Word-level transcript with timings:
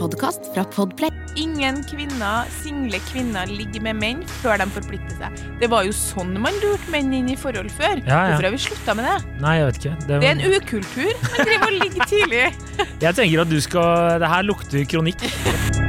podkast 0.00 0.48
fra 0.54 0.64
Podplay. 0.64 1.10
Ingen 1.36 1.82
kvinner, 1.84 2.48
single 2.62 2.98
kvinner 3.10 3.50
ligger 3.52 3.84
med 3.84 3.98
menn 4.00 4.22
før 4.40 4.62
de 4.62 4.66
forplikter 4.72 5.18
seg. 5.18 5.42
Det 5.60 5.68
var 5.72 5.84
jo 5.86 5.92
sånn 5.94 6.32
man 6.40 6.56
lurte 6.62 6.88
menn 6.94 7.12
inn 7.16 7.28
i 7.30 7.36
forhold 7.38 7.68
før. 7.76 8.00
Ja, 8.06 8.08
ja. 8.08 8.22
Hvorfor 8.32 8.48
har 8.48 8.56
vi 8.56 8.62
slutta 8.64 8.96
med 8.96 9.08
det? 9.10 9.18
Nei, 9.44 9.58
jeg 9.58 9.68
vet 9.68 9.82
ikke. 9.82 9.94
Det, 10.06 10.22
Det 10.24 10.30
er 10.30 10.38
en 10.38 10.56
ukultur. 10.56 11.12
Man 11.28 11.50
driver 11.50 11.68
og 11.68 11.78
ligger 11.84 12.10
tidlig. 12.14 12.46
Jeg 13.04 13.16
tenker 13.16 13.44
at 13.44 13.52
du 13.52 13.60
skal 13.64 14.20
Det 14.20 14.28
her 14.32 14.48
lukter 14.48 14.88
kronikk. 14.88 15.28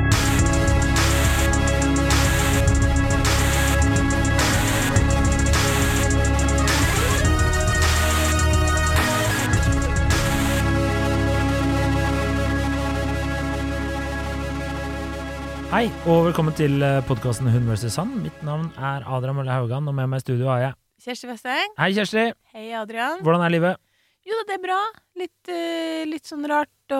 Hei, 15.82 15.88
og 16.06 16.28
velkommen 16.28 16.54
til 16.54 16.84
podkasten 17.08 17.48
Hun 17.50 17.64
vs. 17.66 17.88
Sand. 17.90 18.12
Mitt 18.22 18.44
navn 18.46 18.68
er 18.78 19.02
Adrian 19.02 19.34
Mølle 19.34 19.50
Haugan, 19.50 19.88
og 19.90 19.96
med 19.98 20.12
meg 20.12 20.20
i 20.20 20.22
studio 20.22 20.52
har 20.52 20.60
jeg 20.62 20.76
Kjersti 21.02 21.30
Westeng. 21.32 21.72
Hei, 21.80 21.88
Kjersti. 21.96 22.26
Hei, 22.54 22.66
Adrian. 22.78 23.24
Hvordan 23.26 23.42
er 23.42 23.50
livet? 23.50 23.80
Jo 24.22 24.36
da, 24.38 24.44
det 24.52 24.58
er 24.60 24.62
bra. 24.62 24.76
Litt, 25.18 25.50
uh, 25.50 26.04
litt 26.06 26.30
sånn 26.30 26.46
rart 26.52 26.94
å 26.94 27.00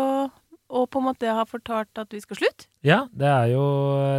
og 0.74 0.88
på 0.90 0.98
en 0.98 1.06
måte 1.12 1.30
ha 1.30 1.44
fortalt 1.46 2.02
at 2.02 2.16
vi 2.16 2.24
skal 2.24 2.40
slutte. 2.40 2.66
Ja, 2.82 3.04
det 3.14 3.30
er 3.30 3.52
jo 3.52 3.66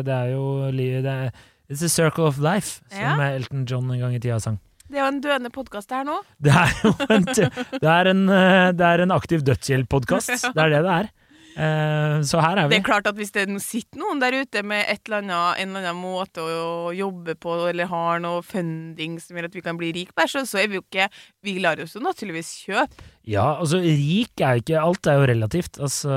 Det 0.06 0.14
er 0.14 0.30
jo 0.36 0.44
livet 0.70 1.08
det 1.08 1.16
er, 1.24 1.42
It's 1.66 1.82
a 1.82 1.90
circle 1.90 2.28
of 2.30 2.38
life, 2.38 2.84
som 2.86 3.18
Ja. 3.18 3.32
Elton 3.32 3.66
John 3.66 3.90
en 3.90 3.98
gang 3.98 4.14
i 4.14 4.20
tida 4.22 4.38
sang. 4.38 4.60
Det 4.86 5.00
er 5.00 5.08
jo 5.08 5.08
en 5.08 5.20
døende 5.26 5.50
podkast 5.50 5.90
her 5.90 6.06
nå. 6.06 6.20
Det 6.38 6.54
er 6.54 6.70
jo 6.84 6.94
en, 7.10 7.26
det 7.26 7.90
er 7.96 8.12
en, 8.14 8.22
eh, 8.28 8.70
det 8.78 8.86
er 8.92 9.02
en 9.08 9.16
aktiv 9.18 9.42
dødshjelp-podkast. 9.42 10.38
Det 10.54 10.62
er 10.62 10.76
det 10.76 10.84
det 10.86 10.94
er. 11.00 11.10
Eh, 11.56 12.22
Så 12.24 12.40
her 12.40 12.56
er 12.56 12.68
Det 12.70 12.78
er 12.78 12.84
klart 12.86 13.06
at 13.06 13.16
Hvis 13.18 13.32
det 13.34 13.44
sitter 13.60 13.98
noen 14.00 14.20
der 14.22 14.32
ute 14.40 14.62
med 14.64 14.86
eller 14.88 15.18
annet, 15.20 15.58
en 15.60 15.68
eller 15.76 15.88
annen 15.90 16.00
måte 16.02 16.40
å 16.40 16.92
jobbe 16.96 17.34
på, 17.36 17.68
eller 17.68 17.86
har 17.90 18.20
noe 18.24 18.42
funding 18.42 19.18
som 19.20 19.36
gjør 19.36 19.50
at 19.50 19.54
vi 19.54 19.60
kan 19.64 19.76
bli 19.76 19.92
rik, 19.92 20.12
så, 20.16 20.44
så 20.48 20.58
er 20.62 20.68
vi 20.68 20.78
jo 20.80 20.84
ikke 20.86 21.08
Vi 21.44 21.58
lar 21.60 21.80
oss 21.82 21.94
jo 21.94 22.00
naturligvis 22.00 22.52
kjøpe. 22.66 23.04
Ja, 23.28 23.58
altså 23.60 23.80
rik 23.82 24.40
er 24.40 24.56
jo 24.58 24.62
ikke 24.64 24.80
Alt 24.82 25.06
er 25.06 25.20
jo 25.20 25.26
relativt. 25.32 25.78
Altså, 25.78 26.10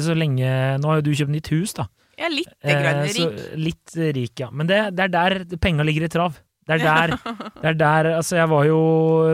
så 0.00 0.14
lenge 0.16 0.78
Nå 0.80 0.88
har 0.88 1.00
jo 1.00 1.08
du 1.10 1.14
kjøpt 1.14 1.34
nytt 1.36 1.50
hus, 1.52 1.74
da. 1.74 1.88
Er 2.20 2.28
litt 2.32 2.48
Eh, 2.62 2.76
grann 2.76 3.06
så 3.08 3.30
rik. 3.30 3.56
litt 3.56 3.94
rik, 4.16 4.40
ja. 4.40 4.50
Men 4.52 4.66
det, 4.68 4.80
det 4.96 5.06
er 5.08 5.12
der 5.14 5.56
penga 5.60 5.84
ligger 5.84 6.04
i 6.04 6.08
trav. 6.12 6.36
Det 6.68 6.76
er 6.76 6.84
der, 6.84 7.14
det 7.62 7.68
er 7.72 7.74
der 7.80 8.08
Altså, 8.18 8.36
jeg 8.36 8.48
var 8.52 8.64
jo 8.68 8.80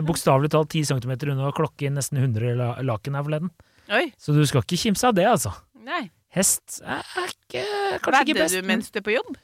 bokstavelig 0.06 0.48
talt 0.54 0.70
10 0.72 0.84
cm 0.88 1.10
unna 1.34 1.50
klokken 1.52 1.98
nesten 1.98 2.16
100 2.22 2.78
laken 2.86 3.18
her 3.18 3.26
forleden. 3.26 3.50
Oi. 3.92 4.12
Så 4.18 4.34
du 4.34 4.42
skal 4.48 4.64
ikke 4.64 4.78
kimse 4.80 5.06
av 5.08 5.14
det, 5.16 5.26
altså. 5.30 5.52
Nei. 5.86 6.08
Hest 6.36 6.80
er 6.84 7.02
ikke, 7.30 7.62
kanskje 8.04 8.22
ikke 8.26 8.34
Vedder 8.34 8.42
best. 8.44 8.54
du 8.60 8.66
mens 8.68 8.90
du 8.92 8.98
er 9.00 9.04
på 9.06 9.14
jobb? 9.14 9.36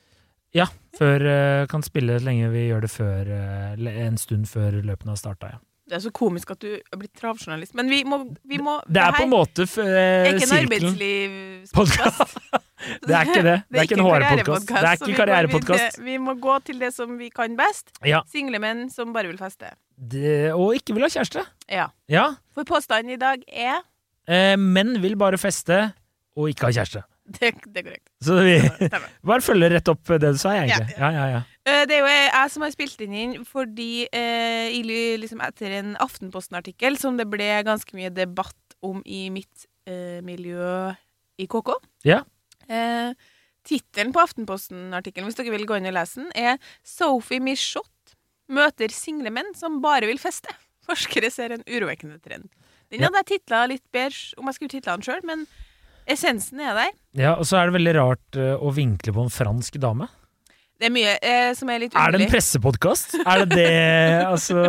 Ja, 0.52 0.66
før, 0.98 1.22
eh, 1.24 1.66
kan 1.70 1.80
spille 1.86 2.18
lenge 2.20 2.50
vi 2.52 2.66
gjør 2.68 2.82
det 2.84 2.90
før, 2.92 3.30
eh, 3.32 3.92
en 4.06 4.18
stund 4.20 4.44
før 4.50 4.82
løpene 4.84 5.14
har 5.14 5.20
starta, 5.20 5.52
ja. 5.54 5.60
Det 5.88 5.96
er 5.98 6.02
så 6.04 6.12
komisk 6.14 6.50
at 6.54 6.60
du 6.62 6.68
er 6.78 6.96
blitt 6.96 7.12
travjournalist. 7.18 7.74
Men 7.74 7.88
vi 7.90 8.02
må, 8.04 8.18
vi 8.48 8.56
må 8.62 8.78
Det 8.86 9.00
er 9.02 9.12
på 9.12 9.24
en 9.26 9.32
måte 9.32 9.64
er 9.66 9.96
eh, 10.24 10.28
ikke 10.30 10.46
en 10.46 10.52
sirkelen. 10.52 10.92
arbeidslivspodkast. 10.92 12.36
Det 13.06 13.14
er 13.14 13.28
ikke 13.28 13.42
det. 13.46 13.56
Det 13.70 13.78
er 13.78 13.84
ikke 13.86 13.94
en 13.94 14.02
HR-podkast. 14.02 14.66
Det 14.66 14.88
er 14.88 14.96
ikke 14.96 15.06
vi 15.06 15.12
går 15.12 15.20
karrierepodkast. 15.20 15.98
Vi 16.02 16.16
må 16.18 16.32
gå 16.42 16.56
til 16.66 16.80
det 16.82 16.88
som 16.94 17.12
vi 17.18 17.28
kan 17.30 17.54
best. 17.58 17.92
Ja. 18.02 18.24
Single 18.26 18.58
menn 18.58 18.88
som 18.90 19.12
bare 19.14 19.30
vil 19.30 19.38
feste. 19.38 19.70
Det, 19.94 20.50
og 20.50 20.74
ikke 20.74 20.96
vil 20.96 21.06
ha 21.06 21.10
kjæreste. 21.12 21.44
Ja. 21.70 21.84
Ja. 22.10 22.24
For 22.56 22.66
påstanden 22.66 23.14
i 23.14 23.20
dag 23.22 23.44
er 23.46 23.84
Eh, 24.28 24.54
menn 24.56 24.96
vil 25.02 25.16
bare 25.18 25.38
feste 25.40 25.92
og 26.38 26.48
ikke 26.52 26.68
ha 26.68 26.76
kjæreste. 26.78 27.02
Det, 27.32 27.52
det 27.70 27.78
er 27.80 27.84
korrekt. 27.86 28.08
Så 28.20 28.34
vi 28.42 28.56
bare 29.30 29.44
følger 29.46 29.70
rett 29.76 29.88
opp 29.92 30.02
det 30.10 30.32
du 30.34 30.38
sa, 30.40 30.56
egentlig. 30.58 30.96
Ja, 30.98 31.10
ja, 31.14 31.26
ja. 31.30 31.42
Eh, 31.64 31.84
Det 31.86 31.94
er 31.96 32.00
jo 32.02 32.08
jeg 32.10 32.50
som 32.50 32.64
har 32.66 32.72
spilt 32.74 32.96
den 32.98 33.14
inn 33.14 33.36
fordi 33.46 34.08
eh, 34.10 34.74
liksom 34.82 35.40
etter 35.46 35.76
en 35.78 35.92
Aftenposten-artikkel 36.02 36.98
som 36.98 37.16
det 37.20 37.28
ble 37.30 37.46
ganske 37.64 37.94
mye 37.96 38.10
debatt 38.10 38.58
om 38.82 38.98
i 39.06 39.28
mitt 39.30 39.68
eh, 39.86 40.18
miljø 40.26 40.90
i 41.38 41.46
KK 41.46 41.76
Ja. 42.10 42.24
eh, 42.66 43.14
Tittelen 43.62 44.10
på 44.12 44.18
Aftenposten-artikkelen, 44.26 45.28
hvis 45.30 45.38
dere 45.38 45.54
vil 45.54 45.68
gå 45.70 45.78
inn 45.78 45.86
og 45.92 45.94
lese 45.94 46.18
den, 46.24 46.32
er 46.34 46.58
'Sophie 46.82 47.38
Michot 47.40 48.16
møter 48.50 48.90
single 48.90 49.30
menn 49.30 49.54
som 49.54 49.78
bare 49.80 50.10
vil 50.10 50.18
feste'. 50.18 50.50
Forskere 50.82 51.30
ser 51.30 51.54
en 51.54 51.62
urovekkende 51.70 52.18
trend. 52.20 52.50
Den 52.92 53.06
hadde 53.08 53.22
jeg 53.22 53.30
titla 53.34 53.64
litt 53.70 53.84
bedre 53.94 54.40
om 54.40 54.50
jeg 54.50 54.58
skulle 54.58 54.72
titla 54.76 54.96
den 54.98 55.06
sjøl, 55.06 55.22
men 55.28 55.46
essensen 56.12 56.60
er 56.60 56.74
der. 56.76 56.90
ja, 57.16 57.34
Og 57.38 57.46
så 57.48 57.56
er 57.60 57.70
det 57.70 57.76
veldig 57.78 57.94
rart 57.98 58.36
eh, 58.40 58.54
å 58.58 58.72
vinkle 58.76 59.14
på 59.16 59.24
en 59.24 59.32
fransk 59.32 59.78
dame. 59.82 60.08
Det 60.82 60.88
er 60.88 60.94
mye 60.96 61.10
eh, 61.22 61.52
som 61.54 61.68
er 61.70 61.78
litt 61.84 61.92
Er 61.94 62.10
det 62.10 62.18
en 62.18 62.24
underlig. 62.24 62.30
pressepodkast? 62.32 63.12
Er 63.22 63.44
det 63.44 63.54
det 63.54 63.68
Altså 64.32 64.64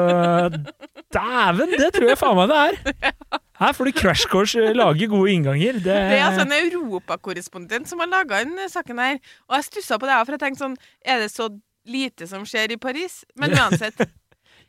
Dæven, 1.13 1.73
det 1.77 1.89
tror 1.95 2.09
jeg 2.11 2.19
faen 2.21 2.37
meg 2.37 2.51
det 2.51 2.59
er! 2.61 2.77
Her 3.63 3.73
får 3.77 3.89
du 3.89 3.91
crash 3.97 4.27
course 4.29 4.57
eh, 4.59 4.73
lage 4.75 5.07
gode 5.09 5.31
innganger. 5.33 5.77
Det, 5.77 5.83
Det 5.85 6.17
er 6.19 6.23
altså 6.27 6.45
en 6.45 6.53
europakorrespondent 6.57 7.89
som 7.89 8.01
har 8.01 8.09
laga 8.11 8.41
den 8.43 8.57
saken 8.69 8.99
her. 9.01 9.19
Og 9.49 9.57
jeg 9.57 9.67
stussa 9.69 9.99
på 10.01 10.09
det, 10.09 10.17
for 10.25 10.35
jeg 10.35 10.41
tenkte 10.41 10.63
sånn 10.65 10.77
Er 11.05 11.21
det 11.23 11.29
så 11.33 11.49
lite 11.89 12.27
som 12.29 12.45
skjer 12.49 12.73
i 12.75 12.79
Paris? 12.81 13.21
Men 13.39 13.53
uansett. 13.59 13.99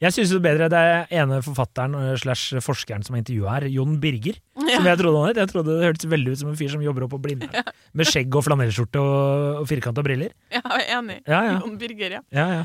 Jeg 0.02 0.16
syns 0.16 0.34
bedre 0.42 0.68
det 0.72 0.80
er 0.80 1.12
ene 1.22 1.40
forfatteren 1.44 1.94
eh, 2.00 2.14
slash 2.20 2.58
forskeren 2.64 3.04
som 3.06 3.16
er 3.16 3.22
intervjua 3.22 3.58
her, 3.58 3.68
Jon 3.72 3.98
Birger. 4.02 4.40
Ja. 4.64 4.78
Som 4.78 4.88
jeg 4.88 5.00
trodde 5.00 5.20
han 5.20 5.30
het. 5.30 5.42
Jeg 5.42 5.52
trodde 5.52 5.74
det 5.78 5.90
hørtes 5.90 6.10
veldig 6.10 6.34
ut 6.34 6.40
som 6.40 6.52
en 6.52 6.58
fyr 6.58 6.72
som 6.72 6.84
jobber 6.84 7.06
oppe 7.06 7.18
på 7.18 7.26
Blindern. 7.28 7.74
Med 7.98 8.08
skjegg 8.08 8.34
og 8.34 8.46
flanellskjorte 8.46 9.02
og, 9.02 9.60
og 9.62 9.68
firkanta 9.70 10.04
briller. 10.06 10.32
Ja, 10.54 10.64
jeg 10.80 10.88
er 10.88 10.96
enig. 10.98 11.20
Ja, 11.26 11.42
ja. 11.50 11.60
Jon 11.60 11.76
Birger, 11.78 12.18
ja. 12.18 12.24
ja, 12.34 12.48
ja. 12.60 12.64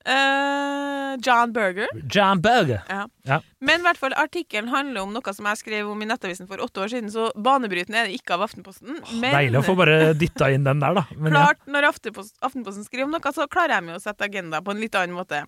Uh, 0.00 1.18
John 1.20 1.52
Berger. 1.52 1.88
John 2.08 2.40
Berger. 2.40 2.82
Ja. 2.88 3.08
Ja. 3.28 3.40
Men 3.60 3.82
i 3.82 3.84
hvert 3.84 4.00
fall 4.00 4.14
artikkelen 4.16 4.70
handler 4.72 5.04
om 5.04 5.12
noe 5.12 5.34
som 5.36 5.48
jeg 5.50 5.60
skrev 5.60 5.90
om 5.92 6.00
i 6.00 6.08
Nettavisen 6.08 6.48
for 6.48 6.62
åtte 6.64 6.80
år 6.86 6.92
siden, 6.94 7.10
så 7.12 7.28
banebrytende 7.36 8.00
er 8.00 8.08
det 8.08 8.16
ikke 8.16 8.38
av 8.38 8.46
Aftenposten. 8.46 9.02
Men 9.20 9.34
Deilig 9.36 9.60
å 9.60 9.66
få 9.66 9.76
bare 9.76 10.14
dytta 10.16 10.48
inn 10.54 10.64
den 10.64 10.80
der, 10.80 10.96
da. 11.02 11.04
Men 11.18 11.36
ja. 11.36 11.44
klart, 11.44 11.60
når 11.68 11.90
Aftenposten, 11.90 12.38
Aftenposten 12.48 12.86
skriver 12.88 13.10
om 13.10 13.16
noe, 13.16 13.34
så 13.36 13.48
klarer 13.50 13.76
jeg 13.76 13.88
meg 13.90 13.98
å 13.98 14.04
sette 14.06 14.24
agenda 14.24 14.62
på 14.64 14.72
en 14.72 14.80
litt 14.80 14.96
annen 14.96 15.18
måte 15.18 15.44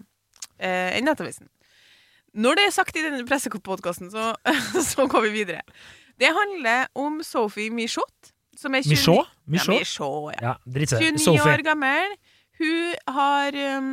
eh, 0.63 0.95
enn 0.97 1.09
Nettavisen. 1.09 1.51
Når 2.33 2.57
det 2.57 2.69
er 2.69 2.73
sagt 2.73 2.97
i 2.97 3.03
denne 3.05 3.27
pressepodkasten, 3.29 4.13
så, 4.13 4.33
så 4.93 5.09
går 5.11 5.27
vi 5.29 5.35
videre. 5.43 5.61
Det 6.21 6.31
handler 6.33 6.89
om 6.97 7.21
Sophie 7.27 7.73
Michot. 7.75 8.33
Som 8.57 8.77
er 8.77 8.85
29 8.85 8.95
Michaud? 8.95 9.25
Ja, 9.25 9.53
Michaud? 9.53 9.79
Michaud, 9.81 10.33
ja. 10.37 10.49
Ja, 10.49 10.55
dritt 10.71 10.93
29 10.93 11.25
Sophie. 11.25 11.53
år 11.53 11.65
gammel. 11.67 12.17
Hun 12.61 13.15
har 13.17 13.57
um, 13.79 13.93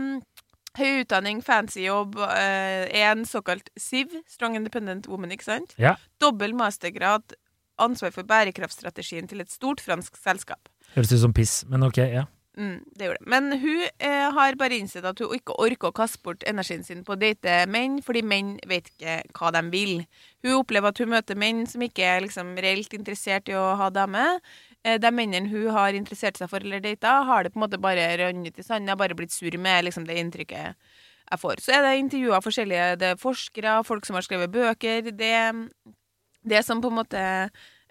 høy 0.77 1.01
utdanning, 1.01 1.39
fancy 1.43 1.85
jobb, 1.87 2.19
uh, 2.21 2.85
er 2.85 3.11
en 3.11 3.23
såkalt 3.27 3.71
SIV, 3.79 4.19
Strong 4.29 4.59
Independent 4.59 5.07
Woman, 5.09 5.33
ikke 5.33 5.47
sant? 5.47 5.73
Ja. 5.81 5.95
Dobbel 6.21 6.53
mastergrad, 6.59 7.33
ansvar 7.79 8.13
for 8.15 8.27
bærekraftstrategien 8.27 9.29
til 9.31 9.41
et 9.41 9.51
stort 9.51 9.81
fransk 9.81 10.19
selskap. 10.19 10.69
Høres 10.95 11.13
ut 11.15 11.23
som 11.23 11.33
piss, 11.33 11.63
men 11.71 11.87
ok, 11.87 12.03
ja. 12.03 12.27
Mm, 12.59 12.79
det 12.95 13.05
gjorde 13.05 13.19
det. 13.21 13.29
Men 13.31 13.51
hun 13.61 13.83
eh, 14.03 14.25
har 14.35 14.55
bare 14.59 14.75
innsett 14.81 15.05
at 15.07 15.19
hun 15.23 15.31
ikke 15.37 15.55
orker 15.63 15.89
å 15.89 15.95
kaste 15.95 16.19
bort 16.25 16.43
energien 16.49 16.81
sin 16.83 17.05
på 17.07 17.13
å 17.15 17.19
date 17.19 17.61
menn, 17.71 18.01
fordi 18.03 18.19
menn 18.25 18.57
vet 18.67 18.89
ikke 18.91 19.13
hva 19.37 19.51
de 19.55 19.61
vil. 19.71 19.93
Hun 20.43 20.57
opplever 20.57 20.91
at 20.91 20.99
hun 20.99 21.13
møter 21.13 21.39
menn 21.39 21.63
som 21.71 21.85
ikke 21.85 22.03
er 22.03 22.25
liksom 22.25 22.51
reelt 22.59 22.91
interessert 22.97 23.47
i 23.47 23.55
å 23.55 23.63
ha 23.79 23.87
dame. 23.95 24.25
Eh, 24.83 24.97
de 24.99 25.11
mennene 25.15 25.47
hun 25.53 25.69
har 25.71 25.95
interessert 25.95 26.39
seg 26.39 26.51
for 26.51 26.65
eller 26.65 26.83
data, 26.83 27.21
har 27.29 27.45
det 27.47 27.53
på 27.53 27.61
en 27.61 27.63
måte 27.63 27.79
bare 27.79 28.09
rønnet 28.19 28.59
i 28.59 28.65
sanden, 28.65 28.91
har 28.91 28.99
bare 28.99 29.15
blitt 29.15 29.35
sur 29.35 29.55
med 29.55 29.87
liksom, 29.87 30.07
det 30.09 30.19
inntrykket 30.19 30.75
jeg 31.29 31.39
får. 31.39 31.61
Så 31.63 31.77
er 31.77 31.85
det 31.85 31.93
intervjua 32.01 32.41
forskjellige 32.43 32.89
det 32.99 33.13
er 33.13 33.21
forskere, 33.21 33.77
folk 33.87 34.07
som 34.07 34.17
har 34.19 34.25
skrevet 34.27 34.51
bøker. 34.51 35.13
Det, 35.15 35.35
det 36.43 36.65
som 36.67 36.83
på 36.83 36.91
en 36.91 36.99
måte 36.99 37.23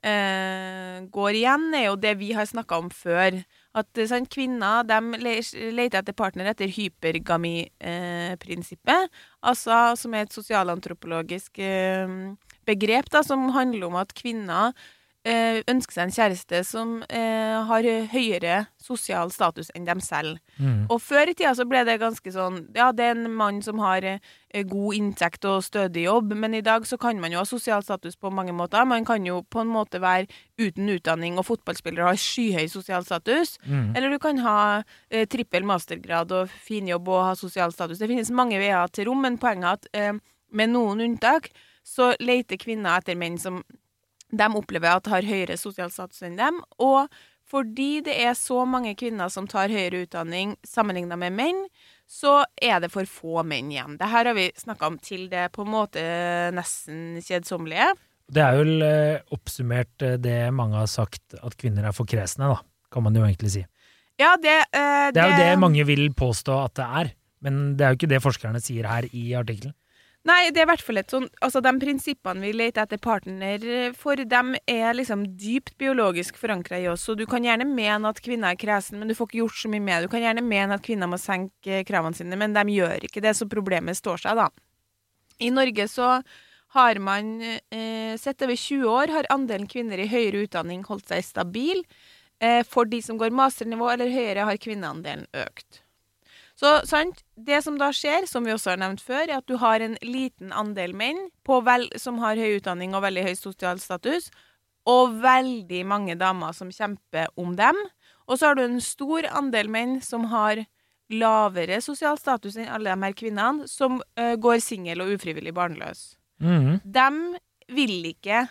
eh, 0.04 1.00
går 1.14 1.40
igjen, 1.40 1.70
er 1.72 1.88
jo 1.88 1.96
det 1.96 2.18
vi 2.21 2.34
har 2.36 2.48
snakka 2.50 2.82
om 2.84 2.92
før. 2.92 3.41
At 3.78 4.01
sånn, 4.10 4.27
kvinner 4.30 4.84
leter 4.89 5.98
etter 6.01 6.15
partner 6.16 6.45
etter 6.51 6.69
hypergami-prinsippet. 6.75 9.03
altså 9.41 9.97
som 9.97 10.15
er 10.15 10.21
et 10.27 10.33
sosialantropologisk 10.34 11.59
eh, 11.63 12.09
begrep 12.66 13.10
da, 13.10 13.22
som 13.22 13.48
handler 13.54 13.86
om 13.89 13.97
at 14.01 14.15
kvinner 14.16 14.72
eh, 14.72 14.77
ønsker 15.26 15.92
seg 15.92 16.04
en 16.04 16.12
kjæreste 16.15 16.59
som 16.65 16.92
eh, 17.10 17.56
har 17.68 17.86
høyere 18.12 18.60
sosial 18.80 19.32
status 19.34 19.70
enn 19.76 19.84
dem 19.84 20.00
selv. 20.00 20.38
Mm. 20.56 20.86
Og 20.88 21.00
før 21.03 21.28
i 21.28 21.34
tida 21.36 21.54
så 21.59 21.66
ble 21.68 21.82
det 21.84 21.98
ganske 22.00 22.32
sånn 22.32 22.68
Ja, 22.76 22.91
det 22.92 23.04
er 23.04 23.16
en 23.16 23.34
mann 23.34 23.60
som 23.65 23.80
har 23.82 24.04
eh, 24.06 24.20
god 24.68 24.94
inntekt 24.97 25.44
og 25.48 25.65
stødig 25.66 26.06
jobb, 26.06 26.32
men 26.38 26.54
i 26.56 26.62
dag 26.65 26.86
så 26.88 26.97
kan 27.00 27.20
man 27.20 27.34
jo 27.34 27.42
ha 27.42 27.48
sosial 27.48 27.82
status 27.84 28.16
på 28.16 28.30
mange 28.32 28.54
måter. 28.56 28.86
Man 28.88 29.04
kan 29.09 29.26
jo 29.26 29.42
på 29.42 29.62
en 29.65 29.72
måte 29.72 30.00
være 30.00 30.28
uten 30.59 30.88
utdanning 30.94 31.38
og 31.38 31.48
fotballspiller 31.50 32.06
og 32.06 32.12
ha 32.12 32.22
skyhøy 32.22 32.68
sosial 32.72 33.04
status. 33.04 33.59
Mm. 33.66 33.92
Eller 33.97 34.14
du 34.14 34.18
kan 34.22 34.41
ha 34.44 34.59
eh, 35.10 35.26
trippel 35.28 35.66
mastergrad 35.68 36.32
og 36.32 36.54
fin 36.62 36.88
jobb 36.88 37.10
og 37.12 37.26
ha 37.30 37.34
sosial 37.38 37.74
status. 37.74 38.00
Det 38.00 38.10
finnes 38.10 38.32
mange 38.32 38.60
veier 38.60 38.94
til 38.94 39.10
rom, 39.10 39.22
men 39.26 39.41
poenget 39.41 39.68
er 39.68 39.76
at 39.76 39.91
eh, 39.92 40.22
med 40.54 40.72
noen 40.72 41.04
unntak 41.04 41.50
så 41.84 42.12
leter 42.21 42.60
kvinner 42.60 43.00
etter 43.00 43.16
menn 43.18 43.38
som 43.41 43.62
de 44.30 44.48
opplever 44.59 44.92
at 44.92 45.10
har 45.10 45.27
høyere 45.27 45.57
sosial 45.60 45.92
status 45.95 46.22
enn 46.27 46.39
dem, 46.39 46.60
og 46.78 47.09
fordi 47.48 48.03
det 48.04 48.16
er 48.27 48.34
så 48.36 48.65
mange 48.69 48.92
kvinner 48.98 49.30
som 49.33 49.47
tar 49.48 49.72
høyere 49.72 50.04
utdanning 50.04 50.57
sammenligna 50.66 51.16
med 51.16 51.33
menn, 51.33 51.63
så 52.09 52.42
er 52.60 52.80
det 52.84 52.91
for 52.92 53.09
få 53.09 53.45
menn 53.45 53.71
igjen. 53.72 53.97
Det 54.01 54.09
her 54.09 54.28
har 54.28 54.36
vi 54.36 54.51
snakka 54.57 54.89
om 54.89 54.98
til 55.01 55.28
det 55.33 55.48
på 55.54 55.65
en 55.65 55.72
måte 55.72 56.04
nesten 56.57 57.21
kjedsommelige. 57.25 57.95
Det 58.28 58.45
er 58.45 58.59
vel 58.60 58.84
eh, 58.84 59.33
oppsummert 59.33 60.04
eh, 60.04 60.19
det 60.21 60.36
mange 60.53 60.77
har 60.77 60.89
sagt, 60.92 61.36
at 61.41 61.57
kvinner 61.60 61.89
er 61.89 61.97
for 61.97 62.09
kresne, 62.09 62.51
da, 62.53 62.60
kan 62.92 63.04
man 63.04 63.16
jo 63.16 63.24
egentlig 63.24 63.54
si. 63.54 63.65
Ja, 64.21 64.34
det, 64.41 64.59
eh, 64.77 65.09
Det 65.15 65.22
er 65.22 65.33
jo 65.33 65.41
det 65.41 65.60
mange 65.63 65.84
vil 65.89 66.09
påstå 66.13 66.57
at 66.66 66.77
det 66.77 66.89
er, 67.01 67.13
men 67.45 67.60
det 67.78 67.86
er 67.86 67.95
jo 67.95 68.01
ikke 68.01 68.13
det 68.13 68.24
forskerne 68.24 68.60
sier 68.60 68.89
her 68.91 69.09
i 69.09 69.31
artikkelen. 69.39 69.77
Nei, 70.28 70.51
det 70.53 70.60
er 70.60 70.66
i 70.66 70.69
hvert 70.69 70.83
fall 70.84 71.01
et 71.01 71.13
sånn 71.13 71.28
Altså, 71.45 71.63
de 71.65 71.71
prinsippene 71.80 72.42
vi 72.42 72.51
leter 72.57 72.84
etter 72.84 73.01
partner 73.01 73.63
for, 73.97 74.19
dem 74.28 74.54
er 74.69 74.97
liksom 74.97 75.25
dypt 75.39 75.77
biologisk 75.80 76.36
forankra 76.41 76.80
i 76.83 76.89
oss. 76.91 77.07
Så 77.07 77.16
du 77.16 77.25
kan 77.30 77.47
gjerne 77.47 77.65
mene 77.69 78.10
at 78.10 78.21
kvinner 78.25 78.53
er 78.53 78.60
kresen, 78.60 78.98
men 78.98 79.09
du 79.09 79.16
får 79.16 79.30
ikke 79.30 79.41
gjort 79.42 79.63
så 79.63 79.71
mye 79.72 79.84
med 79.84 80.03
det. 80.03 80.09
Du 80.09 80.15
kan 80.16 80.27
gjerne 80.27 80.45
mene 80.45 80.77
at 80.77 80.84
kvinner 80.84 81.10
må 81.10 81.21
senke 81.22 81.83
kravene 81.89 82.19
sine, 82.19 82.36
men 82.41 82.57
de 82.57 82.66
gjør 82.75 83.09
ikke 83.09 83.22
det, 83.25 83.36
så 83.39 83.48
problemet 83.48 83.98
står 83.98 84.27
seg, 84.27 84.42
da. 84.42 84.51
I 85.39 85.51
Norge 85.54 85.86
så 85.89 86.19
har 86.74 87.01
man 87.01 87.41
eh, 87.41 88.15
sett 88.21 88.42
over 88.45 88.57
20 88.59 88.89
år 88.92 89.15
har 89.15 89.28
andelen 89.33 89.69
kvinner 89.71 90.01
i 90.03 90.09
høyere 90.10 90.45
utdanning 90.45 90.83
holdt 90.89 91.09
seg 91.09 91.24
stabil. 91.24 91.84
Eh, 92.45 92.60
for 92.69 92.91
de 92.91 93.01
som 93.03 93.19
går 93.19 93.34
masternivå 93.34 93.89
eller 93.95 94.13
høyere, 94.13 94.45
har 94.47 94.60
kvinneandelen 94.60 95.24
økt. 95.47 95.83
Så 96.59 96.81
sant, 96.91 97.22
Det 97.37 97.60
som 97.63 97.77
da 97.78 97.93
skjer, 97.95 98.27
som 98.27 98.45
vi 98.45 98.51
også 98.51 98.72
har 98.72 98.81
nevnt 98.83 99.03
før, 99.05 99.28
er 99.28 99.39
at 99.39 99.47
du 99.47 99.57
har 99.63 99.81
en 99.81 99.95
liten 100.03 100.51
andel 100.51 100.95
menn 100.97 101.28
vel, 101.47 101.87
som 101.97 102.19
har 102.19 102.37
høy 102.37 102.59
utdanning 102.59 102.97
og 102.97 103.05
veldig 103.05 103.28
høy 103.28 103.34
sosial 103.39 103.78
status, 103.78 104.31
og 104.89 105.21
veldig 105.22 105.84
mange 105.87 106.16
damer 106.19 106.53
som 106.57 106.72
kjemper 106.72 107.31
om 107.39 107.55
dem. 107.57 107.78
Og 108.27 108.39
så 108.39 108.51
har 108.51 108.59
du 108.59 108.65
en 108.65 108.81
stor 108.83 109.28
andel 109.31 109.71
menn 109.71 110.01
som 110.03 110.27
har 110.33 110.65
lavere 111.09 111.78
sosial 111.81 112.19
status 112.21 112.59
enn 112.59 112.69
alle 112.69 112.93
de 112.93 113.07
her 113.07 113.16
kvinnene, 113.16 113.69
som 113.69 114.03
uh, 114.19 114.34
går 114.37 114.59
singel 114.65 115.05
og 115.05 115.15
ufrivillig 115.15 115.55
barnløs. 115.57 116.16
Mm. 116.43 116.81
De 116.84 117.09
vil 117.75 118.13
ikke 118.13 118.47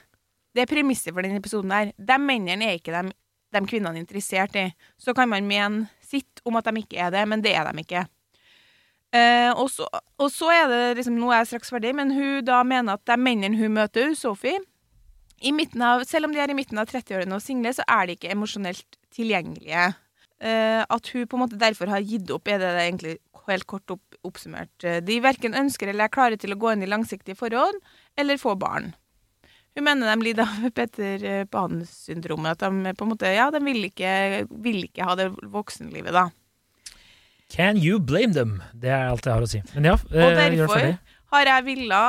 Det 0.56 0.64
er 0.64 0.70
premisset 0.72 1.14
for 1.14 1.22
denne 1.22 1.38
episoden 1.38 1.70
her. 1.70 1.92
De 1.98 2.16
mennene 2.18 2.66
er 2.66 2.80
ikke 2.80 2.90
de, 2.96 3.12
de 3.54 3.60
kvinnene 3.70 4.00
interessert 4.02 4.56
i. 4.58 4.72
Så 4.98 5.14
kan 5.14 5.30
man 5.30 5.46
mene 5.46 5.86
sitt 6.08 6.42
om 6.48 6.58
at 6.60 6.70
de 6.70 6.84
ikke 6.84 7.00
er 7.04 7.12
det, 7.14 7.26
men 7.30 7.44
det 7.44 7.54
er 7.58 7.68
de 7.68 7.84
ikke. 7.84 8.06
Eh, 9.16 9.52
og, 9.54 9.70
så, 9.72 9.88
og, 10.18 10.32
så, 10.34 10.50
er 10.52 10.66
det 10.68 10.80
liksom 10.98 11.16
Nå 11.16 11.30
er 11.32 11.40
jeg 11.40 11.54
straks 11.54 11.72
ferdig, 11.72 11.94
men 11.96 12.12
hun 12.12 12.44
da 12.46 12.60
mener 12.68 12.98
at 12.98 13.06
de 13.08 13.16
mennene 13.16 13.56
hun 13.56 13.78
møter, 13.78 14.12
Sophie 14.20 14.60
av, 15.38 16.04
Selv 16.10 16.28
om 16.28 16.34
de 16.34 16.42
er 16.42 16.52
i 16.52 16.58
midten 16.58 16.80
av 16.82 16.90
30-årene 16.90 17.38
og 17.38 17.44
single, 17.44 17.72
så 17.72 17.86
er 17.88 18.08
de 18.08 18.18
ikke 18.18 18.34
emosjonelt 18.34 18.98
tilgjengelige. 19.14 19.94
Eh, 20.42 20.82
at 20.84 21.12
hun 21.14 21.28
på 21.30 21.38
en 21.38 21.44
måte 21.46 21.60
derfor 21.62 21.88
har 21.94 22.04
gitt 22.04 22.30
opp, 22.34 22.50
er 22.50 22.60
det, 22.60 22.74
det 22.74 22.84
egentlig 22.84 23.16
helt 23.48 23.68
kort 23.70 23.96
opp, 23.96 24.18
oppsummert. 24.28 24.74
De 25.08 25.20
verken 25.24 25.56
ønsker 25.56 25.88
eller 25.88 26.10
er 26.10 26.14
klare 26.14 26.38
til 26.42 26.52
å 26.52 26.60
gå 26.60 26.74
inn 26.74 26.84
i 26.84 26.90
langsiktige 26.90 27.38
forhold 27.38 27.78
eller 28.20 28.42
få 28.42 28.58
barn. 28.60 28.92
Hun 29.78 29.86
mener 29.86 30.10
de 30.10 30.26
lider 30.26 30.42
av 30.42 30.70
Petter 30.74 31.24
eh, 31.24 31.44
Pan-syndromet. 31.46 32.58
At 32.58 32.66
de 32.66 32.94
på 32.98 33.06
en 33.06 33.12
måte, 33.14 33.30
ja, 33.30 33.52
de 33.54 33.62
vil 33.62 33.84
ikke, 33.92 34.12
vil 34.66 34.88
ikke 34.88 35.06
ha 35.06 35.14
det 35.20 35.30
voksenlivet, 35.54 36.16
da. 36.16 36.28
Can 37.54 37.78
you 37.78 38.00
blame 38.00 38.34
them? 38.34 38.58
Det 38.74 38.90
er 38.90 39.12
alt 39.12 39.28
jeg 39.28 39.38
har 39.38 39.46
å 39.46 39.50
si. 39.50 39.62
Men 39.76 39.92
ja, 39.92 40.00
eh, 40.10 40.24
Og 40.26 40.40
derfor 40.42 40.88
har 41.36 41.52
jeg 41.52 41.68
villa 41.68 42.02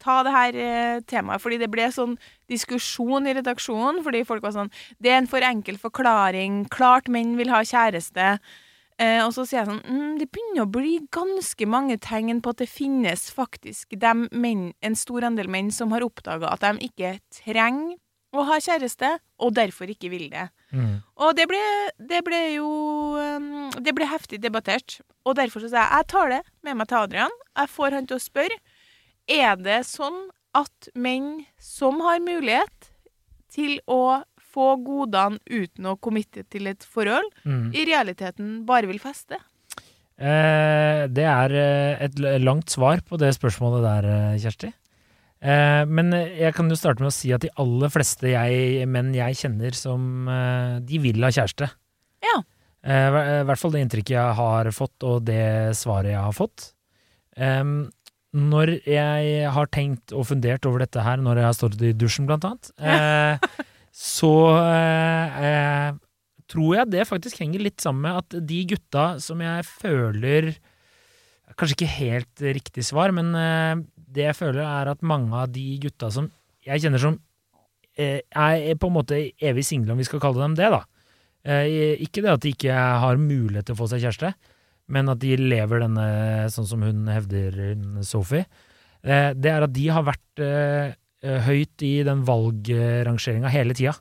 ta 0.00 0.22
det 0.24 0.32
her 0.32 0.56
eh, 0.62 1.00
temaet, 1.10 1.42
fordi 1.42 1.58
det 1.60 1.68
ble 1.70 1.90
sånn 1.92 2.16
diskusjon 2.48 3.28
i 3.28 3.36
redaksjonen. 3.36 4.00
Fordi 4.06 4.24
folk 4.26 4.46
var 4.46 4.56
sånn 4.56 4.72
Det 4.96 5.12
er 5.12 5.20
en 5.20 5.30
for 5.30 5.44
enkel 5.44 5.76
forklaring. 5.82 6.64
Klart 6.72 7.12
menn 7.12 7.36
vil 7.36 7.52
ha 7.52 7.60
kjæreste. 7.60 8.38
Eh, 8.98 9.20
og 9.22 9.30
så 9.30 9.44
sier 9.46 9.60
jeg 9.60 9.68
sånn 9.68 9.82
mm, 9.86 10.14
Det 10.18 10.26
begynner 10.34 10.64
å 10.64 10.70
bli 10.74 10.96
ganske 11.14 11.66
mange 11.70 12.00
tegn 12.02 12.40
på 12.42 12.50
at 12.50 12.64
det 12.64 12.66
finnes 12.66 13.28
faktisk 13.30 13.94
menn, 14.34 14.72
en 14.82 14.98
stor 14.98 15.28
andel 15.28 15.46
menn 15.46 15.70
som 15.70 15.94
har 15.94 16.02
oppdaga 16.02 16.50
at 16.50 16.66
de 16.66 16.88
ikke 16.88 17.20
trenger 17.30 17.94
å 18.36 18.44
ha 18.44 18.58
kjæreste, 18.60 19.14
og 19.40 19.54
derfor 19.56 19.88
ikke 19.88 20.10
vil 20.12 20.26
det. 20.28 20.48
Mm. 20.68 20.98
Og 21.24 21.30
det 21.38 21.46
ble, 21.48 21.60
det 22.10 22.20
ble, 22.26 22.40
jo 22.58 22.66
um, 23.16 23.70
Det 23.80 23.94
ble 23.96 24.04
heftig 24.04 24.42
debattert. 24.42 24.98
Og 25.24 25.38
derfor 25.38 25.64
så 25.64 25.70
sa 25.72 25.86
jeg 25.86 25.94
jeg 25.94 26.08
tar 26.12 26.34
det 26.34 26.42
med 26.66 26.76
meg 26.76 26.90
til 26.90 26.98
Adrian. 27.06 27.38
Jeg 27.56 27.72
får 27.72 27.96
han 27.96 28.08
til 28.08 28.18
å 28.18 28.26
spørre. 28.26 28.58
Er 29.28 29.56
det 29.60 29.80
sånn 29.88 30.26
at 30.56 30.90
menn 30.92 31.46
som 31.60 32.02
har 32.04 32.20
mulighet 32.24 32.90
til 33.52 33.78
å 33.88 34.20
få 34.58 34.72
godene 34.82 35.38
uten 35.46 35.86
å 35.86 35.94
committe 36.02 36.42
til 36.50 36.66
et 36.70 36.82
forhold, 36.82 37.30
mm. 37.46 37.70
i 37.78 37.86
realiteten 37.86 38.58
bare 38.66 38.90
vil 38.90 38.98
feste? 39.02 39.38
Eh, 40.18 41.06
det 41.14 41.26
er 41.30 41.54
eh, 41.54 42.04
et 42.08 42.20
langt 42.42 42.74
svar 42.74 43.04
på 43.06 43.18
det 43.22 43.30
spørsmålet 43.36 43.84
der, 43.86 44.12
eh, 44.16 44.38
Kjersti. 44.42 44.72
Eh, 45.38 45.84
men 45.86 46.10
jeg 46.10 46.50
kan 46.56 46.66
jo 46.66 46.78
starte 46.78 47.04
med 47.04 47.12
å 47.12 47.14
si 47.14 47.30
at 47.34 47.44
de 47.44 47.52
aller 47.62 47.92
fleste 47.94 48.32
jeg, 48.32 48.86
menn 48.90 49.12
jeg 49.14 49.38
kjenner 49.38 49.76
som 49.78 50.26
eh, 50.26 50.80
De 50.82 50.98
vil 51.02 51.22
ha 51.22 51.30
kjæreste. 51.30 51.68
Ja. 52.26 52.40
Eh, 52.82 53.18
I 53.44 53.46
hvert 53.46 53.62
fall 53.62 53.76
det 53.76 53.84
inntrykket 53.84 54.16
jeg 54.16 54.38
har 54.40 54.72
fått, 54.74 54.96
og 55.06 55.22
det 55.28 55.76
svaret 55.78 56.14
jeg 56.16 56.24
har 56.24 56.34
fått. 56.34 56.72
når 58.38 58.70
jeg 58.82 59.50
har 59.54 59.66
tenkt 59.70 60.12
og 60.12 60.26
fundert 60.26 60.66
over 60.66 60.82
dette 60.82 61.00
her, 61.00 61.16
når 61.22 61.38
jeg 61.38 61.46
har 61.46 61.54
stått 61.54 61.82
i 61.82 61.92
dusjen, 61.94 62.26
blant 62.26 62.44
annet, 62.44 62.72
så 63.98 64.32
eh, 64.62 65.38
eh, 65.48 65.94
tror 66.48 66.74
jeg 66.76 66.90
det 66.92 67.06
faktisk 67.08 67.40
henger 67.42 67.64
litt 67.66 67.82
sammen 67.82 68.04
med 68.06 68.20
at 68.20 68.36
de 68.46 68.58
gutta 68.70 69.06
som 69.22 69.42
jeg 69.42 69.66
føler 69.68 70.52
Kanskje 71.58 71.74
ikke 71.78 71.94
helt 71.96 72.42
riktig 72.44 72.82
svar, 72.84 73.10
men 73.16 73.32
eh, 73.34 73.80
det 73.96 74.26
jeg 74.26 74.36
føler, 74.36 74.60
er 74.62 74.90
at 74.92 75.00
mange 75.02 75.32
av 75.34 75.48
de 75.50 75.64
gutta 75.82 76.10
som 76.12 76.28
jeg 76.62 76.84
kjenner 76.84 77.02
som 77.02 77.16
eh, 77.98 78.20
er 78.20 78.76
på 78.78 78.90
en 78.90 78.94
måte 78.94 79.18
evig 79.40 79.64
single, 79.66 79.94
om 79.94 79.98
vi 79.98 80.06
skal 80.06 80.20
kalle 80.22 80.44
dem 80.44 80.54
det, 80.58 80.68
da. 80.70 80.82
Eh, 81.48 81.96
ikke 82.04 82.22
det 82.22 82.34
at 82.34 82.44
de 82.44 82.52
ikke 82.52 82.76
har 83.02 83.18
mulighet 83.18 83.66
til 83.66 83.74
å 83.74 83.80
få 83.80 83.88
seg 83.90 84.04
kjæreste, 84.04 84.34
men 84.92 85.10
at 85.10 85.22
de 85.24 85.34
lever 85.40 85.82
denne 85.82 86.06
sånn 86.52 86.68
som 86.68 86.84
hun 86.84 87.08
hevder, 87.10 87.58
Sophie. 88.06 88.44
Eh, 89.02 89.32
det 89.34 89.50
er 89.50 89.66
at 89.66 89.74
de 89.74 89.88
har 89.88 90.06
vært 90.06 90.44
høyt 91.22 91.82
i 91.82 92.04
den 92.06 92.20
valgrangeringa 92.26 93.50
hele 93.50 93.74
tida. 93.74 93.96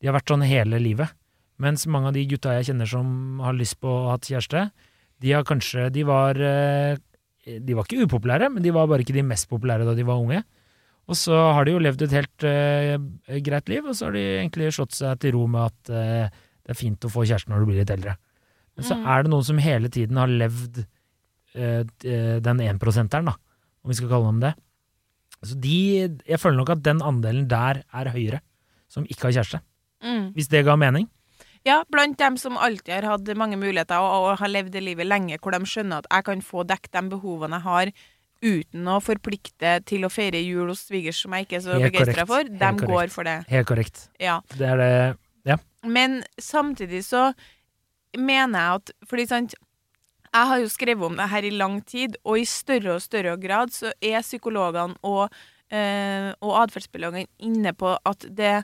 De 0.00 0.08
har 0.08 0.16
vært 0.16 0.30
sånn 0.32 0.46
hele 0.46 0.78
livet. 0.80 1.12
Mens 1.62 1.88
mange 1.90 2.10
av 2.10 2.14
de 2.14 2.26
gutta 2.30 2.54
jeg 2.58 2.70
kjenner 2.70 2.88
som 2.88 3.40
har 3.42 3.56
lyst 3.58 3.80
på 3.82 3.90
å 3.90 4.12
ha 4.12 4.18
kjæreste, 4.22 4.68
de 5.18 5.34
har 5.34 5.46
kanskje 5.46 5.88
De 5.90 6.04
var 6.06 6.38
eh, 6.38 6.94
De 7.42 7.74
var 7.74 7.88
ikke 7.88 8.06
upopulære, 8.06 8.50
men 8.54 8.62
de 8.62 8.70
var 8.74 8.86
bare 8.90 9.02
ikke 9.02 9.16
de 9.16 9.26
mest 9.26 9.48
populære 9.50 9.86
da 9.88 9.96
de 9.98 10.06
var 10.06 10.22
unge. 10.22 10.44
Og 11.08 11.16
så 11.16 11.34
har 11.56 11.64
de 11.64 11.72
jo 11.72 11.80
levd 11.80 12.02
et 12.04 12.14
helt 12.18 12.44
uh, 12.44 12.98
greit 13.40 13.70
liv, 13.72 13.86
og 13.88 13.96
så 13.96 14.10
har 14.10 14.18
de 14.18 14.24
egentlig 14.42 14.68
slått 14.76 14.92
seg 14.92 15.16
til 15.22 15.32
ro 15.38 15.46
med 15.48 15.70
at 15.70 15.92
uh, 15.94 16.42
det 16.60 16.74
er 16.74 16.76
fint 16.76 17.06
å 17.08 17.08
få 17.08 17.24
kjæreste 17.24 17.48
når 17.48 17.64
du 17.64 17.70
blir 17.70 17.80
litt 17.80 17.92
eldre. 17.94 18.12
Men 18.76 18.84
så 18.84 18.98
mm. 18.98 19.06
er 19.14 19.24
det 19.24 19.32
noen 19.32 19.46
som 19.48 19.62
hele 19.64 19.88
tiden 19.94 20.20
har 20.20 20.28
levd 20.28 20.82
uh, 20.84 21.80
den 22.44 22.60
énprosenteren, 22.66 23.32
da, 23.32 23.38
om 23.80 23.94
vi 23.94 23.96
skal 23.96 24.12
kalle 24.12 24.28
dem 24.28 24.44
det. 24.44 24.52
Så 25.44 25.54
de, 25.62 26.18
jeg 26.26 26.40
føler 26.40 26.58
nok 26.58 26.74
at 26.74 26.82
den 26.82 27.02
andelen 27.04 27.46
der 27.50 27.82
er 27.94 28.10
høyere, 28.10 28.40
som 28.90 29.06
ikke 29.06 29.28
har 29.28 29.38
kjæreste. 29.38 29.60
Mm. 30.02 30.32
Hvis 30.34 30.50
det 30.50 30.64
ga 30.66 30.76
mening? 30.78 31.08
Ja, 31.66 31.82
blant 31.90 32.18
dem 32.18 32.36
som 32.40 32.56
alltid 32.56 32.94
har 32.94 33.06
hatt 33.12 33.30
mange 33.36 33.58
muligheter 33.58 34.00
og, 34.00 34.28
og 34.30 34.38
har 34.40 34.50
levd 34.50 34.72
det 34.74 34.82
livet 34.84 35.06
lenge, 35.08 35.38
hvor 35.42 35.54
de 35.54 35.60
skjønner 35.68 36.02
at 36.02 36.08
jeg 36.10 36.26
kan 36.30 36.42
få 36.44 36.64
dekket 36.66 36.94
de 36.94 37.02
behovene 37.12 37.58
jeg 37.58 37.66
har 37.66 37.92
uten 38.38 38.86
å 38.86 38.98
forplikte 39.02 39.78
til 39.88 40.06
å 40.06 40.10
feire 40.12 40.40
jul 40.44 40.70
hos 40.70 40.84
svigers, 40.86 41.18
som 41.24 41.34
jeg 41.34 41.46
ikke 41.46 41.58
er 41.58 41.64
så 41.64 41.78
begeistra 41.82 42.26
for. 42.28 42.46
De 42.46 42.54
Helt 42.54 42.84
går 42.84 42.92
korrekt. 42.92 43.14
for 43.16 43.26
det. 43.26 43.38
Helt 43.50 43.70
korrekt. 43.70 44.04
Ja. 44.22 44.40
Det 44.54 44.68
er 44.74 44.76
det 44.82 44.92
Ja. 45.48 45.56
Men 45.82 46.22
samtidig 46.38 47.04
så 47.06 47.32
mener 48.16 48.58
jeg 48.58 48.74
at 48.74 48.90
Fordi 49.08 49.26
sant 49.26 49.54
jeg 50.38 50.50
har 50.50 50.62
jo 50.62 50.72
skrevet 50.72 51.06
om 51.08 51.16
det 51.18 51.28
her 51.32 51.46
i 51.46 51.54
lang 51.54 51.78
tid, 51.86 52.18
og 52.24 52.40
i 52.40 52.46
større 52.48 52.96
og 52.96 53.04
større 53.04 53.36
grad 53.40 53.72
så 53.74 53.92
er 54.00 54.24
psykologene 54.24 54.98
og, 55.06 55.34
eh, 55.70 56.30
og 56.40 56.54
atferdsbiologene 56.64 57.26
inne 57.44 57.74
på 57.74 57.94
at 57.96 58.28
det 58.28 58.62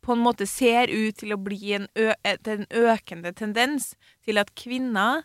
på 0.00 0.14
en 0.16 0.22
måte 0.24 0.46
ser 0.48 0.88
ut 0.88 1.18
til 1.20 1.34
å 1.34 1.40
bli 1.40 1.74
en, 1.76 1.86
en 1.94 2.66
økende 2.68 3.34
tendens 3.36 3.92
til 4.24 4.40
at 4.40 4.52
kvinner 4.56 5.24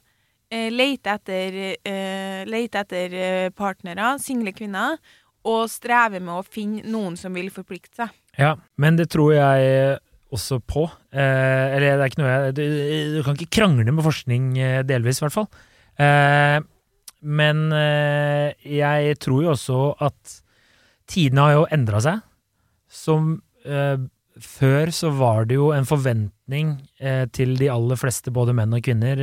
eh, 0.51 0.67
leter 0.72 1.15
etter, 1.15 1.60
eh, 1.79 2.41
leter 2.48 2.84
etter 2.84 3.53
partnere, 3.55 4.17
single 4.20 4.51
kvinner, 4.55 5.00
og 5.46 5.70
strever 5.70 6.24
med 6.24 6.41
å 6.41 6.44
finne 6.44 6.84
noen 6.89 7.15
som 7.20 7.36
vil 7.38 7.51
forplikte 7.53 8.01
seg. 8.01 8.13
Ja, 8.39 8.55
men 8.82 8.98
det 9.00 9.12
tror 9.13 9.32
jeg 9.36 10.00
også 10.36 10.60
på. 10.62 10.86
Eh, 11.15 11.75
eller 11.75 11.96
det 11.96 12.06
er 12.06 12.12
ikke 12.12 12.22
noe 12.22 12.32
jeg 12.34 12.56
du, 12.58 12.63
du, 13.15 13.20
kan 13.25 13.38
ikke 13.39 13.56
krangle 13.60 13.96
med 13.96 14.06
forskning, 14.06 14.54
eh, 14.62 14.80
delvis 14.88 15.22
i 15.22 15.25
hvert 15.25 15.36
fall. 15.36 15.50
Eh, 16.01 16.60
men 17.25 17.70
eh, 17.74 18.54
jeg 18.70 19.18
tror 19.24 19.46
jo 19.46 19.54
også 19.56 19.80
at 20.06 20.36
tidene 21.10 21.48
har 21.48 21.56
jo 21.56 21.65
endra 21.74 22.01
seg. 22.04 22.22
Som 22.92 23.39
eh, 23.65 23.98
før 24.36 24.92
så 24.94 25.12
var 25.15 25.50
det 25.50 25.58
jo 25.58 25.72
en 25.74 25.88
forventning 25.89 26.75
eh, 27.00 27.25
til 27.34 27.56
de 27.60 27.72
aller 27.74 28.00
fleste, 28.00 28.34
både 28.36 28.54
menn 28.58 28.75
og 28.77 28.86
kvinner, 28.86 29.22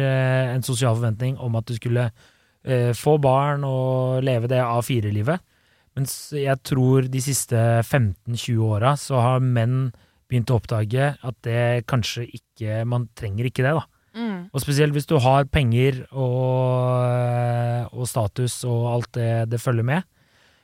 en 0.56 0.66
sosial 0.66 0.96
forventning 0.98 1.38
om 1.42 1.58
at 1.60 1.68
du 1.68 1.76
skulle 1.78 2.10
få 2.94 3.16
barn 3.18 3.64
og 3.66 4.20
leve 4.22 4.46
det 4.46 4.60
A4-livet. 4.62 5.40
Mens 5.98 6.12
jeg 6.30 6.54
tror 6.62 7.08
de 7.10 7.18
siste 7.18 7.58
15-20 7.82 8.60
åra 8.62 8.92
så 8.94 9.18
har 9.18 9.42
menn 9.42 9.90
begynt 10.32 10.52
å 10.52 10.58
oppdage 10.58 11.12
at 11.14 11.36
det 11.46 11.84
kanskje 11.90 12.24
ikke 12.40 12.82
Man 12.88 13.10
trenger 13.18 13.48
ikke 13.48 13.64
det, 13.66 13.74
da. 13.76 13.84
Mm. 14.12 14.48
Og 14.52 14.60
spesielt 14.60 14.92
hvis 14.96 15.08
du 15.08 15.16
har 15.24 15.48
penger 15.48 16.02
og, 16.10 17.92
og 17.92 18.08
status 18.08 18.58
og 18.68 18.88
alt 18.90 19.10
det 19.16 19.30
det 19.52 19.60
følger 19.62 19.86
med, 19.88 20.08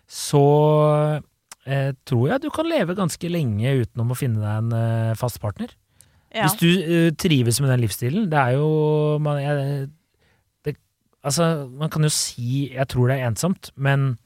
så 0.09 0.45
eh, 1.69 1.93
tror 2.09 2.25
jeg 2.33 2.45
du 2.45 2.49
kan 2.53 2.69
leve 2.69 2.97
ganske 2.97 3.31
lenge 3.33 3.77
utenom 3.83 4.13
å 4.13 4.19
finne 4.19 4.41
deg 4.43 4.65
en 4.65 4.75
eh, 4.77 5.17
fast 5.21 5.41
partner. 5.45 5.73
Ja. 6.35 6.45
Hvis 6.45 6.59
du 6.61 6.69
eh, 6.69 7.11
trives 7.17 7.61
med 7.63 7.73
den 7.73 7.85
livsstilen. 7.87 8.29
Det 8.33 8.41
er 8.41 8.59
jo 8.59 9.17
man, 9.25 9.41
jeg, 9.41 9.89
det, 10.67 10.77
Altså, 11.25 11.69
man 11.73 11.93
kan 11.93 12.05
jo 12.05 12.13
si 12.13 12.69
'jeg 12.73 12.89
tror 12.89 13.09
det 13.09 13.19
er 13.19 13.31
ensomt', 13.31 13.73
men 13.77 14.19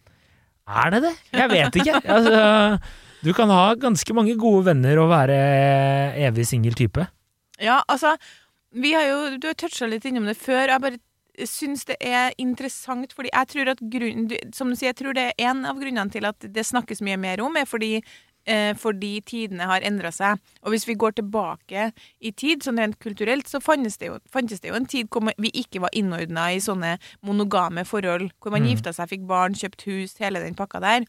er 0.69 0.91
det 0.91 1.03
det? 1.03 1.15
Jeg 1.33 1.51
vet 1.51 1.79
ikke. 1.79 2.01
altså, 2.05 2.79
du 3.23 3.33
kan 3.37 3.51
ha 3.51 3.75
ganske 3.79 4.15
mange 4.17 4.35
gode 4.41 4.67
venner 4.71 4.99
og 5.03 5.11
være 5.13 5.37
evig 6.29 6.47
singel 6.49 6.75
type. 6.79 7.07
Ja, 7.63 7.81
altså 7.89 8.17
vi 8.73 8.95
har 8.97 9.05
jo, 9.07 9.39
Du 9.39 9.47
har 9.51 9.55
toucha 9.55 9.87
litt 9.87 10.05
innom 10.09 10.27
det 10.27 10.37
før. 10.41 10.67
Jeg 10.73 10.81
bare 10.81 11.47
syns 11.49 11.85
det 11.89 11.97
er 12.01 12.35
interessant, 12.41 13.13
fordi 13.17 13.31
jeg 13.33 13.49
tror 13.49 13.71
at 13.73 13.81
grunn, 13.93 14.27
Som 14.53 14.69
du 14.73 14.77
sier, 14.77 14.91
jeg 14.93 14.97
tror 15.01 15.15
det 15.17 15.31
er 15.31 15.49
en 15.51 15.65
av 15.69 15.79
grunnene 15.81 16.11
til 16.13 16.25
at 16.29 16.39
det 16.41 16.65
snakkes 16.67 17.01
mye 17.05 17.17
mer 17.21 17.41
om, 17.45 17.57
er 17.57 17.65
fordi 17.69 18.03
eh, 18.45 18.75
fordi 18.75 19.21
tidene 19.23 19.69
har 19.71 19.85
endra 19.87 20.11
seg. 20.11 20.41
Og 20.65 20.73
hvis 20.75 20.87
vi 20.89 20.97
går 20.99 21.15
tilbake 21.21 21.93
i 22.21 22.33
tid, 22.33 22.65
sånn 22.65 22.81
rent 22.83 22.99
kulturelt, 22.99 23.47
så 23.47 23.61
fantes 23.63 23.97
det 23.99 24.09
jo, 24.11 24.19
fantes 24.33 24.61
det 24.61 24.73
jo 24.73 24.75
en 24.81 24.87
tid 24.91 25.07
hvor 25.13 25.31
vi 25.39 25.53
ikke 25.55 25.81
var 25.85 25.95
innordna 25.95 26.49
i 26.53 26.59
sånne 26.61 26.97
monogame 27.23 27.85
forhold, 27.87 28.33
hvor 28.43 28.51
man 28.51 28.63
Mm. 28.65 28.73
gifta 28.75 28.93
seg, 28.93 29.09
fikk 29.15 29.27
barn, 29.29 29.55
kjøpt 29.55 29.87
hus, 29.87 30.17
hele 30.19 30.41
den 30.43 30.55
pakka 30.59 30.81
der. 30.81 31.07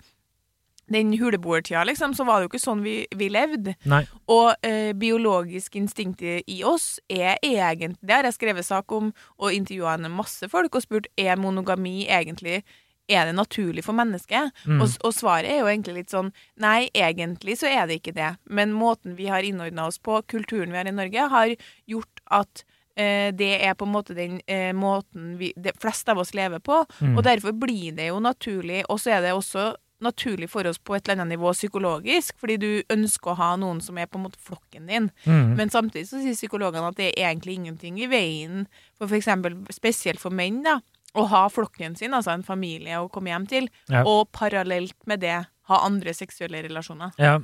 Den 0.93 1.13
huleboertida, 1.19 1.83
liksom, 1.89 2.13
så 2.17 2.25
var 2.27 2.39
det 2.39 2.47
jo 2.47 2.53
ikke 2.53 2.63
sånn 2.63 2.83
vi, 2.85 2.95
vi 3.17 3.29
levde. 3.33 3.75
Nei. 3.89 4.03
Og 4.31 4.53
eh, 4.65 4.93
biologisk 4.97 5.75
instinkt 5.79 6.21
i 6.23 6.59
oss 6.67 6.99
er 7.09 7.37
egentlig 7.41 7.99
Det 8.03 8.15
har 8.15 8.27
jeg 8.27 8.37
skrevet 8.37 8.65
sak 8.65 8.91
om 8.95 9.11
og 9.37 9.53
intervjua 9.55 9.97
masse 10.11 10.47
folk 10.51 10.75
og 10.75 10.83
spurt 10.83 11.09
er 11.19 11.39
monogami 11.39 12.03
egentlig 12.07 12.61
er 13.07 13.25
det 13.25 13.35
naturlig 13.35 13.83
for 13.85 13.95
mennesket. 13.97 14.53
Mm. 14.65 14.81
Og, 14.81 14.93
og 15.03 15.15
svaret 15.15 15.51
er 15.51 15.61
jo 15.61 15.69
egentlig 15.71 16.01
litt 16.01 16.13
sånn 16.13 16.31
nei, 16.61 16.87
egentlig 16.95 17.57
så 17.59 17.69
er 17.71 17.87
det 17.89 17.99
ikke 17.99 18.15
det. 18.15 18.33
Men 18.45 18.75
måten 18.75 19.17
vi 19.19 19.27
har 19.31 19.45
innordna 19.45 19.87
oss 19.89 19.99
på, 19.99 20.21
kulturen 20.29 20.71
vi 20.71 20.79
har 20.79 20.89
i 20.89 20.95
Norge, 20.95 21.27
har 21.33 21.55
gjort 21.89 22.23
at 22.39 22.63
eh, 22.95 23.29
det 23.35 23.51
er 23.59 23.75
på 23.77 23.87
en 23.87 23.95
måte 23.95 24.17
den 24.17 24.39
eh, 24.47 24.71
måten 24.75 25.35
vi, 25.41 25.51
de 25.55 25.75
fleste 25.79 26.13
av 26.13 26.23
oss 26.23 26.33
lever 26.37 26.63
på. 26.63 26.83
Mm. 27.01 27.17
Og 27.17 27.23
derfor 27.27 27.55
blir 27.65 27.95
det 27.97 28.09
jo 28.11 28.21
naturlig, 28.23 28.83
og 28.87 29.01
så 29.03 29.17
er 29.17 29.27
det 29.27 29.35
også 29.35 29.73
naturlig 30.03 30.49
for 30.51 30.67
oss 30.69 30.77
på 30.79 30.95
et 30.97 31.07
eller 31.07 31.21
annet 31.23 31.37
nivå 31.37 31.51
psykologisk, 31.55 32.35
fordi 32.41 32.57
du 32.61 32.69
ønsker 32.93 33.33
å 33.33 33.37
ha 33.39 33.49
noen 33.59 33.81
som 33.83 33.97
er 33.97 34.09
på 34.11 34.19
en 34.19 34.25
måte 34.27 34.41
flokken 34.43 34.87
din. 34.91 35.09
Mm. 35.25 35.55
Men 35.59 35.71
samtidig 35.73 36.07
så 36.09 36.21
sier 36.21 36.35
psykologene 36.37 36.89
at 36.91 36.99
det 36.99 37.11
er 37.13 37.31
egentlig 37.31 37.57
ingenting 37.59 37.99
i 38.03 38.09
veien 38.11 38.65
for 38.99 39.07
f.eks. 39.07 39.29
spesielt 39.75 40.21
for 40.21 40.35
menn, 40.35 40.61
da, 40.65 40.79
å 41.13 41.27
ha 41.29 41.43
flokken 41.53 41.95
sin, 41.99 42.13
altså 42.17 42.33
en 42.33 42.45
familie 42.45 42.97
å 43.01 43.09
komme 43.13 43.29
hjem 43.33 43.45
til, 43.49 43.69
Ja. 43.91 44.03
og 44.05 44.31
parallelt 44.33 44.95
med 45.05 45.21
det 45.21 45.35
ha 45.69 45.77
andre 45.85 46.13
seksuelle 46.17 46.63
relasjoner. 46.65 47.13
Ja. 47.21 47.37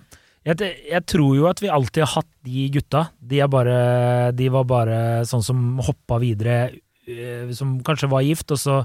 Jeg, 0.48 0.58
jeg 0.90 1.04
tror 1.06 1.36
jo 1.36 1.48
at 1.50 1.60
vi 1.62 1.68
alltid 1.70 2.04
har 2.06 2.14
hatt 2.22 2.30
de 2.48 2.70
gutta. 2.74 3.10
De, 3.20 3.42
er 3.44 3.50
bare, 3.52 4.32
de 4.34 4.48
var 4.50 4.64
bare 4.66 5.00
sånn 5.28 5.44
som 5.44 5.60
hoppa 5.84 6.18
videre, 6.24 6.72
eh, 7.06 7.52
som 7.56 7.78
kanskje 7.86 8.10
var 8.12 8.24
gift, 8.26 8.52
og 8.56 8.60
så 8.62 8.78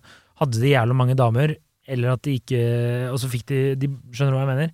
hadde 0.42 0.58
de 0.60 0.72
jævlig 0.74 0.96
mange 0.98 1.14
damer, 1.16 1.54
eller 1.86 2.14
at 2.14 2.22
de 2.24 2.38
ikke 2.40 2.60
Og 3.12 3.18
så 3.20 3.28
fikk 3.28 3.46
de, 3.50 3.58
de 3.76 3.88
Skjønner 4.14 4.32
du 4.32 4.38
hva 4.38 4.44
jeg 4.46 4.52
mener? 4.54 4.70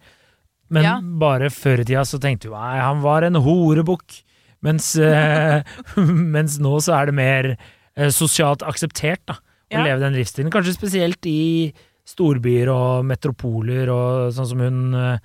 Men 0.70 0.84
Ja. 0.86 0.92
bare 1.02 1.48
før 1.50 1.80
i 1.82 1.84
tida 1.88 2.04
så 2.06 2.20
tenkte 2.22 2.46
vi 2.48 2.54
nei, 2.54 2.76
han 2.78 3.00
var 3.02 3.24
en 3.26 3.34
horebukk. 3.42 4.20
Mens, 4.62 4.92
eh, 5.02 5.62
mens 6.36 6.58
nå 6.62 6.76
så 6.84 6.94
er 7.00 7.06
det 7.10 7.14
mer 7.18 7.48
eh, 7.56 8.10
sosialt 8.14 8.62
akseptert 8.62 9.24
da, 9.26 9.34
å 9.40 9.74
Ja. 9.74 9.82
leve 9.88 9.98
den 10.04 10.14
livsstilen. 10.14 10.50
Kanskje 10.54 10.76
spesielt 10.76 11.26
i 11.26 11.72
storbyer 12.06 12.70
og 12.70 13.04
metropoler, 13.08 13.90
og 13.90 14.30
sånn 14.36 14.46
som 14.52 14.62
hun, 14.62 14.94
eh, 14.94 15.18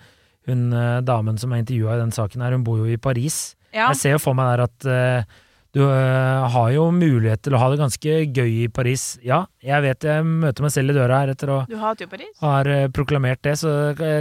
hun 0.49 0.65
damen 1.05 1.37
som 1.37 1.53
er 1.53 1.61
intervjua 1.61 1.93
i 1.95 2.01
den 2.01 2.11
saken 2.15 2.41
her, 2.41 2.51
hun 2.57 2.63
bor 2.65 2.77
jo 2.81 2.85
i 2.89 2.97
Paris. 2.97 3.55
Ja, 3.73 3.89
Jeg 3.91 3.97
ser 4.01 4.11
jo 4.15 4.19
for 4.25 4.33
meg 4.33 4.49
der 4.57 4.63
at 4.65 4.85
eh, 4.89 5.23
du 5.75 5.81
eh, 5.83 6.45
har 6.53 6.69
jo 6.71 6.85
mulighet 6.95 7.41
til 7.43 7.55
å 7.57 7.59
ha 7.59 7.67
det 7.71 7.81
ganske 7.81 8.13
gøy 8.31 8.51
i 8.63 8.67
Paris. 8.71 9.03
Ja, 9.25 9.41
jeg 9.63 9.83
vet 9.83 10.07
jeg 10.07 10.23
møter 10.23 10.63
meg 10.63 10.71
selv 10.71 10.93
i 10.93 10.95
døra 10.95 11.19
her 11.19 11.33
etter 11.33 11.51
å 11.51 11.57
du 11.67 11.75
hater 11.81 12.05
jo 12.05 12.11
Paris. 12.13 12.31
har 12.39 12.69
eh, 12.71 12.87
proklamert 12.95 13.41
det, 13.43 13.57
så 13.59 13.73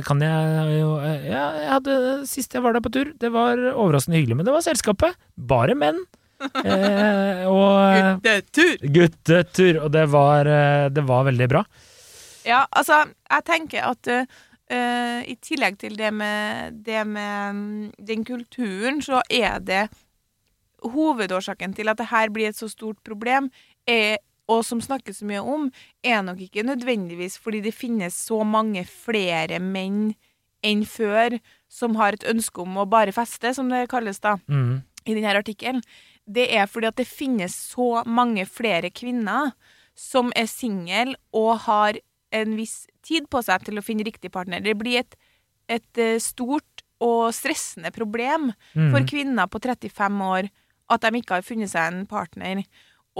kan 0.06 0.24
jeg 0.24 0.80
jo 0.80 0.96
eh, 0.98 1.28
Ja, 1.30 1.44
jeg 1.60 1.70
hadde 1.70 1.96
sist 2.26 2.58
jeg 2.58 2.64
var 2.64 2.74
der 2.74 2.82
på 2.82 2.90
tur, 2.94 3.12
det 3.22 3.30
var 3.34 3.62
overraskende 3.70 4.18
hyggelig, 4.18 4.40
men 4.40 4.48
det 4.48 4.56
var 4.56 4.66
selskapet. 4.66 5.18
Bare 5.38 5.78
menn. 5.78 6.02
Eh, 6.44 7.44
og 7.48 8.18
Guttetur! 8.20 8.82
guttetur, 8.92 9.78
og 9.86 9.92
det 9.94 10.02
var, 10.12 10.48
det 10.92 11.04
var 11.06 11.22
veldig 11.30 11.46
bra. 11.48 11.62
Ja, 12.44 12.64
altså, 12.74 12.98
jeg 13.30 13.46
tenker 13.46 13.86
at 13.88 14.10
eh, 14.10 15.22
i 15.30 15.36
tillegg 15.40 15.78
til 15.80 15.96
det 15.96 16.10
med, 16.12 16.82
det 16.84 17.06
med 17.08 17.54
mm, 17.56 17.92
den 18.10 18.24
kulturen, 18.26 19.00
så 19.04 19.22
er 19.30 19.62
det 19.64 19.86
hovedårsaken 20.84 21.74
til 21.76 21.88
at 21.88 21.98
det 22.00 22.10
her 22.10 22.28
blir 22.34 22.48
et 22.50 22.58
så 22.58 22.68
stort 22.70 22.98
problem, 23.06 23.50
er, 23.88 24.18
og 24.48 24.64
som 24.64 24.80
snakkes 24.84 25.18
så 25.22 25.28
mye 25.28 25.40
om, 25.42 25.70
er 26.04 26.22
nok 26.22 26.40
ikke 26.44 26.64
nødvendigvis 26.66 27.38
fordi 27.40 27.62
det 27.64 27.74
finnes 27.74 28.14
så 28.26 28.42
mange 28.44 28.84
flere 28.88 29.58
menn 29.60 30.14
enn 30.64 30.84
før 30.88 31.38
som 31.68 31.96
har 31.96 32.16
et 32.16 32.24
ønske 32.30 32.62
om 32.62 32.76
å 32.80 32.86
bare 32.88 33.12
feste, 33.12 33.52
som 33.54 33.68
det 33.68 33.88
kalles 33.92 34.20
da 34.20 34.36
Mm. 34.48 34.82
i 35.06 35.14
denne 35.14 35.34
artikkelen, 35.36 35.82
det 36.26 36.46
er 36.56 36.66
fordi 36.66 36.86
at 36.88 36.96
det 36.96 37.06
finnes 37.06 37.52
så 37.52 38.04
mange 38.06 38.46
flere 38.48 38.88
kvinner 38.90 39.52
som 39.94 40.32
er 40.34 40.46
single 40.46 41.14
og 41.32 41.58
har 41.66 41.98
en 42.32 42.56
viss 42.56 42.86
tid 43.02 43.28
på 43.30 43.42
seg 43.44 43.62
til 43.64 43.76
å 43.78 43.82
finne 43.84 44.04
riktig 44.04 44.32
partner. 44.32 44.60
Det 44.60 44.72
blir 44.78 45.00
et, 45.02 45.14
et 45.68 45.98
eh, 45.98 46.16
stort 46.18 46.82
og 47.00 47.32
stressende 47.34 47.92
problem 47.92 48.52
Mm. 48.74 48.90
for 48.90 49.00
kvinner 49.04 49.46
på 49.46 49.60
35 49.60 50.22
år 50.22 50.48
at 50.92 51.04
de 51.04 51.20
ikke 51.20 51.38
har 51.38 51.46
funnet 51.46 51.72
seg 51.72 51.90
en 51.90 52.06
partner. 52.08 52.64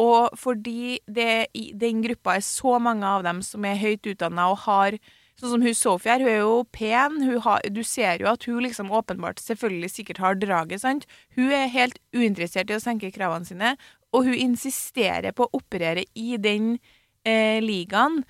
Og 0.01 0.35
fordi 0.39 0.99
det 1.07 1.47
i 1.55 1.69
den 1.79 2.03
gruppa 2.03 2.39
er 2.39 2.47
så 2.47 2.79
mange 2.83 3.07
av 3.07 3.23
dem 3.27 3.43
som 3.47 3.65
er 3.65 3.79
høyt 3.81 4.07
utdanna 4.15 4.51
og 4.53 4.65
har 4.69 4.99
Sånn 5.35 5.51
som 5.51 5.65
hun 5.67 5.75
Sophie 5.75 6.13
her, 6.13 6.23
hun 6.23 6.31
er 6.31 6.37
jo 6.45 6.59
pen. 6.71 7.17
Har, 7.43 7.65
du 7.67 7.81
ser 7.83 8.21
jo 8.23 8.29
at 8.31 8.45
hun 8.47 8.61
liksom 8.63 8.93
åpenbart 8.95 9.43
selvfølgelig 9.43 9.91
sikkert 9.91 10.21
har 10.23 10.37
draget, 10.39 10.85
sant. 10.85 11.09
Hun 11.35 11.51
er 11.51 11.73
helt 11.73 11.99
uinteressert 12.15 12.71
i 12.71 12.77
å 12.77 12.83
senke 12.83 13.11
kravene 13.11 13.49
sine, 13.49 13.73
og 14.15 14.29
hun 14.29 14.39
insisterer 14.39 15.35
på 15.35 15.49
å 15.49 15.59
operere 15.59 16.07
i 16.15 16.39
den 16.39 16.77
eh, 17.27 17.59
ligaen 17.65 18.23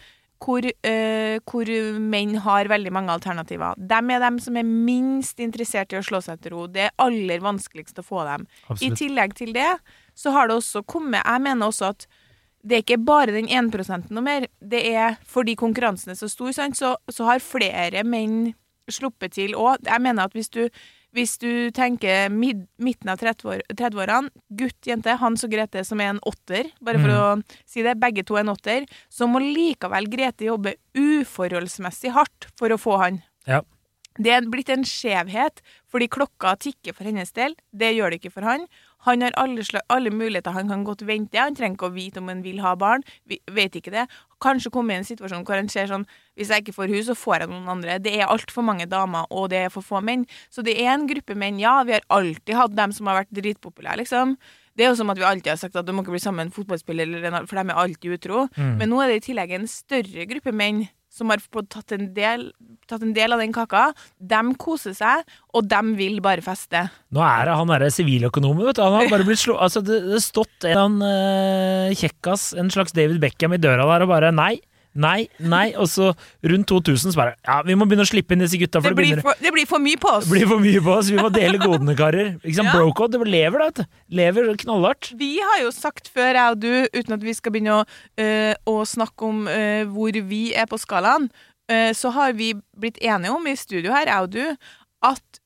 hvor, 0.44 0.66
uh, 0.66 1.36
hvor 1.48 1.70
menn 2.00 2.34
har 2.44 2.68
veldig 2.70 2.92
mange 2.92 3.14
alternativer. 3.14 3.78
De 3.78 4.00
er 4.14 4.24
dem 4.24 4.40
som 4.42 4.58
er 4.60 4.66
minst 4.68 5.40
interessert 5.40 5.94
i 5.94 6.00
å 6.00 6.04
slå 6.04 6.20
seg 6.24 6.42
til 6.42 6.56
ro. 6.56 6.66
Det 6.68 6.88
er 6.88 6.96
aller 7.02 7.40
vanskeligst 7.44 8.00
å 8.00 8.06
få 8.06 8.26
dem. 8.28 8.44
I 8.80 8.92
tillegg 8.96 9.36
til 9.38 9.54
det, 9.56 9.70
så 10.14 10.34
har 10.34 10.48
det 10.48 10.58
også 10.60 10.84
kommet 10.86 11.24
Jeg 11.24 11.42
mener 11.42 11.66
også 11.66 11.90
at 11.94 12.06
det 12.64 12.76
er 12.76 12.84
ikke 12.84 13.04
bare 13.04 13.34
den 13.34 13.48
1 13.48 13.74
og 14.16 14.22
mer. 14.24 14.46
Det 14.60 14.80
er 14.94 15.18
fordi 15.28 15.54
konkurransen 15.54 16.14
er 16.14 16.16
så 16.16 16.30
stor, 16.32 16.52
sant? 16.56 16.78
Så, 16.78 16.94
så 17.12 17.26
har 17.28 17.44
flere 17.44 18.04
menn 18.08 18.54
sluppet 18.88 19.36
til 19.36 19.52
òg. 19.56 19.84
Jeg 19.84 20.00
mener 20.00 20.24
at 20.24 20.32
hvis 20.32 20.48
du, 20.48 20.68
hvis 21.14 21.36
du 21.38 21.70
tenker 21.74 22.32
mid, 22.32 22.64
midten 22.82 23.12
av 23.12 23.20
30-år- 23.22 23.62
30-årene, 23.70 24.32
gutt, 24.58 24.78
jente, 24.88 25.14
Hans 25.20 25.46
og 25.46 25.52
Grete 25.54 25.84
som 25.86 26.02
er 26.02 26.14
en 26.14 26.22
åtter, 26.26 26.72
bare 26.84 27.02
for 27.02 27.14
å 27.14 27.26
si 27.70 27.84
det, 27.86 27.94
begge 28.02 28.24
to 28.26 28.38
er 28.38 28.44
en 28.44 28.54
åtter, 28.54 28.88
så 29.12 29.28
må 29.30 29.42
likevel 29.42 30.10
Grete 30.10 30.48
jobbe 30.48 30.74
uforholdsmessig 30.98 32.14
hardt 32.16 32.50
for 32.58 32.74
å 32.74 32.80
få 32.80 32.98
han. 33.02 33.22
Ja. 33.46 33.62
Det 34.14 34.30
er 34.30 34.46
blitt 34.46 34.70
en 34.70 34.84
skjevhet, 34.86 35.62
fordi 35.90 36.10
klokka 36.12 36.54
tikker 36.62 36.94
for 36.94 37.06
hennes 37.08 37.34
del. 37.34 37.56
Det 37.74 37.90
gjør 37.96 38.12
det 38.12 38.20
ikke 38.20 38.34
for 38.36 38.46
han. 38.46 38.68
Han 39.04 39.24
har 39.24 39.34
alle, 39.40 39.64
alle 39.92 40.10
muligheter. 40.10 40.54
Han 40.56 40.68
kan 40.68 40.84
godt 40.84 41.04
vente. 41.06 41.40
Han 41.40 41.56
trenger 41.56 41.78
ikke 41.78 41.90
å 41.90 41.94
vite 41.94 42.22
om 42.22 42.30
han 42.32 42.42
vil 42.44 42.60
ha 42.64 42.74
barn. 42.78 43.04
Vi 43.28 43.40
vet 43.52 43.76
ikke 43.78 43.92
det. 43.94 44.06
Kanskje 44.44 44.72
komme 44.72 44.94
i 44.94 45.00
en 45.00 45.06
situasjon 45.08 45.44
hvor 45.46 45.56
han 45.56 45.70
ser 45.72 45.88
sånn 45.88 46.06
Hvis 46.36 46.50
jeg 46.50 46.64
ikke 46.64 46.74
får 46.76 46.90
hus, 46.90 47.06
så 47.06 47.14
får 47.14 47.44
jeg 47.44 47.52
noen 47.52 47.70
andre. 47.76 48.00
Det 48.02 48.12
er 48.16 48.26
altfor 48.26 48.66
mange 48.66 48.88
damer, 48.90 49.28
og 49.30 49.52
det 49.52 49.64
er 49.66 49.72
for 49.72 49.86
få 49.86 50.02
menn. 50.02 50.26
Så 50.50 50.64
det 50.66 50.74
er 50.82 50.90
en 50.96 51.06
gruppe 51.06 51.36
menn. 51.38 51.60
Ja, 51.62 51.76
vi 51.86 51.94
har 51.94 52.04
alltid 52.12 52.56
hatt 52.58 52.74
dem 52.74 52.92
som 52.92 53.06
har 53.10 53.22
vært 53.22 53.32
dritpopulære, 53.38 54.00
liksom. 54.02 54.34
Det 54.74 54.82
er 54.82 54.90
jo 54.90 54.98
som 54.98 55.12
at 55.12 55.20
vi 55.20 55.26
alltid 55.28 55.52
har 55.52 55.60
sagt 55.60 55.76
at 55.78 55.86
du 55.86 55.92
må 55.94 56.02
ikke 56.02 56.16
bli 56.16 56.22
sammen 56.24 56.42
med 56.42 56.50
en 56.50 56.56
fotballspiller, 56.56 57.14
for 57.46 57.60
de 57.60 57.62
er 57.62 57.78
alltid 57.84 58.16
utro. 58.16 58.48
Mm. 58.58 58.74
Men 58.80 58.90
nå 58.90 58.98
er 59.04 59.12
det 59.12 59.20
i 59.20 59.26
tillegg 59.28 59.54
en 59.54 59.70
større 59.70 60.26
gruppe 60.32 60.50
menn 60.50 60.82
som 61.14 61.30
har 61.30 61.42
fått 61.42 61.70
tatt 61.74 61.94
en 61.94 62.08
del, 62.16 62.48
tatt 62.90 63.04
en 63.06 63.14
del 63.14 63.34
av 63.36 63.42
den 63.42 63.54
kaka, 63.54 63.86
de 64.18 64.42
koser 64.60 64.96
seg, 64.98 65.22
og 65.54 65.68
de 65.70 65.80
vil 65.98 66.18
bare 66.24 66.42
feste. 66.44 66.86
Nå 67.14 67.22
er 67.22 67.48
det 67.48 67.56
han 67.60 67.70
derre 67.70 67.90
siviløkonomen, 67.94 68.66
vet 68.68 68.80
du. 68.80 68.84
Han 68.84 68.98
har 68.98 69.10
bare 69.12 69.26
blitt 69.28 69.44
slå... 69.44 69.56
Altså, 69.62 69.84
det 69.86 70.00
har 70.10 70.22
stått 70.24 70.66
en 70.72 70.98
uh, 71.04 71.94
kjekkas, 71.94 72.50
en 72.58 72.72
slags 72.74 72.96
David 72.96 73.22
Beckham 73.22 73.54
i 73.54 73.62
døra 73.62 73.86
der, 73.92 74.06
og 74.06 74.10
bare 74.10 74.34
nei, 74.34 74.56
nei, 74.94 75.28
nei. 75.42 75.66
Og 75.80 75.88
så 75.90 76.10
rundt 76.46 76.68
2000 76.70 77.12
så 77.14 77.18
bare 77.18 77.34
Ja, 77.42 77.60
vi 77.66 77.76
må 77.78 77.86
begynne 77.88 78.06
å 78.06 78.08
slippe 78.08 78.36
inn 78.36 78.42
disse 78.44 78.58
gutta, 78.60 78.80
for 78.82 78.92
Det 78.92 78.98
blir 78.98 79.10
begynner 79.10 79.26
for, 79.26 79.40
det 79.42 79.52
blir 79.54 79.68
for 79.70 79.82
mye 79.82 80.00
på 80.00 80.10
oss. 80.10 80.28
det 80.28 80.36
blir 80.36 80.50
for 80.50 80.62
mye 80.62 80.82
på 80.84 80.94
oss. 80.94 81.10
Vi 81.12 81.20
må 81.20 81.30
dele 81.34 81.60
godene, 81.62 81.96
karer. 81.98 82.34
Ikke 82.42 82.56
sant? 82.58 82.70
Ja. 82.70 82.76
Brocode, 82.78 83.18
det 83.18 83.32
lever, 83.34 83.64
da. 83.64 83.86
Lever 84.20 84.50
knallhardt. 84.64 85.12
Vi 85.18 85.32
har 85.42 85.62
jo 85.64 85.72
sagt 85.74 86.10
før, 86.12 86.38
jeg 86.38 86.56
og 86.56 86.62
du, 86.62 86.72
uten 86.94 87.16
at 87.18 87.26
vi 87.26 87.34
skal 87.36 87.54
begynne 87.54 87.80
å, 87.80 87.86
øh, 88.20 88.54
å 88.70 88.76
snakke 88.88 89.30
om 89.30 89.46
øh, 89.50 89.84
hvor 89.94 90.20
vi 90.30 90.42
er 90.54 90.68
på 90.70 90.78
skalaen, 90.80 91.30
øh, 91.70 91.90
så 91.96 92.12
har 92.14 92.36
vi 92.38 92.52
blitt 92.78 93.00
enige 93.02 93.34
om 93.34 93.46
i 93.50 93.56
studio 93.58 93.94
her, 93.94 94.10
jeg 94.10 94.28
og 94.28 94.30
du, 94.34 94.44
at 95.04 95.40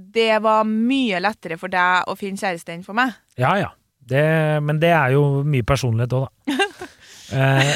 det 0.00 0.30
var 0.42 0.64
mye 0.66 1.20
lettere 1.22 1.58
for 1.60 1.70
deg 1.70 2.08
å 2.08 2.16
finne 2.18 2.40
kjæreste 2.40 2.72
enn 2.74 2.82
for 2.86 2.96
meg. 2.96 3.12
Ja, 3.38 3.52
ja. 3.60 3.70
Det, 4.10 4.22
men 4.66 4.80
det 4.82 4.90
er 4.90 5.12
jo 5.14 5.44
mye 5.46 5.66
personlighet 5.66 6.16
òg, 6.16 6.26
da. 6.26 6.88
Eh, 7.32 7.74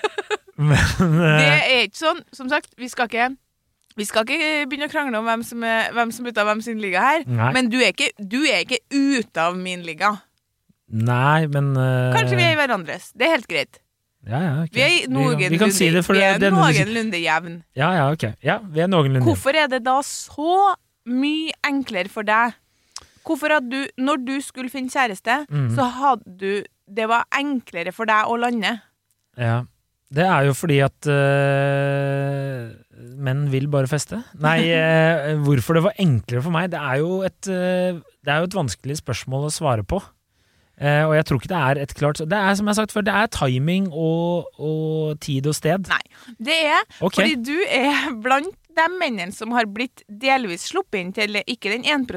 men 0.68 1.16
Det 1.18 1.46
eh, 1.46 1.70
er 1.76 1.86
ikke 1.86 2.02
sånn, 2.02 2.20
som 2.34 2.50
sagt, 2.52 2.74
vi 2.80 2.90
skal 2.92 3.10
ikke 3.10 3.32
vi 3.96 4.06
skal 4.08 4.24
ikke 4.24 4.66
begynne 4.70 4.88
å 4.88 4.92
krangle 4.92 5.20
om 5.20 5.26
hvem 5.28 5.42
som 5.44 5.64
er, 5.68 5.90
hvem 5.92 6.12
som 6.14 6.24
er 6.24 6.32
ute 6.32 6.40
av 6.40 6.48
hvem 6.48 6.62
sin 6.64 6.78
liga 6.80 7.02
her, 7.04 7.24
Nei. 7.28 7.50
men 7.56 7.68
du 7.72 7.76
er, 7.82 7.90
ikke, 7.92 8.08
du 8.16 8.40
er 8.40 8.62
ikke 8.64 8.80
ute 8.88 9.42
av 9.42 9.58
min 9.58 9.82
liga. 9.84 10.14
Nei, 10.92 11.48
men 11.52 11.72
uh... 11.76 12.12
Kanskje 12.14 12.38
vi 12.38 12.46
er 12.46 12.54
i 12.54 12.60
hverandres. 12.60 13.10
Det 13.16 13.28
er 13.28 13.34
helt 13.36 13.48
greit. 13.50 13.80
ja, 14.28 14.40
ja, 14.40 14.54
okay. 14.62 14.76
Vi 14.76 14.82
er 14.86 15.12
noenlunde 15.12 15.52
vi 15.52 15.60
kan 15.60 15.74
si 15.74 15.90
det, 15.92 16.04
for 16.06 16.16
vi 16.16 16.24
er 16.24 16.40
det, 16.40 16.52
noenlunde 16.54 17.20
jevn. 17.20 17.60
Ja, 17.76 17.92
ja, 17.98 18.08
ok. 18.12 18.26
Ja, 18.44 18.58
vi 18.64 18.84
er 18.84 18.90
noenlunde 18.90 19.24
Hvorfor 19.26 19.56
er 19.56 19.68
det 19.72 19.82
da 19.84 19.98
så 20.06 20.72
mye 21.08 21.52
enklere 21.68 22.12
for 22.12 22.28
deg? 22.28 22.56
Hvorfor 23.26 23.56
hadde 23.56 23.70
du, 23.70 23.90
når 24.02 24.22
du 24.24 24.36
skulle 24.42 24.72
finne 24.72 24.90
kjæreste, 24.90 25.44
mm. 25.50 25.68
så 25.76 25.86
hadde 26.00 26.36
du 26.40 26.62
Det 26.92 27.08
var 27.10 27.28
enklere 27.38 27.94
for 27.96 28.08
deg 28.08 28.28
å 28.28 28.38
lande. 28.40 28.76
Ja. 29.40 29.62
Det 30.12 30.24
er 30.28 30.44
jo 30.44 30.52
fordi 30.52 30.78
at 30.84 31.08
øh, 31.08 32.72
menn 33.16 33.46
vil 33.52 33.68
bare 33.72 33.88
feste. 33.88 34.20
Nei, 34.44 34.66
øh, 34.76 35.38
hvorfor 35.46 35.78
det 35.78 35.86
var 35.86 36.00
enklere 36.02 36.44
for 36.44 36.52
meg, 36.52 36.68
det 36.74 36.80
er 36.80 36.98
jo 37.00 37.22
et, 37.24 37.40
øh, 37.48 38.02
det 38.20 38.34
er 38.34 38.42
jo 38.42 38.50
et 38.50 38.58
vanskelig 38.58 38.98
spørsmål 39.00 39.48
å 39.48 39.54
svare 39.54 39.86
på. 39.88 40.02
Uh, 40.82 41.04
og 41.06 41.12
jeg 41.14 41.26
tror 41.28 41.38
ikke 41.38 41.50
det 41.50 41.58
er 41.58 41.78
et 41.82 41.92
klart 41.94 42.18
Det 42.26 42.38
er 42.38 42.54
som 42.56 42.66
jeg 42.66 42.72
har 42.72 42.76
sagt 42.80 42.94
før, 42.96 43.04
det 43.06 43.12
er 43.14 43.28
timing 43.30 43.90
og, 43.92 44.48
og 44.58 45.20
tid 45.22 45.46
og 45.46 45.54
sted. 45.54 45.84
Nei. 45.92 46.00
Det 46.42 46.56
er 46.56 46.80
okay. 46.98 47.12
fordi 47.12 47.36
du 47.44 47.58
er 47.68 48.08
blant 48.24 48.56
de 48.76 48.86
mennene 48.98 49.34
som 49.34 49.52
har 49.56 49.68
blitt 49.70 50.04
delvis 50.06 50.68
sluppet 50.70 51.00
inn 51.00 51.12
til 51.16 51.40
ikke 51.42 51.72
den 51.72 51.84
1 51.84 52.08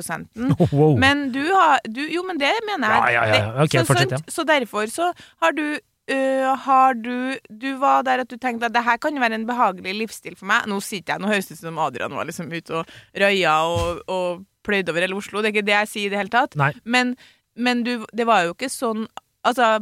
wow. 0.71 0.95
Men 0.99 1.29
du 1.33 1.43
har 1.49 1.81
du, 1.87 2.03
Jo, 2.11 2.23
men 2.27 2.39
det 2.41 2.53
mener 2.67 2.95
jeg. 2.95 3.15
Ja, 3.15 3.25
ja, 3.25 3.35
ja. 3.35 3.51
Okay, 3.65 3.81
så, 3.81 3.85
fortsett, 3.89 4.15
ja. 4.17 4.21
så 4.27 4.47
derfor 4.47 4.87
så 4.91 5.11
har 5.43 5.55
du 5.57 5.65
øh, 6.11 6.57
har 6.65 6.93
du 6.93 7.37
Du 7.49 7.75
var 7.81 8.03
der 8.03 8.23
at 8.23 8.29
du 8.29 8.37
tenkte 8.37 8.65
at 8.69 8.73
det 8.73 8.83
her 8.83 8.97
kan 8.97 9.19
være 9.21 9.35
en 9.35 9.47
behagelig 9.47 9.95
livsstil 9.95 10.35
for 10.35 10.49
meg. 10.49 10.67
Nå 10.69 10.79
sitter 10.79 11.15
jeg, 11.15 11.23
nå 11.23 11.31
høres 11.31 11.49
det 11.49 11.59
ut 11.59 11.65
som 11.65 11.79
Adrian 11.79 12.15
var 12.15 12.29
liksom 12.29 12.51
ute 12.51 12.81
og 12.81 12.95
røya 13.15 13.57
og, 13.69 14.01
og 14.07 14.45
pløyde 14.65 14.91
over 14.91 15.05
hele 15.05 15.17
Oslo. 15.17 15.41
Det 15.41 15.51
er 15.51 15.57
ikke 15.57 15.69
det 15.69 15.77
jeg 15.79 15.91
sier 15.91 16.09
i 16.09 16.13
det 16.13 16.23
hele 16.23 16.33
tatt. 16.33 16.57
Nei. 16.59 16.71
Men, 16.83 17.15
men 17.55 17.85
du, 17.85 17.97
det 18.13 18.27
var 18.27 18.47
jo 18.47 18.57
ikke 18.57 18.71
sånn 18.71 19.07
Altså, 19.45 19.75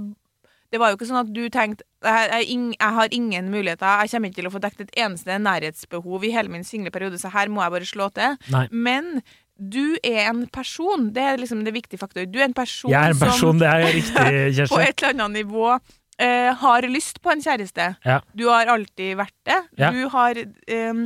det 0.74 0.80
var 0.82 0.90
jo 0.90 0.98
ikke 0.98 1.06
sånn 1.06 1.22
at 1.22 1.30
du 1.30 1.44
tenkte 1.54 1.86
jeg, 2.04 2.74
har 2.82 3.14
ingen 3.14 3.52
muligheter, 3.54 4.02
jeg 4.02 4.12
kommer 4.12 4.32
ikke 4.32 4.40
til 4.42 4.50
å 4.50 4.52
få 4.56 4.62
dekket 4.64 4.88
et 4.88 4.98
eneste 5.06 5.38
nærhetsbehov 5.40 6.26
i 6.26 6.34
hele 6.34 6.52
min 6.52 6.66
single 6.68 6.92
periode, 6.92 7.20
så 7.22 7.30
her 7.32 7.52
må 7.54 7.62
jeg 7.62 7.74
bare 7.76 7.88
slå 7.88 8.10
til. 8.18 8.38
Nei. 8.52 8.66
Men 8.74 9.22
du 9.56 9.96
er 10.04 10.32
en 10.32 10.46
person. 10.52 11.12
Det 11.14 11.24
er 11.24 11.38
liksom 11.38 11.64
det 11.66 11.76
viktige 11.76 12.02
faktor. 12.02 12.26
Du 12.26 12.40
er 12.42 12.48
en 12.50 12.56
person, 12.58 12.92
Jeg 12.92 13.00
er 13.00 13.14
en 13.14 13.22
person, 13.22 13.60
det 13.62 13.70
er 13.70 13.86
riktig, 13.86 14.56
som 14.58 14.72
på 14.76 14.82
et 14.82 15.04
eller 15.04 15.14
annet 15.14 15.44
nivå 15.44 15.68
eh, 15.72 16.50
har 16.64 16.88
lyst 16.90 17.22
på 17.22 17.34
en 17.34 17.44
kjæreste. 17.44 17.90
Ja. 18.06 18.20
Du 18.34 18.48
har 18.50 18.72
alltid 18.74 19.18
vært 19.20 19.38
det. 19.46 19.60
Ja. 19.80 19.92
Du 19.94 20.08
har 20.14 20.40
eh, 20.42 21.04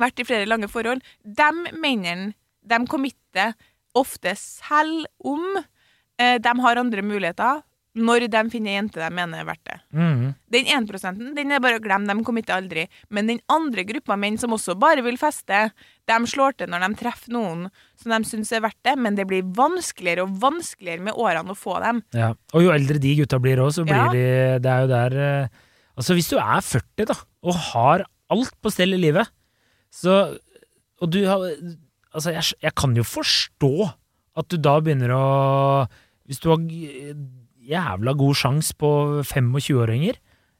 vært 0.00 0.20
i 0.20 0.26
flere 0.26 0.50
lange 0.50 0.68
forhold. 0.68 1.04
De 1.22 1.50
mennene, 1.72 2.34
de 2.64 2.80
committer 2.90 3.54
ofte 3.94 4.34
selv 4.40 5.06
om 5.22 5.44
eh, 6.18 6.36
de 6.42 6.56
har 6.66 6.82
andre 6.82 7.04
muligheter, 7.06 7.62
når 7.94 8.26
de 8.32 8.40
finner 8.50 8.72
ei 8.72 8.76
jente 8.78 8.98
de 8.98 9.08
mener 9.14 9.38
er 9.40 9.46
verdt 9.46 9.68
det. 9.68 9.76
Mm. 9.94 10.22
Den 10.50 10.66
1 10.66 11.34
den 11.36 11.52
er 11.54 11.60
bare 11.62 11.78
å 11.78 11.82
glemme, 11.82 12.10
de 12.10 12.24
kommer 12.26 12.42
ikke 12.42 12.56
aldri. 12.56 12.86
Men 13.14 13.30
den 13.30 13.40
andre 13.52 13.84
gruppa 13.86 14.16
menn 14.18 14.38
som 14.40 14.54
også 14.56 14.74
bare 14.78 15.04
vil 15.06 15.18
feste, 15.20 15.68
de 16.10 16.16
slår 16.26 16.56
til 16.58 16.72
når 16.72 16.88
de 16.88 16.98
treffer 16.98 17.34
noen 17.36 17.68
som 18.00 18.10
de 18.10 18.18
syns 18.28 18.50
er 18.52 18.64
verdt 18.64 18.80
det, 18.82 18.96
men 18.98 19.14
det 19.14 19.28
blir 19.30 19.46
vanskeligere 19.46 20.26
og 20.26 20.34
vanskeligere 20.42 21.06
med 21.06 21.14
årene 21.14 21.54
å 21.54 21.58
få 21.58 21.78
dem. 21.84 22.02
Ja. 22.18 22.32
Og 22.52 22.66
jo 22.66 22.74
eldre 22.74 22.98
de 22.98 23.14
gutta 23.22 23.38
blir 23.42 23.62
òg, 23.62 23.70
så 23.76 23.86
blir 23.86 23.94
Ja. 23.94 24.10
de 24.10 24.24
Det 24.64 24.70
er 24.74 24.80
jo 24.80 24.88
der 24.88 25.16
eh, 25.18 25.48
Altså, 25.94 26.14
hvis 26.18 26.28
du 26.28 26.36
er 26.38 26.60
40 26.60 27.06
da, 27.06 27.14
og 27.46 27.54
har 27.70 28.04
alt 28.34 28.54
på 28.60 28.72
stell 28.72 28.94
i 28.94 28.98
livet, 28.98 29.30
så 29.94 30.36
Og 31.00 31.10
du 31.10 31.24
har 31.26 31.38
Altså, 32.14 32.30
jeg, 32.30 32.58
jeg 32.62 32.74
kan 32.74 32.94
jo 32.96 33.02
forstå 33.02 33.92
at 34.36 34.48
du 34.50 34.56
da 34.58 34.80
begynner 34.80 35.10
å 35.14 35.86
Hvis 36.26 36.40
du 36.42 36.50
har 36.50 36.58
jævla 37.68 38.14
god 38.20 38.34
sjanse 38.40 38.74
på 38.80 38.90
25-åringer 39.28 40.18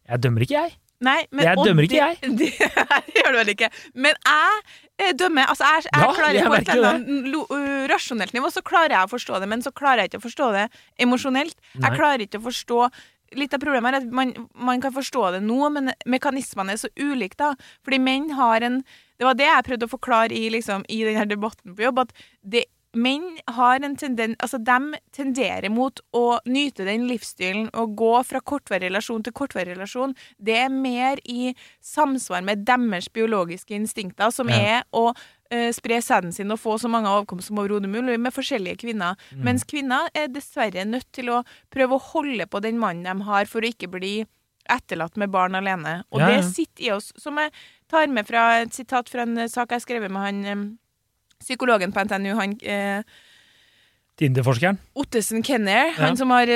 Jeg 0.09 0.23
dømmer 0.23 0.45
ikke, 0.45 0.55
jeg. 0.63 0.75
Nei, 1.05 1.21
men, 1.33 1.45
Jeg 1.45 1.57
dømmer 1.67 1.83
ikke, 1.87 2.09
det- 2.23 2.53
Det 3.07 3.15
gjør 3.19 3.33
du 3.33 3.39
vel 3.39 3.51
ikke. 3.55 3.69
Men 3.95 4.15
jeg 4.25 4.61
eh, 4.99 5.13
dømmer. 5.19 5.49
Altså, 5.53 5.65
jeg, 5.65 5.87
jeg 5.91 6.03
Ja, 6.05 6.13
klarer 6.17 6.39
jeg 6.39 6.47
på 6.47 6.55
et 6.61 6.69
eller 6.75 6.93
annet 6.95 7.91
rasjonelt 7.93 8.33
nivå 8.37 8.51
så 8.53 8.63
klarer 8.65 8.95
jeg 8.97 9.09
å 9.09 9.11
forstå 9.13 9.41
det, 9.43 9.49
men 9.51 9.65
så 9.65 9.73
klarer 9.75 10.05
jeg 10.05 10.13
ikke 10.13 10.23
å 10.23 10.27
forstå 10.29 10.53
det 10.55 10.69
emosjonelt. 11.05 11.57
Nei. 11.75 11.83
Jeg 11.89 11.99
klarer 11.99 12.25
ikke 12.27 12.41
å 12.43 12.47
forstå 12.51 12.87
Litt 13.35 13.55
av 13.57 13.59
problemet 13.59 13.89
er 13.91 13.97
at 14.05 14.13
man, 14.15 14.31
man 14.55 14.79
kan 14.85 14.93
forstå 14.95 15.23
det 15.35 15.41
nå, 15.43 15.57
men 15.75 15.89
mekanismene 16.07 16.77
er 16.77 16.79
så 16.79 16.91
ulike, 17.01 17.35
da. 17.41 17.49
Fordi 17.83 17.99
menn 17.99 18.29
har 18.37 18.63
en 18.63 18.77
Det 19.19 19.27
var 19.27 19.35
det 19.35 19.49
jeg 19.49 19.65
prøvde 19.67 19.89
å 19.89 19.91
forklare 19.91 20.37
i, 20.37 20.45
liksom, 20.55 20.85
i 20.93 21.01
denne 21.03 21.25
debatten 21.33 21.75
på 21.75 21.83
jobb, 21.83 21.99
at 22.05 22.13
det, 22.43 22.65
menn 22.95 23.39
har 23.57 23.81
en 23.85 23.97
tendens 23.97 24.37
Altså, 24.41 24.59
de 24.63 24.99
tenderer 25.13 25.71
mot 25.71 26.01
å 26.15 26.39
nyte 26.47 26.85
den 26.87 27.07
livsstilen 27.09 27.69
og 27.75 27.95
gå 27.97 28.13
fra 28.25 28.41
kortvarig 28.41 28.89
relasjon 28.91 29.23
til 29.25 29.33
kortvarig 29.37 29.75
relasjon. 29.77 30.15
Det 30.39 30.57
er 30.65 30.69
mer 30.73 31.19
i 31.25 31.55
samsvar 31.83 32.43
med 32.47 32.65
deres 32.67 33.09
biologiske 33.13 33.75
instinkter, 33.77 34.31
som 34.33 34.49
Ja. 34.49 34.57
er 34.81 34.85
å 34.93 35.15
eh, 35.51 35.71
spre 35.73 36.01
sæden 36.03 36.33
sin 36.33 36.51
og 36.51 36.59
få 36.59 36.79
så 36.81 36.89
mange 36.91 37.07
avkom 37.07 37.41
som 37.43 37.59
overhodet 37.59 37.89
mulig 37.91 38.19
med 38.19 38.33
forskjellige 38.35 38.79
kvinner. 38.81 39.15
Mm. 39.33 39.43
Mens 39.45 39.65
kvinner 39.65 40.09
er 40.15 40.27
dessverre 40.29 40.85
nødt 40.85 41.11
til 41.13 41.29
å 41.31 41.45
prøve 41.71 41.95
å 41.95 42.01
holde 42.13 42.47
på 42.47 42.61
den 42.65 42.79
mannen 42.79 43.05
de 43.05 43.25
har, 43.25 43.45
for 43.47 43.61
å 43.61 43.71
ikke 43.71 43.91
bli 43.93 44.25
etterlatt 44.71 45.17
med 45.21 45.31
barn 45.31 45.55
alene. 45.55 46.05
Og 46.11 46.21
Ja, 46.21 46.31
ja. 46.31 46.37
det 46.41 46.55
sitter 46.55 46.85
i 46.85 46.91
oss, 46.91 47.13
som 47.21 47.37
jeg 47.37 47.53
tar 47.89 48.07
med 48.09 48.27
fra 48.27 48.63
et 48.63 48.73
sitat 48.73 49.09
fra 49.09 49.23
en 49.23 49.49
sak 49.49 49.71
jeg 49.71 49.83
skrev 49.85 50.11
med 50.11 50.23
han 50.23 50.45
eh, 50.45 50.65
psykologen 51.41 51.93
på 51.93 52.05
NTNU, 52.05 52.35
han 52.39 52.59
eh, 52.63 53.03
Tinder-forskeren. 54.15 54.77
Ottesen 54.95 55.43
Kenner, 55.43 55.89
Ja. 55.91 56.07
han 56.07 56.17
som 56.17 56.31
har 56.31 56.47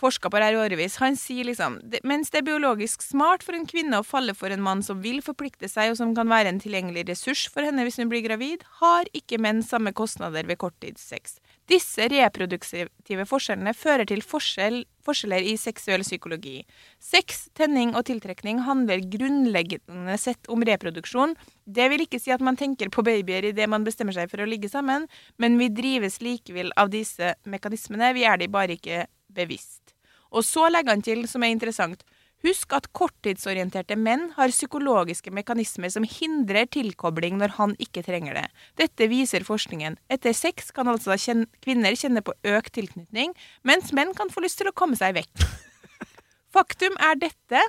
forska 0.00 0.30
på 0.30 0.38
det 0.38 0.44
her 0.46 0.54
i 0.54 0.62
årevis, 0.64 0.96
han 0.96 1.14
sier 1.14 1.44
liksom 1.44 1.78
Mens 2.04 2.30
det 2.30 2.38
er 2.40 2.46
biologisk 2.46 3.02
smart 3.02 3.42
for 3.42 3.52
en 3.52 3.66
kvinne 3.66 4.00
å 4.00 4.06
falle 4.06 4.32
for 4.34 4.48
en 4.48 4.62
mann 4.62 4.82
som 4.82 5.02
vil 5.02 5.20
forplikte 5.20 5.68
seg, 5.68 5.90
og 5.90 5.98
som 5.98 6.14
kan 6.14 6.26
være 6.26 6.48
en 6.48 6.60
tilgjengelig 6.60 7.04
ressurs 7.10 7.48
for 7.52 7.60
henne 7.62 7.84
hvis 7.84 7.98
hun 8.00 8.08
blir 8.08 8.24
gravid, 8.24 8.64
har 8.80 9.04
ikke 9.12 9.38
menn 9.38 9.60
samme 9.62 9.92
kostnader 9.92 10.46
ved 10.48 10.56
korttidssex. 10.56 11.36
Disse 11.72 12.04
reproduktive 12.10 13.24
forskjellene 13.28 13.72
fører 13.76 14.04
til 14.08 14.20
forskjell, 14.26 14.82
forskjeller 15.06 15.46
i 15.46 15.54
seksuell 15.60 16.02
psykologi. 16.04 16.58
Sex, 17.00 17.46
tenning 17.56 17.94
og 17.96 18.04
tiltrekning 18.10 18.60
handler 18.66 19.00
grunnleggende 19.14 20.18
sett 20.20 20.50
om 20.52 20.64
reproduksjon. 20.68 21.32
Det 21.64 21.86
vil 21.92 22.04
ikke 22.04 22.20
si 22.20 22.34
at 22.34 22.44
man 22.44 22.58
tenker 22.60 22.92
på 22.92 23.04
babyer 23.06 23.48
idet 23.52 23.70
man 23.72 23.86
bestemmer 23.86 24.16
seg 24.16 24.28
for 24.32 24.42
å 24.42 24.48
ligge 24.50 24.68
sammen, 24.72 25.06
men 25.40 25.56
vi 25.60 25.70
drives 25.72 26.20
likevel 26.20 26.74
av 26.76 26.92
disse 26.92 27.32
mekanismene, 27.48 28.12
vi 28.18 28.26
er 28.28 28.42
de 28.42 28.50
bare 28.52 28.76
ikke 28.76 29.06
bevisst. 29.32 29.96
Og 30.32 30.44
så 30.44 30.68
legger 30.68 30.96
han 30.96 31.04
til, 31.04 31.24
som 31.30 31.44
er 31.44 31.54
interessant, 31.54 32.04
husk 32.42 32.74
at 32.76 32.88
korttidsorienterte 32.96 33.96
menn 33.98 34.30
har 34.36 34.52
psykologiske 34.52 35.32
mekanismer 35.34 35.92
som 35.94 36.06
hindrer 36.06 36.68
tilkobling 36.70 37.38
når 37.40 37.56
han 37.58 37.74
ikke 37.82 38.04
trenger 38.06 38.38
det. 38.38 38.46
Dette 38.80 39.08
viser 39.10 39.46
forskningen. 39.46 39.98
Etter 40.12 40.34
sex 40.36 40.72
kan 40.74 40.90
altså 40.90 41.16
kjen 41.18 41.46
kvinner 41.64 41.96
kjenne 41.98 42.24
på 42.24 42.34
økt 42.54 42.74
tilknytning, 42.78 43.36
mens 43.66 43.92
menn 43.96 44.14
kan 44.18 44.32
få 44.32 44.44
lyst 44.44 44.60
til 44.62 44.70
å 44.70 44.76
komme 44.76 44.98
seg 44.98 45.16
vekk. 45.20 45.46
Faktum 46.54 46.98
er 47.00 47.18
dette. 47.20 47.62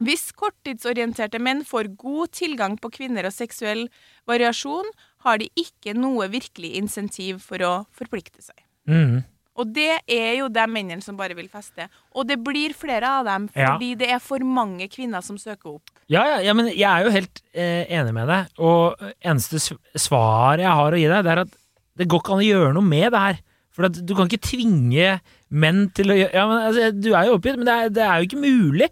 Hvis 0.00 0.30
korttidsorienterte 0.32 1.38
menn 1.42 1.60
får 1.68 1.92
god 2.00 2.32
tilgang 2.32 2.78
på 2.80 2.88
kvinner 2.94 3.28
og 3.28 3.36
seksuell 3.36 3.88
variasjon, 4.28 4.88
har 5.26 5.40
de 5.42 5.50
ikke 5.60 5.92
noe 5.96 6.30
virkelig 6.32 6.72
insentiv 6.78 7.42
for 7.44 7.60
å 7.60 7.74
forplikte 7.96 8.40
seg. 8.44 8.56
Mhm. 8.88 9.20
Og 9.60 9.70
det 9.76 9.98
er 10.08 10.38
jo 10.40 10.48
de 10.52 10.64
mennene 10.72 11.04
som 11.04 11.18
bare 11.18 11.36
vil 11.38 11.48
feste. 11.52 11.86
Og 12.16 12.26
det 12.28 12.38
blir 12.44 12.72
flere 12.76 13.10
av 13.20 13.26
dem 13.28 13.48
Ja. 13.54 13.74
fordi 13.74 13.92
det 14.00 14.08
er 14.14 14.18
for 14.24 14.40
mange 14.42 14.88
kvinner 14.92 15.22
som 15.22 15.36
søker 15.38 15.76
opp. 15.76 15.90
Ja, 16.10 16.24
ja, 16.26 16.38
ja, 16.48 16.54
men 16.56 16.70
jeg 16.72 16.88
er 16.88 17.04
jo 17.06 17.12
helt 17.14 17.42
eh, 17.54 17.84
enig 18.00 18.14
med 18.16 18.26
deg, 18.32 18.48
og 18.58 18.96
eneste 19.22 19.60
s- 19.60 19.72
svar 20.08 20.58
jeg 20.58 20.66
har 20.80 20.92
å 20.92 20.98
gi 20.98 21.06
deg, 21.12 21.22
det 21.28 21.32
er 21.36 21.42
at 21.44 21.52
det 22.00 22.08
går 22.08 22.22
ikke 22.24 22.32
an 22.34 22.42
å 22.42 22.48
gjøre 22.48 22.72
noe 22.74 22.82
med 22.88 23.12
det 23.12 23.20
her. 23.20 23.38
For 23.70 23.86
at 23.86 24.00
du 24.04 24.14
kan 24.18 24.26
ikke 24.26 24.42
tvinge 24.48 25.20
menn 25.50 25.84
til 25.94 26.10
å 26.10 26.16
gjøre 26.18 26.34
Ja, 26.34 26.46
men 26.50 26.58
altså, 26.66 26.88
du 27.00 27.12
er 27.14 27.26
jo 27.28 27.36
oppgitt, 27.38 27.56
men 27.60 27.68
det 27.68 27.76
er, 27.76 27.88
det 28.00 28.02
er 28.06 28.16
jo 28.18 28.26
ikke 28.30 28.42
mulig. 28.42 28.88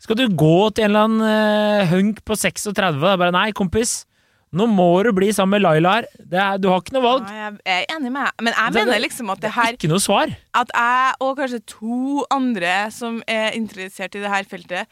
Skal 0.00 0.16
du 0.16 0.26
gå 0.32 0.52
til 0.74 0.84
en 0.84 0.90
eller 0.90 1.06
annen 1.08 1.80
eh, 1.80 1.86
hunk 1.92 2.20
på 2.24 2.36
36 2.36 3.00
og 3.00 3.18
bare 3.20 3.32
Nei, 3.32 3.50
kompis, 3.52 4.04
nå 4.52 4.66
må 4.66 4.86
du 5.06 5.12
bli 5.14 5.28
sammen 5.34 5.56
med 5.58 5.62
Laila 5.62 5.92
her. 6.00 6.06
Det 6.18 6.38
er, 6.42 6.56
du 6.58 6.68
har 6.72 6.80
ikke 6.82 6.96
noe 6.96 7.04
valg. 7.04 7.28
Ja, 7.30 7.50
jeg 7.64 7.84
er 7.86 7.94
enig 7.96 8.10
med 8.10 8.26
deg. 8.26 8.44
Men 8.48 8.56
jeg 8.56 8.74
mener 8.74 9.02
liksom 9.04 9.30
at 9.30 9.40
det 9.44 9.52
her 9.54 9.76
Ikke 9.76 9.90
noe 9.92 10.02
svar. 10.02 10.32
At 10.58 10.72
jeg 10.74 11.14
og 11.26 11.36
kanskje 11.38 11.60
to 11.70 12.24
andre 12.34 12.74
som 12.94 13.20
er 13.30 13.54
interessert 13.54 14.18
i 14.18 14.24
det 14.24 14.32
her 14.32 14.48
feltet, 14.50 14.90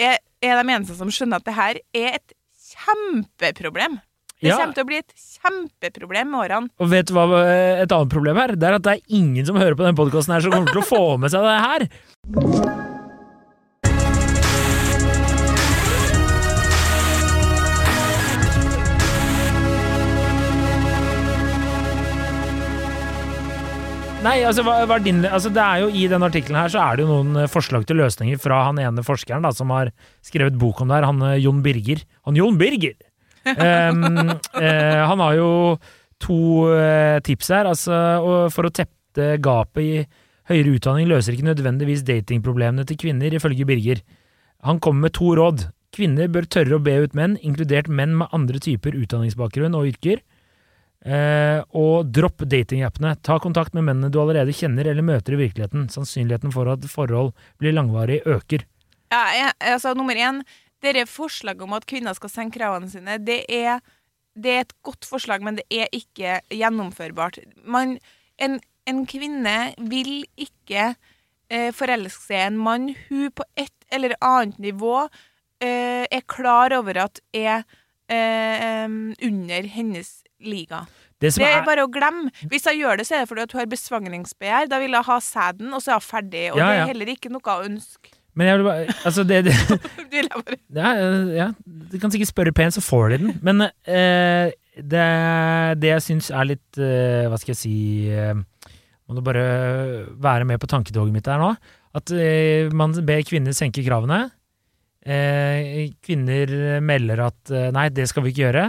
er, 0.00 0.18
er 0.44 0.62
de 0.62 0.72
eneste 0.78 0.96
som 0.96 1.12
skjønner 1.12 1.40
at 1.40 1.48
det 1.48 1.56
her 1.56 1.80
er 1.96 2.18
et 2.20 2.36
kjempeproblem. 2.72 4.00
Det 4.40 4.50
Ja. 4.50 4.56
kommer 4.58 4.74
til 4.76 4.84
å 4.84 4.88
bli 4.88 4.98
et 5.00 5.12
kjempeproblem 5.16 6.28
med 6.32 6.40
årene. 6.40 6.68
Og 6.78 6.90
vet 6.90 7.06
du 7.08 7.14
hva 7.16 7.24
eh, 7.44 7.82
et 7.84 7.92
annet 7.92 8.12
problem 8.12 8.36
er? 8.36 8.56
Det 8.56 8.68
er 8.68 8.74
at 8.76 8.82
det 8.84 8.96
er 8.98 9.16
ingen 9.16 9.46
som 9.46 9.56
hører 9.56 9.76
på 9.76 9.84
denne 9.86 9.96
podkasten 9.96 10.40
som 10.40 10.52
kommer 10.52 10.72
til 10.72 10.82
å 10.84 10.88
få 10.88 11.04
med 11.20 11.32
seg 11.32 11.40
det 11.40 11.56
her. 11.64 12.85
Nei, 24.26 24.40
altså, 24.42 24.64
hva, 24.66 24.80
hva 24.88 24.96
din, 25.02 25.20
altså 25.22 25.52
det 25.54 25.62
er 25.62 25.84
jo 25.84 25.90
I 25.94 26.06
denne 26.10 26.26
artikkelen 26.26 26.58
her 26.58 26.72
så 26.72 26.82
er 26.82 26.98
det 26.98 27.04
jo 27.04 27.12
noen 27.12 27.42
eh, 27.44 27.50
forslag 27.50 27.84
til 27.86 28.00
løsninger 28.00 28.40
fra 28.42 28.64
han 28.66 28.80
ene 28.82 29.04
forskeren 29.06 29.44
da, 29.46 29.52
som 29.54 29.70
har 29.70 29.92
skrevet 30.26 30.56
bok 30.58 30.80
om 30.82 30.90
det 30.90 30.98
her, 30.98 31.06
han 31.06 31.22
eh, 31.28 31.38
Jon 31.44 31.62
Birger. 31.62 32.02
Han 32.26 32.38
Jon 32.38 32.58
Birger! 32.58 32.96
um, 33.46 34.32
uh, 34.58 35.02
han 35.06 35.20
har 35.22 35.36
jo 35.38 35.50
to 36.18 36.38
uh, 36.66 37.22
tips 37.22 37.52
her. 37.54 37.68
Altså, 37.70 37.94
for 38.50 38.66
å 38.66 38.72
tette 38.74 39.36
gapet 39.38 39.84
i 39.84 40.02
høyere 40.50 40.74
utdanning 40.74 41.06
løser 41.10 41.36
ikke 41.36 41.52
nødvendigvis 41.52 42.02
datingproblemene 42.08 42.86
til 42.88 42.98
kvinner, 42.98 43.34
ifølge 43.38 43.68
Birger. 43.68 44.02
Han 44.66 44.82
kommer 44.82 45.06
med 45.06 45.14
to 45.14 45.30
råd. 45.38 45.68
Kvinner 45.94 46.26
bør 46.32 46.50
tørre 46.50 46.80
å 46.80 46.82
be 46.82 46.98
ut 47.04 47.14
menn, 47.14 47.38
inkludert 47.46 47.86
menn 47.86 48.18
med 48.18 48.34
andre 48.34 48.58
typer 48.62 48.98
utdanningsbakgrunn 48.98 49.78
og 49.78 49.92
yrker. 49.92 50.24
Eh, 51.06 51.60
og 51.78 52.08
dropp 52.10 52.42
datingappene. 52.50 53.12
Ta 53.22 53.38
kontakt 53.42 53.76
med 53.76 53.86
mennene 53.86 54.10
du 54.10 54.18
allerede 54.18 54.54
kjenner 54.56 54.88
eller 54.90 55.06
møter 55.06 55.36
i 55.36 55.42
virkeligheten. 55.44 55.86
Sannsynligheten 55.92 56.54
for 56.54 56.66
at 56.72 56.86
forhold 56.90 57.30
blir 57.62 57.76
langvarig, 57.76 58.24
øker. 58.26 58.64
Ja, 59.14 59.22
jeg, 59.36 59.52
altså, 59.70 59.94
nummer 59.94 60.18
én, 60.18 60.42
dette 60.82 61.06
forslaget 61.06 61.62
om 61.62 61.76
at 61.78 61.86
kvinner 61.86 62.16
skal 62.18 62.32
senke 62.32 62.58
kravene 62.58 62.90
sine, 62.90 63.20
det 63.22 63.44
er, 63.52 63.78
det 64.34 64.52
er 64.52 64.66
et 64.66 64.74
godt 64.86 65.06
forslag, 65.06 65.46
men 65.46 65.60
det 65.60 65.66
er 65.70 65.86
ikke 65.94 66.40
gjennomførbart. 66.50 67.38
Man, 67.62 68.00
en, 68.42 68.58
en 68.90 69.06
kvinne 69.06 69.56
vil 69.78 70.26
ikke 70.34 70.90
eh, 70.90 71.70
forelske 71.70 72.26
seg 72.26 72.42
i 72.42 72.50
en 72.50 72.60
mann 72.66 72.90
hun 73.06 73.30
på 73.30 73.46
et 73.54 73.72
eller 73.94 74.18
annet 74.18 74.58
nivå 74.58 75.06
eh, 75.62 76.02
er 76.02 76.26
klar 76.26 76.74
over 76.74 76.98
at 77.06 77.22
er 77.30 77.62
eh, 78.10 78.90
under 78.90 79.70
hennes 79.70 80.16
liga. 80.40 80.82
Det 81.20 81.32
Det 81.34 81.46
er 81.46 81.60
er, 81.62 81.64
bare 81.64 81.84
å 81.86 81.90
glemme. 81.90 82.30
Hvis 82.50 82.66
jeg 82.68 82.82
gjør 82.82 82.98
det, 83.00 83.06
så 83.08 83.14
er 83.16 83.24
det 83.24 83.28
fordi 83.30 83.42
at 83.46 83.52
hun 83.52 83.60
har 83.62 83.70
besvangringsbegjær. 83.72 84.68
Da 84.68 84.78
vil 84.82 84.92
jeg 84.92 85.06
ha 85.08 85.16
sæden, 85.24 85.72
og 85.72 85.80
så 85.80 85.94
er 85.94 85.96
jeg 85.96 86.06
ferdig. 86.10 86.44
Og 86.52 86.58
Ja, 86.60 86.66
det 86.68 86.78
er 86.82 86.90
heller 86.92 87.12
ikke 87.14 87.30
noe 87.32 87.40
å 87.54 87.64
ønske. 87.64 88.12
men 88.36 88.46
jeg 88.50 88.58
vil 88.58 88.66
bare 88.66 88.94
Altså, 89.08 89.24
det, 89.24 89.44
det 89.46 89.54
Ja, 90.76 90.92
ja, 91.32 91.46
du 91.64 91.98
kan 91.98 92.10
sikkert 92.12 92.28
spørre 92.34 92.52
pent, 92.52 92.74
så 92.76 92.82
får 92.84 93.08
de 93.14 93.18
den. 93.24 93.38
Men 93.42 93.62
eh, 93.64 94.52
det, 94.76 95.06
det 95.80 95.88
jeg 95.94 96.02
syns 96.04 96.28
er 96.30 96.44
litt 96.52 96.76
eh, 96.78 97.24
Hva 97.32 97.38
skal 97.40 97.54
jeg 97.54 97.60
si 97.62 97.74
eh, 98.12 98.34
Må 99.08 99.16
du 99.16 99.22
bare 99.24 99.46
være 100.20 100.44
med 100.44 100.60
på 100.60 100.68
tanketoget 100.68 101.14
mitt 101.16 101.26
her 101.26 101.40
nå. 101.40 101.54
At 101.96 102.12
eh, 102.12 102.68
man 102.76 102.92
ber 103.08 103.22
kvinner 103.24 103.56
senke 103.56 103.80
kravene. 103.86 104.26
Eh, 105.06 105.86
kvinner 106.04 106.80
melder 106.84 107.22
at 107.30 107.52
eh, 107.54 107.70
nei, 107.72 107.88
det 107.94 108.08
skal 108.10 108.24
vi 108.26 108.34
ikke 108.34 108.42
gjøre. 108.50 108.66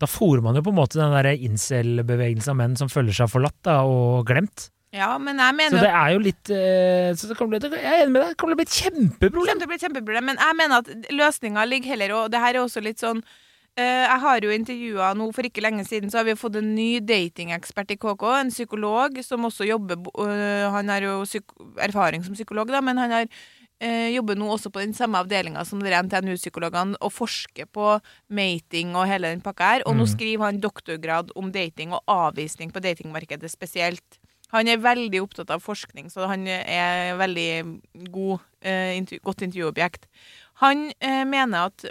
Da 0.00 0.08
fòrer 0.08 0.42
man 0.44 0.56
jo 0.56 0.64
på 0.64 0.72
en 0.72 0.78
måte 0.80 1.00
den 1.00 1.12
der 1.12 1.30
incel-bevegelsen 1.36 2.54
av 2.54 2.60
menn 2.60 2.76
som 2.80 2.88
føler 2.92 3.16
seg 3.16 3.28
forlatt 3.32 3.58
da, 3.66 3.82
og 3.84 4.24
glemt. 4.28 4.70
Ja, 4.90 5.12
men 5.22 5.38
jeg 5.38 5.54
mener 5.54 5.76
Så 5.76 5.84
det 5.84 5.90
er 5.94 6.14
jo 6.16 6.22
litt 6.24 6.50
eh, 6.50 7.10
så 7.14 7.28
det 7.30 7.36
kommer 7.38 7.60
bli, 7.60 7.78
Jeg 7.78 7.86
er 7.86 8.02
enig 8.02 8.14
med 8.16 8.24
deg, 8.24 8.32
det 8.34 8.56
å 8.56 8.58
bli 8.58 8.66
et 8.66 8.78
kjempeproblem. 8.80 9.60
Det 9.60 9.68
blir 9.68 9.70
bli 9.70 9.78
et 9.78 9.84
kjempeproblem, 9.86 10.26
men 10.32 10.40
jeg 10.42 10.58
mener 10.58 10.82
at 10.82 11.12
løsninga 11.14 11.66
ligger 11.68 11.94
heller 11.94 12.14
Og 12.16 12.32
det 12.32 12.40
her 12.42 12.56
er 12.56 12.64
også 12.64 12.82
litt 12.82 12.98
sånn 12.98 13.20
eh, 13.78 14.02
Jeg 14.02 14.18
har 14.24 14.42
jo 14.42 14.56
intervjua 14.56 15.12
nå 15.14 15.28
for 15.36 15.46
ikke 15.46 15.62
lenge 15.62 15.84
siden, 15.86 16.10
så 16.10 16.18
har 16.20 16.26
vi 16.26 16.34
fått 16.40 16.58
en 16.58 16.72
ny 16.74 16.88
datingekspert 17.06 17.94
i 17.94 18.00
KK. 18.02 18.26
En 18.40 18.50
psykolog 18.50 19.22
som 19.22 19.46
også 19.46 19.68
jobber 19.68 20.02
øh, 20.10 20.66
Han 20.74 20.90
har 20.90 21.06
jo 21.06 21.22
erfaring 21.78 22.26
som 22.26 22.34
psykolog, 22.34 22.74
da, 22.74 22.82
men 22.82 22.98
han 22.98 23.14
har 23.14 23.30
eh, 23.80 24.10
jobber 24.14 24.36
nå 24.36 24.48
også 24.54 24.70
på 24.72 24.80
den 24.84 24.92
samme 24.94 25.18
avdelinga 25.18 25.64
som 25.66 25.80
dere 25.80 26.02
NTNU-psykologene 26.04 26.96
og 27.00 27.12
forsker 27.12 27.66
på 27.66 28.00
mating 28.28 28.94
og 28.94 29.08
hele 29.08 29.30
den 29.32 29.40
pakka 29.40 29.72
her. 29.74 29.82
Og 29.86 29.96
nå 29.96 30.04
Mhm. 30.06 30.12
skriver 30.14 30.44
han 30.44 30.60
doktorgrad 30.60 31.30
om 31.36 31.50
dating 31.52 31.92
og 31.92 32.02
avvisning 32.06 32.70
på 32.72 32.80
datingmarkedet 32.80 33.50
spesielt. 33.50 34.18
Han 34.52 34.66
er 34.66 34.78
veldig 34.78 35.20
opptatt 35.22 35.50
av 35.50 35.62
forskning, 35.62 36.10
så 36.10 36.26
han 36.26 36.46
er 36.48 37.16
veldig 37.16 37.80
god, 38.10 38.40
eh, 38.62 38.96
intervju, 38.98 39.20
godt 39.22 39.42
intervjuobjekt. 39.42 40.06
Han 40.54 40.92
eh, 41.00 41.24
mener 41.24 41.66
at, 41.70 41.84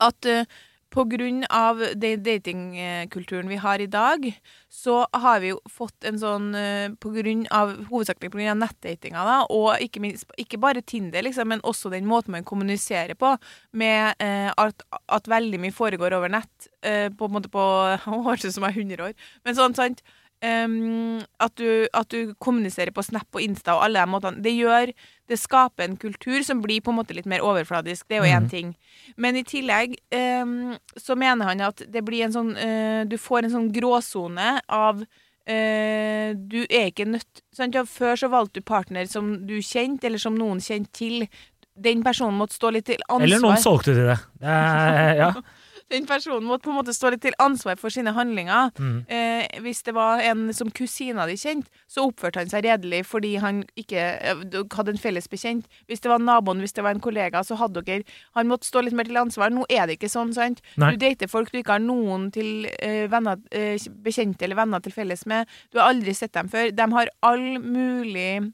at 0.00 0.26
eh, 0.26 0.44
på 0.90 1.04
grunn 1.06 1.44
av 1.50 1.78
den 1.94 2.22
datingkulturen 2.26 3.48
vi 3.48 3.58
har 3.62 3.78
i 3.78 3.86
dag, 3.86 4.26
så 4.68 5.06
har 5.12 5.40
vi 5.40 5.52
jo 5.52 5.60
fått 5.70 6.06
en 6.08 6.18
sånn 6.18 6.48
eh, 6.58 6.88
på 6.98 7.12
grunn 7.14 7.44
av, 7.54 7.76
Hovedsakelig 7.90 8.32
pga. 8.34 8.54
nettdatinga, 8.58 9.22
da, 9.26 9.36
og 9.54 9.82
ikke, 9.82 10.02
minst, 10.02 10.26
ikke 10.40 10.58
bare 10.62 10.82
Tinder, 10.82 11.22
liksom, 11.26 11.52
men 11.52 11.62
også 11.66 11.92
den 11.94 12.08
måten 12.10 12.34
man 12.34 12.46
kommuniserer 12.46 13.14
på, 13.18 13.36
med 13.70 14.18
eh, 14.18 14.50
at, 14.50 14.82
at 15.06 15.30
veldig 15.30 15.62
mye 15.62 15.74
foregår 15.74 16.16
over 16.18 16.32
nett, 16.32 16.70
eh, 16.82 17.06
på 17.10 17.30
en 17.30 17.38
måte 17.38 17.52
på 17.52 17.66
Høres 18.10 18.48
ut 18.48 18.56
som 18.56 18.66
jeg 18.66 18.74
er 18.74 18.82
100 18.82 19.06
år, 19.10 19.30
men 19.46 19.58
sånn, 19.58 19.78
sant? 19.78 20.02
Ehm, 20.40 21.20
at, 21.36 21.52
du, 21.60 21.84
at 21.92 22.08
du 22.08 22.32
kommuniserer 22.40 22.94
på 22.96 23.02
Snap 23.04 23.28
og 23.36 23.42
Insta 23.44 23.74
og 23.76 23.84
alle 23.84 24.00
de 24.00 24.08
måtene. 24.08 24.40
Det 24.40 24.54
gjør 24.56 24.92
Det 25.28 25.36
skaper 25.38 25.84
en 25.84 25.98
kultur 26.00 26.40
som 26.42 26.62
blir 26.64 26.80
på 26.80 26.90
en 26.90 26.96
måte 26.96 27.14
litt 27.14 27.28
mer 27.28 27.44
overfladisk. 27.44 28.08
Det 28.08 28.16
er 28.16 28.24
jo 28.24 28.30
én 28.32 28.46
mm. 28.46 28.48
ting. 28.50 28.72
Men 29.20 29.36
i 29.36 29.44
tillegg 29.44 29.98
um, 30.42 30.72
så 30.96 31.14
mener 31.14 31.52
han 31.52 31.60
at 31.68 31.84
det 31.86 32.02
blir 32.06 32.24
en 32.24 32.34
sånn 32.34 32.54
uh, 32.56 33.04
Du 33.06 33.18
får 33.20 33.46
en 33.46 33.54
sånn 33.54 33.70
gråsone 33.74 34.56
av 34.66 35.04
uh, 35.04 36.28
Du 36.34 36.60
er 36.64 36.88
ikke 36.88 37.06
nødt 37.12 37.44
sant? 37.52 37.76
Ja, 37.76 37.84
Før 37.84 38.16
så 38.16 38.32
valgte 38.32 38.58
du 38.58 38.66
partner 38.66 39.06
som 39.06 39.36
du 39.46 39.60
kjente, 39.60 40.08
eller 40.08 40.22
som 40.22 40.40
noen 40.40 40.64
kjente 40.64 40.96
til. 41.04 41.28
Den 41.76 42.02
personen 42.02 42.40
måtte 42.40 42.56
stå 42.56 42.72
litt 42.74 42.88
til 42.88 43.04
ansvar. 43.06 43.28
Eller 43.28 43.44
noen 43.44 43.60
solgte 43.60 43.92
til 43.92 44.08
det. 44.08 44.20
er, 44.40 45.20
ja. 45.20 45.34
Den 45.90 46.06
personen 46.06 46.46
måtte 46.46 46.68
på 46.68 46.72
en 46.72 46.78
måte 46.78 46.94
stå 46.94 47.10
litt 47.14 47.22
til 47.24 47.36
ansvar 47.42 47.78
for 47.80 47.92
sine 47.92 48.12
handlinger. 48.14 48.70
Mm. 48.78 48.98
Eh, 49.10 49.60
hvis 49.64 49.82
det 49.86 49.94
var 49.96 50.22
en 50.22 50.48
som 50.54 50.70
kusina 50.70 51.26
di 51.26 51.36
kjente, 51.40 51.70
så 51.90 52.06
oppførte 52.06 52.42
han 52.42 52.52
seg 52.52 52.64
redelig 52.66 53.02
fordi 53.10 53.34
han 53.42 53.64
ikke 53.80 54.04
eh, 54.18 54.44
hadde 54.76 54.94
en 54.94 55.02
felles 55.02 55.26
bekjent. 55.30 55.66
Hvis 55.90 56.04
det 56.04 56.12
var 56.12 56.22
naboen, 56.22 56.62
hvis 56.62 56.76
det 56.76 56.84
var 56.86 56.94
en 56.94 57.02
kollega, 57.02 57.42
så 57.46 57.58
hadde 57.58 57.82
dere 57.86 58.06
Han 58.38 58.48
måtte 58.48 58.68
stå 58.68 58.84
litt 58.84 58.94
mer 58.96 59.08
til 59.08 59.18
ansvar. 59.18 59.50
Nå 59.50 59.66
er 59.68 59.86
det 59.86 59.98
ikke 59.98 60.12
sånn, 60.12 60.32
sant? 60.36 60.62
Nei. 60.80 60.92
Du 60.94 61.02
dater 61.02 61.30
folk 61.30 61.50
du 61.52 61.58
ikke 61.60 61.78
har 61.78 61.84
noen 61.84 62.30
til 62.34 62.68
eh, 62.78 63.08
venner, 63.10 63.40
eh, 63.50 63.76
bekjente 64.04 64.46
eller 64.46 64.58
venner 64.62 64.82
til 64.84 64.94
felles 64.94 65.26
med. 65.26 65.50
Du 65.72 65.80
har 65.80 65.90
aldri 65.90 66.14
sett 66.14 66.34
dem 66.36 66.50
før. 66.52 66.70
De 66.70 66.88
har 66.94 67.12
all 67.26 67.46
mulig 67.58 68.52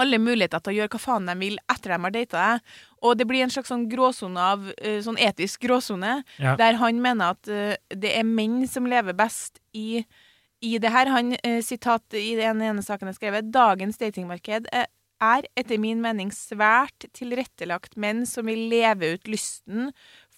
alle 0.00 0.20
muligheter 0.22 0.62
til 0.62 0.72
å 0.72 0.76
gjøre 0.78 0.92
hva 0.94 1.00
faen 1.02 1.28
de 1.28 1.34
vil 1.40 1.58
etter 1.72 1.94
de 1.94 1.98
har 2.04 2.14
data 2.14 2.40
deg. 2.40 2.72
Og 3.04 3.18
det 3.18 3.26
blir 3.28 3.44
en 3.44 3.52
slags 3.52 3.70
sånn 3.72 3.86
gråsone 3.90 4.46
av 4.52 4.66
eh, 4.78 4.98
Sånn 5.04 5.20
etisk 5.20 5.62
gråsone, 5.66 6.20
Ja. 6.42 6.56
der 6.60 6.78
han 6.80 7.00
mener 7.02 7.36
at 7.36 7.48
uh, 7.48 7.74
det 7.88 8.14
er 8.18 8.26
menn 8.28 8.66
som 8.68 8.88
lever 8.88 9.16
best 9.16 9.60
i, 9.76 10.04
i 10.60 10.78
det 10.82 10.92
her. 10.92 11.10
Han, 11.12 11.34
uh, 11.36 11.60
sitat 11.64 12.16
i 12.16 12.34
den 12.38 12.62
ene 12.62 12.84
saken 12.84 13.08
jeg 13.08 13.14
har 13.14 13.20
skrevet, 13.20 13.52
dagens 13.52 14.00
datingmarked 14.00 14.68
er 14.70 15.46
etter 15.56 15.80
min 15.80 16.00
mening 16.00 16.32
svært 16.32 17.08
tilrettelagt 17.16 17.96
menn 18.00 18.24
som 18.28 18.48
vil 18.48 18.68
leve 18.72 19.14
ut 19.16 19.28
lysten 19.28 19.90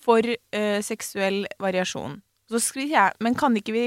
for 0.02 0.26
uh, 0.26 0.80
seksuell 0.82 1.44
variasjon. 1.62 2.20
Så 2.50 2.60
skriver 2.60 2.96
jeg, 2.96 3.20
men 3.22 3.38
kan 3.38 3.54
ikke 3.56 3.74
vi 3.74 3.86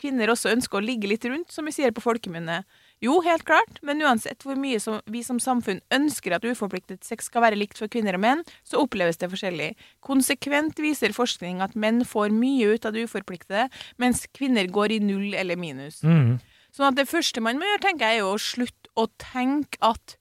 kvinner 0.00 0.32
også 0.32 0.52
ønske 0.54 0.78
å 0.78 0.84
ligge 0.84 1.10
litt 1.10 1.24
rundt, 1.28 1.50
som 1.52 1.66
vi 1.68 1.74
sier 1.76 1.92
på 1.92 2.04
folkemunne? 2.04 2.62
Jo, 3.00 3.16
helt 3.24 3.46
klart, 3.48 3.78
men 3.86 4.02
uansett 4.04 4.44
hvor 4.44 4.58
mye 4.60 4.76
som 4.82 4.98
vi 5.08 5.22
som 5.24 5.38
samfunn 5.40 5.80
ønsker 5.94 6.34
at 6.36 6.44
uforpliktet 6.44 7.06
sex 7.06 7.30
skal 7.30 7.46
være 7.46 7.56
likt 7.56 7.80
for 7.80 7.88
kvinner 7.92 8.18
og 8.18 8.24
menn, 8.26 8.44
så 8.60 8.82
oppleves 8.82 9.16
det 9.20 9.30
forskjellig. 9.32 9.70
Konsekvent 10.04 10.80
viser 10.84 11.16
forskning 11.16 11.64
at 11.64 11.76
menn 11.80 12.04
får 12.04 12.28
mye 12.36 12.76
ut 12.76 12.84
av 12.84 12.96
det 12.96 13.06
uforpliktede, 13.08 13.70
mens 14.00 14.26
kvinner 14.36 14.68
går 14.68 14.98
i 14.98 15.02
null 15.04 15.32
eller 15.32 15.56
minus. 15.60 16.02
Mm. 16.04 16.36
Sånn 16.76 16.90
at 16.92 17.00
det 17.00 17.08
første 17.10 17.40
man 17.42 17.58
må 17.58 17.66
gjøre, 17.66 17.86
tenker 17.88 18.12
jeg, 18.12 18.20
er 18.20 18.28
å 18.28 18.36
slutte 18.40 18.92
å 19.00 19.08
tenke 19.16 19.80
at 19.80 20.18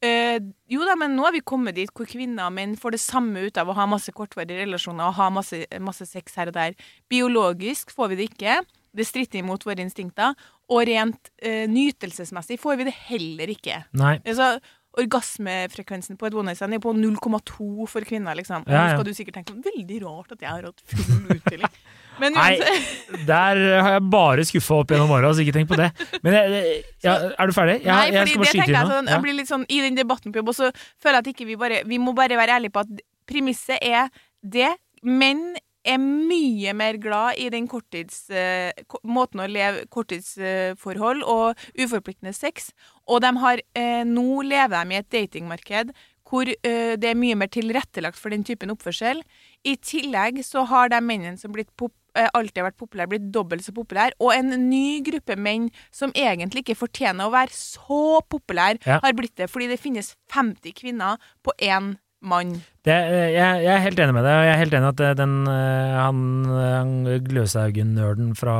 øh, 0.00 0.40
jo 0.72 0.88
da, 0.88 0.96
men 0.98 1.18
nå 1.18 1.28
har 1.28 1.36
vi 1.36 1.44
kommet 1.44 1.76
dit 1.76 1.92
hvor 1.92 2.08
kvinner 2.08 2.48
og 2.48 2.56
menn 2.56 2.78
får 2.80 2.96
det 2.96 3.04
samme 3.04 3.44
ut 3.44 3.60
av 3.60 3.68
å 3.68 3.76
ha 3.76 3.86
masse 3.90 4.14
kortvarige 4.16 4.64
relasjoner 4.64 5.10
og 5.10 5.18
ha 5.20 5.28
masse, 5.36 5.66
masse 5.84 6.08
sex 6.08 6.40
her 6.40 6.48
og 6.48 6.56
der. 6.56 6.78
Biologisk 7.12 7.92
får 7.92 8.14
vi 8.14 8.22
det 8.22 8.32
ikke. 8.32 8.62
Det 8.92 9.06
stritter 9.08 9.40
imot 9.40 9.64
våre 9.66 9.84
instinkter. 9.84 10.36
Og 10.72 10.86
rent 10.88 11.32
eh, 11.42 11.64
nytelsesmessig 11.70 12.58
får 12.60 12.78
vi 12.80 12.88
det 12.90 12.94
heller 13.08 13.52
ikke. 13.54 13.82
Nei. 13.98 14.18
Altså, 14.24 14.54
Orgasmefrekvensen 15.00 16.18
på 16.20 16.26
et 16.28 16.34
one 16.36 16.52
er 16.52 16.80
på 16.82 16.92
0,2 16.92 17.86
for 17.88 18.04
kvinner. 18.04 18.34
liksom. 18.36 18.62
Og 18.66 18.72
Ja, 18.72 18.88
ja. 18.88 18.92
skal 18.92 19.04
du 19.04 19.14
sikkert 19.16 19.38
tenke 19.38 19.54
sånn, 19.54 19.64
veldig 19.64 20.00
rart 20.04 20.32
at 20.32 20.42
jeg 20.42 20.50
har 20.50 20.66
hatt 20.68 20.82
full 20.84 21.36
uttelling. 21.36 21.78
Men 22.20 22.34
Nei. 22.36 22.58
Der 23.30 23.56
har 23.80 23.92
jeg 23.96 24.04
bare 24.12 24.44
skuffa 24.44 24.82
opp 24.82 24.92
gjennom 24.92 25.10
åra, 25.16 25.32
så 25.32 25.40
ikke 25.40 25.56
tenk 25.56 25.70
på 25.70 25.80
det. 25.80 25.88
Men 26.20 26.36
jeg, 26.36 26.84
jeg, 27.06 27.32
er 27.32 27.48
du 27.48 27.56
ferdig? 27.56 27.78
Jeg, 27.80 27.88
Nei, 27.88 28.12
jeg 28.12 28.28
skal 28.28 28.42
bare 28.42 28.44
det 28.44 28.52
skyte 28.52 28.68
inn 28.68 28.76
jeg 28.76 28.84
nå. 28.84 28.92
sånn, 28.92 29.10
jeg 29.14 29.24
blir 29.24 29.38
litt 29.40 29.48
sånn 29.48 29.66
I 29.72 29.80
den 29.86 29.96
debatten 29.96 30.34
på 30.34 30.42
jobb, 30.42 30.52
og 30.52 30.58
så 30.60 30.68
føler 31.00 31.18
jeg 31.18 31.24
at 31.24 31.32
ikke 31.32 31.48
vi 31.48 31.56
bare 31.64 31.82
Vi 31.88 31.98
må 32.02 32.12
bare 32.16 32.36
være 32.36 32.58
ærlige 32.60 32.76
på 32.76 32.84
at 32.84 33.04
premisset 33.32 33.80
er 33.80 34.12
det. 34.44 34.74
Menn 35.08 35.54
er 35.84 35.98
mye 35.98 36.72
mer 36.78 36.98
glad 37.02 37.38
i 37.42 37.48
den 37.50 37.66
korttids... 37.68 38.28
eh, 38.30 38.70
måten 39.04 39.42
å 39.42 39.48
leve 39.50 39.86
korttidsforhold 39.90 41.22
og 41.26 41.58
uforpliktende 41.78 42.34
sex. 42.36 42.70
Og 43.08 43.22
de 43.24 43.32
har 43.42 43.62
eh, 43.74 44.02
Nå 44.06 44.42
lever 44.46 44.84
de 44.84 44.94
i 44.94 45.00
et 45.00 45.10
datingmarked 45.12 45.92
hvor 46.32 46.48
eh, 46.48 46.94
det 46.96 47.10
er 47.10 47.18
mye 47.18 47.36
mer 47.36 47.50
tilrettelagt 47.52 48.16
for 48.16 48.32
den 48.32 48.44
typen 48.46 48.70
oppførsel. 48.72 49.20
I 49.68 49.74
tillegg 49.76 50.38
så 50.46 50.64
har 50.70 50.88
de 50.88 51.00
mennene 51.04 51.36
som 51.36 51.52
blitt 51.52 51.68
pop 51.76 51.92
alltid 52.12 52.58
har 52.60 52.66
vært 52.66 52.76
populære, 52.80 53.08
blitt 53.08 53.28
dobbelt 53.32 53.64
så 53.64 53.72
populære. 53.72 54.12
Og 54.20 54.34
en 54.34 54.52
ny 54.68 55.00
gruppe 55.04 55.32
menn 55.40 55.70
som 55.92 56.12
egentlig 56.12 56.60
ikke 56.66 56.76
fortjener 56.82 57.24
å 57.24 57.32
være 57.32 57.56
så 57.56 58.20
populære, 58.28 58.80
Ja. 58.84 58.98
har 59.00 59.12
blitt 59.16 59.36
det. 59.40 59.48
Fordi 59.48 59.68
det 59.68 59.80
finnes 59.80 60.14
50 60.28 60.72
kvinner 60.76 61.16
på 61.42 61.52
én 61.58 61.94
mann. 62.22 62.54
Det, 62.86 62.94
jeg, 63.34 63.64
jeg 63.64 63.72
er 63.72 63.82
helt 63.84 64.00
enig 64.02 64.14
med 64.16 64.26
deg. 64.26 64.44
Jeg 64.46 64.52
er 64.52 64.60
helt 64.62 64.76
enig 64.78 64.90
at 64.92 65.02
eh, 65.06 65.16
den, 65.18 65.34
eh, 65.50 65.96
han, 65.98 66.22
han 66.50 66.94
Gløshaugen-nerden 67.26 68.32
fra 68.38 68.56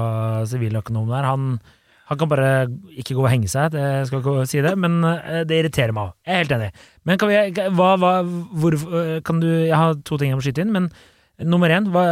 siviløkonomen 0.51 1.15
der, 1.15 1.29
han, 1.31 1.47
han 2.11 2.21
kan 2.21 2.31
bare 2.31 2.51
ikke 2.99 3.17
gå 3.17 3.25
og 3.25 3.31
henge 3.33 3.51
seg, 3.51 3.73
det 3.75 3.87
skal 4.09 4.23
ikke 4.23 4.47
si 4.51 4.63
det, 4.65 4.75
men 4.79 5.01
eh, 5.09 5.43
det 5.49 5.63
irriterer 5.63 5.95
meg 5.97 6.11
òg. 6.11 6.17
Jeg 6.27 6.35
er 6.35 6.45
helt 6.45 6.57
enig. 6.59 6.71
Men 7.09 7.21
kan 7.23 7.33
vi 7.33 7.41
hva, 7.79 7.95
hva, 8.03 8.13
hvor, 8.63 8.79
eh, 8.79 9.17
kan 9.27 9.43
du 9.43 9.49
Jeg 9.51 9.77
har 9.79 9.97
to 10.07 10.19
ting 10.21 10.33
jeg 10.33 10.39
må 10.39 10.45
skyte 10.45 10.67
inn, 10.67 10.75
men 10.75 10.91
nummer 11.43 11.73
én, 11.73 11.89
hva, 11.91 12.05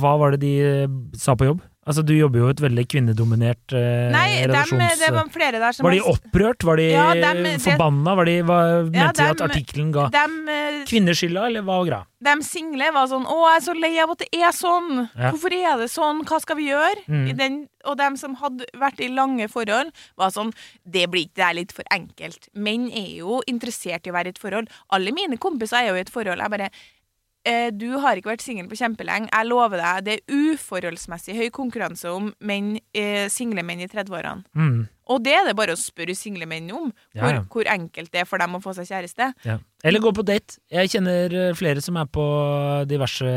hva 0.00 0.16
var 0.20 0.34
det 0.34 0.42
de 0.44 0.54
eh, 0.66 0.96
sa 1.16 1.36
på 1.38 1.48
jobb? 1.52 1.62
Altså, 1.82 2.04
du 2.06 2.12
jobber 2.14 2.38
jo 2.38 2.46
i 2.46 2.52
et 2.54 2.60
veldig 2.62 2.82
kvinnedominert 2.92 3.72
eh, 3.74 4.12
Nei, 4.14 4.26
dem, 4.46 4.52
redaksjons... 4.52 5.00
det 5.00 5.08
var 5.16 5.30
flere 5.34 5.58
der 5.58 5.74
som 5.74 5.86
var 5.88 5.96
de 5.96 6.02
opprørt? 6.12 6.62
Var 6.68 6.78
de 6.78 6.84
Ja, 6.92 7.06
dem- 7.18 7.48
forbanna? 7.64 8.14
Var 8.20 8.28
de, 8.30 8.36
hva, 8.46 8.58
mente 8.86 9.16
de 9.18 9.26
at 9.26 9.40
dem- 9.40 9.48
artikkelen 9.48 9.88
ga 9.96 10.04
dem, 10.14 10.36
eh, 10.46 10.84
eller 10.86 11.66
hva 11.66 11.80
var 11.80 11.88
greia? 11.88 12.06
De 12.22 12.36
single 12.46 12.92
var 12.94 13.08
sånn 13.10 13.26
'Å, 13.26 13.36
jeg 13.48 13.56
er 13.56 13.64
så 13.66 13.74
lei 13.74 13.98
av 13.98 14.10
at 14.14 14.18
det 14.22 14.28
er 14.30 14.54
sånn'. 14.54 15.08
Ja. 15.18 15.30
Hvorfor 15.32 15.52
er 15.58 15.76
det 15.82 15.90
sånn? 15.90 16.22
Hva 16.22 16.40
skal 16.40 16.56
vi 16.56 16.68
gjøre? 16.70 17.02
Mm. 17.08 17.36
Den, 17.36 17.58
og 17.84 17.98
dem 17.98 18.16
som 18.16 18.36
hadde 18.38 18.64
vært 18.78 19.00
i 19.02 19.08
lange 19.10 19.48
forhold, 19.50 19.90
var 20.16 20.30
sånn 20.30 20.52
'Det 20.86 21.10
blir 21.10 21.26
ikke 21.26 21.34
det 21.34 21.44
er 21.50 21.54
litt 21.54 21.72
for 21.72 21.82
enkelt'. 21.90 22.46
Menn 22.54 22.90
er 22.94 23.10
jo 23.18 23.42
interessert 23.48 24.06
i 24.06 24.10
å 24.10 24.14
være 24.14 24.26
i 24.26 24.34
et 24.36 24.38
forhold. 24.38 24.68
Alle 24.92 25.10
mine 25.10 25.36
kompiser 25.36 25.82
er 25.82 25.88
jo 25.88 25.94
i 25.98 26.00
et 26.06 26.10
forhold. 26.10 26.38
Jeg 26.38 26.50
bare 26.50 26.70
du 27.74 27.88
har 27.98 28.18
ikke 28.18 28.30
vært 28.30 28.44
singel 28.44 28.68
på 28.70 28.76
kjempelenge. 28.78 29.26
Jeg 29.32 29.48
lover 29.48 29.80
deg, 29.80 30.02
det 30.06 30.12
er 30.14 30.52
uforholdsmessig 30.52 31.34
høy 31.34 31.48
konkurranse 31.54 32.10
om 32.12 32.28
menn, 32.38 32.76
eh, 32.94 33.26
single 33.32 33.64
menn 33.66 33.82
i 33.82 33.88
30-årene. 33.90 34.44
Mm. 34.54 34.84
Og 35.10 35.22
det 35.24 35.34
er 35.34 35.48
det 35.48 35.56
bare 35.58 35.74
å 35.74 35.80
spørre 35.80 36.14
single 36.16 36.46
menn 36.46 36.70
om, 36.70 36.92
hvor, 37.16 37.34
ja. 37.34 37.42
hvor 37.50 37.70
enkelt 37.72 38.12
det 38.14 38.22
er 38.22 38.28
for 38.30 38.42
dem 38.42 38.54
å 38.54 38.62
få 38.62 38.74
seg 38.76 38.86
kjæreste. 38.92 39.32
Ja. 39.48 39.58
Eller 39.82 40.04
gå 40.04 40.12
på 40.14 40.24
date. 40.26 40.60
Jeg 40.70 40.92
kjenner 40.94 41.34
eh, 41.34 41.56
flere 41.58 41.82
som 41.84 41.98
er 42.00 42.06
på 42.10 42.26
diverse 42.90 43.32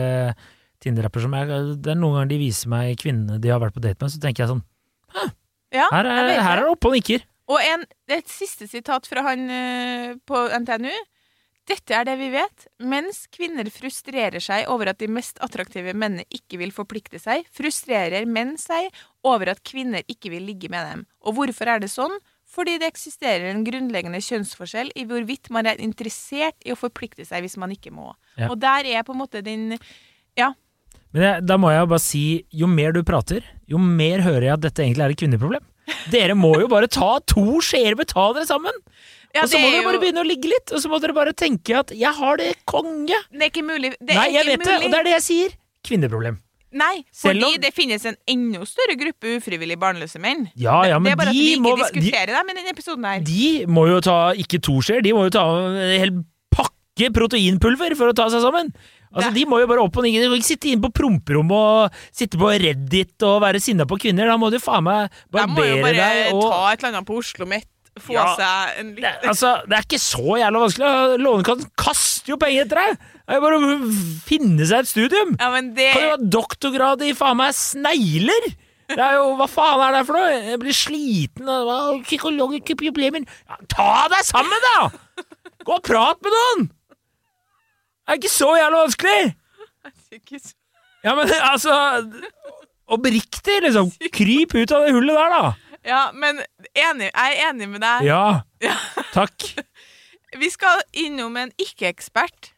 Tinder-apper 0.83 1.23
som 1.23 1.33
er 1.33 1.49
Det 1.81 1.93
er 1.93 1.97
noen 1.97 2.19
ganger 2.19 2.33
de 2.33 2.37
viser 2.43 2.69
meg 2.69 2.99
kvinnene 3.01 3.39
de 3.41 3.49
har 3.49 3.61
vært 3.63 3.77
på 3.77 3.81
date 3.81 3.97
med, 4.03 4.11
så 4.13 4.21
tenker 4.21 4.43
jeg 4.43 4.51
sånn 4.51 4.63
Ja, 5.73 5.87
Her 5.89 6.05
er, 6.11 6.29
her 6.35 6.59
er 6.59 6.67
det 6.67 6.71
oppe 6.75 6.91
og 6.91 6.95
nikker. 6.95 7.25
Og 7.51 7.61
en, 7.61 7.83
et 8.09 8.29
siste 8.31 8.67
sitat 8.69 9.07
fra 9.09 9.25
han 9.27 9.49
eh, 9.53 10.13
på 10.25 10.45
NTNU. 10.61 10.93
Dette 11.65 11.95
er 11.97 12.05
det 12.05 12.15
vi 12.19 12.29
vet. 12.33 12.67
Mens 12.85 13.23
kvinner 13.33 13.65
frustrerer 13.73 14.43
seg 14.43 14.67
over 14.69 14.91
at 14.91 14.99
de 15.01 15.09
mest 15.09 15.39
attraktive 15.43 15.95
mennene 15.97 16.27
ikke 16.33 16.59
vil 16.61 16.73
forplikte 16.75 17.17
seg, 17.21 17.47
frustrerer 17.53 18.27
menn 18.29 18.53
seg 18.61 18.91
over 19.25 19.49
at 19.55 19.63
kvinner 19.65 20.05
ikke 20.11 20.29
vil 20.35 20.45
ligge 20.45 20.69
med 20.69 20.85
dem. 20.91 21.03
Og 21.25 21.39
hvorfor 21.39 21.73
er 21.73 21.81
det 21.81 21.89
sånn? 21.93 22.13
Fordi 22.55 22.77
det 22.79 22.87
eksisterer 22.91 23.49
en 23.49 23.65
grunnleggende 23.65 24.21
kjønnsforskjell 24.23 24.93
i 24.95 25.07
hvorvidt 25.09 25.49
man 25.51 25.67
er 25.67 25.81
interessert 25.81 26.55
i 26.63 26.71
å 26.71 26.77
forplikte 26.79 27.25
seg 27.25 27.43
hvis 27.43 27.57
man 27.59 27.73
ikke 27.73 27.91
må. 27.91 28.13
Ja. 28.37 28.51
Og 28.51 28.59
der 28.61 28.85
er 28.93 29.03
på 29.03 29.15
en 29.15 29.23
måte 29.23 29.41
den 29.43 29.73
Men 31.15 31.23
jeg, 31.25 31.45
da 31.49 31.57
må 31.57 31.73
jeg 31.73 31.89
bare 31.89 32.03
si, 32.03 32.25
jo 32.53 32.69
mer 32.69 32.93
du 32.93 33.01
prater, 33.07 33.43
jo 33.71 33.81
mer 33.81 34.21
hører 34.21 34.49
jeg 34.49 34.57
at 34.59 34.65
dette 34.67 34.85
egentlig 34.85 35.05
er 35.05 35.15
et 35.15 35.21
kvinneproblem. 35.23 35.65
Dere 36.13 36.35
må 36.37 36.53
jo 36.61 36.69
bare 36.71 36.89
ta 36.91 37.17
to 37.25 37.59
skjeer 37.65 37.97
med 37.97 38.09
ta 38.11 38.29
dere 38.35 38.47
sammen! 38.49 38.83
Ja, 39.35 39.43
og 39.43 39.49
så 39.51 39.59
må 39.59 39.67
er 39.67 39.71
dere 39.71 39.81
jo- 39.83 39.89
bare 39.91 39.99
begynne 40.01 40.23
å 40.23 40.27
ligge 40.27 40.49
litt, 40.49 40.71
og 40.71 40.79
så 40.81 40.89
må 40.89 40.99
dere 41.03 41.13
bare 41.13 41.33
tenke 41.33 41.75
at 41.77 41.91
'jeg 41.91 42.13
har 42.15 42.37
det 42.37 42.55
konge'. 42.65 43.19
Det 43.31 43.41
er 43.41 43.49
ikke 43.51 43.65
mulig. 43.67 43.93
Det 43.99 44.15
Nei, 44.15 44.29
jeg 44.33 44.45
vet 44.45 44.63
det, 44.63 44.75
og 44.85 44.89
det 44.91 44.99
er 44.99 45.03
det 45.03 45.13
jeg 45.19 45.25
sier. 45.29 45.49
Kvinneproblem. 45.85 46.39
Nei, 46.75 47.05
fordi 47.15 47.43
om- 47.43 47.61
det 47.61 47.73
finnes 47.73 48.03
en 48.05 48.17
enda 48.27 48.59
større 48.67 48.97
gruppe 48.99 49.37
ufrivillig 49.39 49.77
barnløse 49.79 50.19
menn. 50.19 50.49
Ja, 50.57 50.81
ja, 50.83 50.99
det 50.99 51.11
er 51.13 51.15
bare 51.15 51.29
at 51.29 51.33
vi 51.35 51.55
ikke 51.55 51.61
må 51.63 51.77
diskuterer 51.77 52.25
de- 52.27 52.33
dem 52.35 52.49
i 52.49 52.53
denne 52.53 52.69
episoden 52.73 53.05
her. 53.05 53.19
De 53.21 53.65
må 53.65 53.87
jo 53.87 54.01
ta 54.01 54.33
ikke 54.33 54.59
to 54.61 54.73
skjeer, 54.81 55.01
de 55.01 55.11
må 55.13 55.23
jo 55.23 55.29
ta 55.29 55.45
en 55.67 55.99
hel 55.99 56.11
pakke 56.51 57.13
proteinpulver 57.13 57.95
for 57.95 58.11
å 58.11 58.15
ta 58.15 58.27
seg 58.27 58.41
sammen. 58.41 58.73
Altså, 59.15 59.33
De 59.33 59.45
må 59.45 59.61
jo 59.61 59.67
bare 59.67 59.79
opp 59.79 59.95
og 59.95 60.03
ned. 60.03 60.11
De 60.19 60.27
kan 60.27 60.35
ikke 60.35 60.43
sitte 60.59 60.67
inne 60.67 60.81
på 60.83 60.91
promperommet 60.91 61.51
og 61.55 61.91
sitte 62.11 62.35
på 62.37 62.51
Reddit 62.59 63.23
og 63.23 63.41
være 63.41 63.61
sinna 63.61 63.85
på 63.85 63.97
kvinner. 63.97 64.27
Da 64.27 64.35
må 64.35 64.51
du 64.51 64.59
faen 64.59 64.83
meg 64.83 65.09
De 65.31 65.39
må 65.47 65.63
jo 65.63 65.81
bare 65.81 66.33
og 66.33 66.51
ta 66.51 66.71
et 66.73 66.83
eller 66.83 66.97
annet 66.97 67.05
på 67.07 67.17
Oslo 67.17 67.45
Met, 67.45 67.63
få 68.03 68.15
Ja, 68.15 68.25
seg 68.35 68.79
en 68.81 68.89
det, 68.97 69.11
altså, 69.23 69.53
det 69.69 69.77
er 69.77 69.85
ikke 69.85 69.99
så 70.03 70.37
jævla 70.41 70.61
vanskelig. 70.65 71.19
Lånekassen 71.23 71.69
kaster 71.79 72.33
jo 72.33 72.37
penger 72.41 72.65
etter 72.65 72.81
deg! 72.81 73.03
Det 73.25 73.37
er 73.37 73.41
bare 73.41 73.57
å 73.57 73.77
finne 74.27 74.67
seg 74.69 74.83
et 74.83 74.89
studium. 74.91 75.31
Ja, 75.39 75.47
men 75.53 75.71
det 75.77 75.87
Kan 75.95 76.03
jo 76.05 76.11
ha 76.13 76.19
doktorgrad 76.37 77.01
i 77.07 77.13
faen 77.17 77.39
meg 77.39 77.55
snegler! 77.57 78.49
Det 78.91 78.99
er 79.01 79.15
jo, 79.17 79.31
Hva 79.39 79.47
faen 79.49 79.81
er 79.81 79.95
det 79.95 80.03
for 80.05 80.19
noe? 80.19 80.35
Jeg 80.51 80.59
blir 80.61 80.75
sliten 80.77 81.47
og 81.49 82.03
psykologiske 82.05 82.75
problemer. 82.77 83.23
Ja, 83.49 83.57
ta 83.71 83.87
deg 84.13 84.27
sammen, 84.27 84.67
da! 84.67 85.25
Gå 85.65 85.79
og 85.79 85.85
prat 85.87 86.19
med 86.21 86.35
noen! 86.35 86.67
Det 88.05 88.13
er 88.13 88.19
ikke 88.21 88.35
så 88.35 88.51
jævla 88.59 88.83
vanskelig! 88.85 89.33
Ja, 91.05 91.13
men 91.17 91.29
altså 91.49 91.73
Oppriktig, 92.85 93.63
liksom. 93.65 93.89
Kryp 94.13 94.53
ut 94.53 94.71
av 94.75 94.83
det 94.85 94.91
hullet 94.93 95.17
der, 95.17 95.31
da. 95.33 95.53
Ja, 95.85 96.09
men 96.13 96.41
enig, 96.73 97.11
jeg 97.11 97.37
er 97.37 97.51
enig 97.51 97.69
med 97.69 97.83
deg. 97.85 98.07
Ja. 98.09 98.75
Takk. 99.13 99.51
Vi 100.41 100.49
skal 100.51 100.81
innom 101.05 101.37
en 101.39 101.53
ikke-ekspert. 101.61 102.51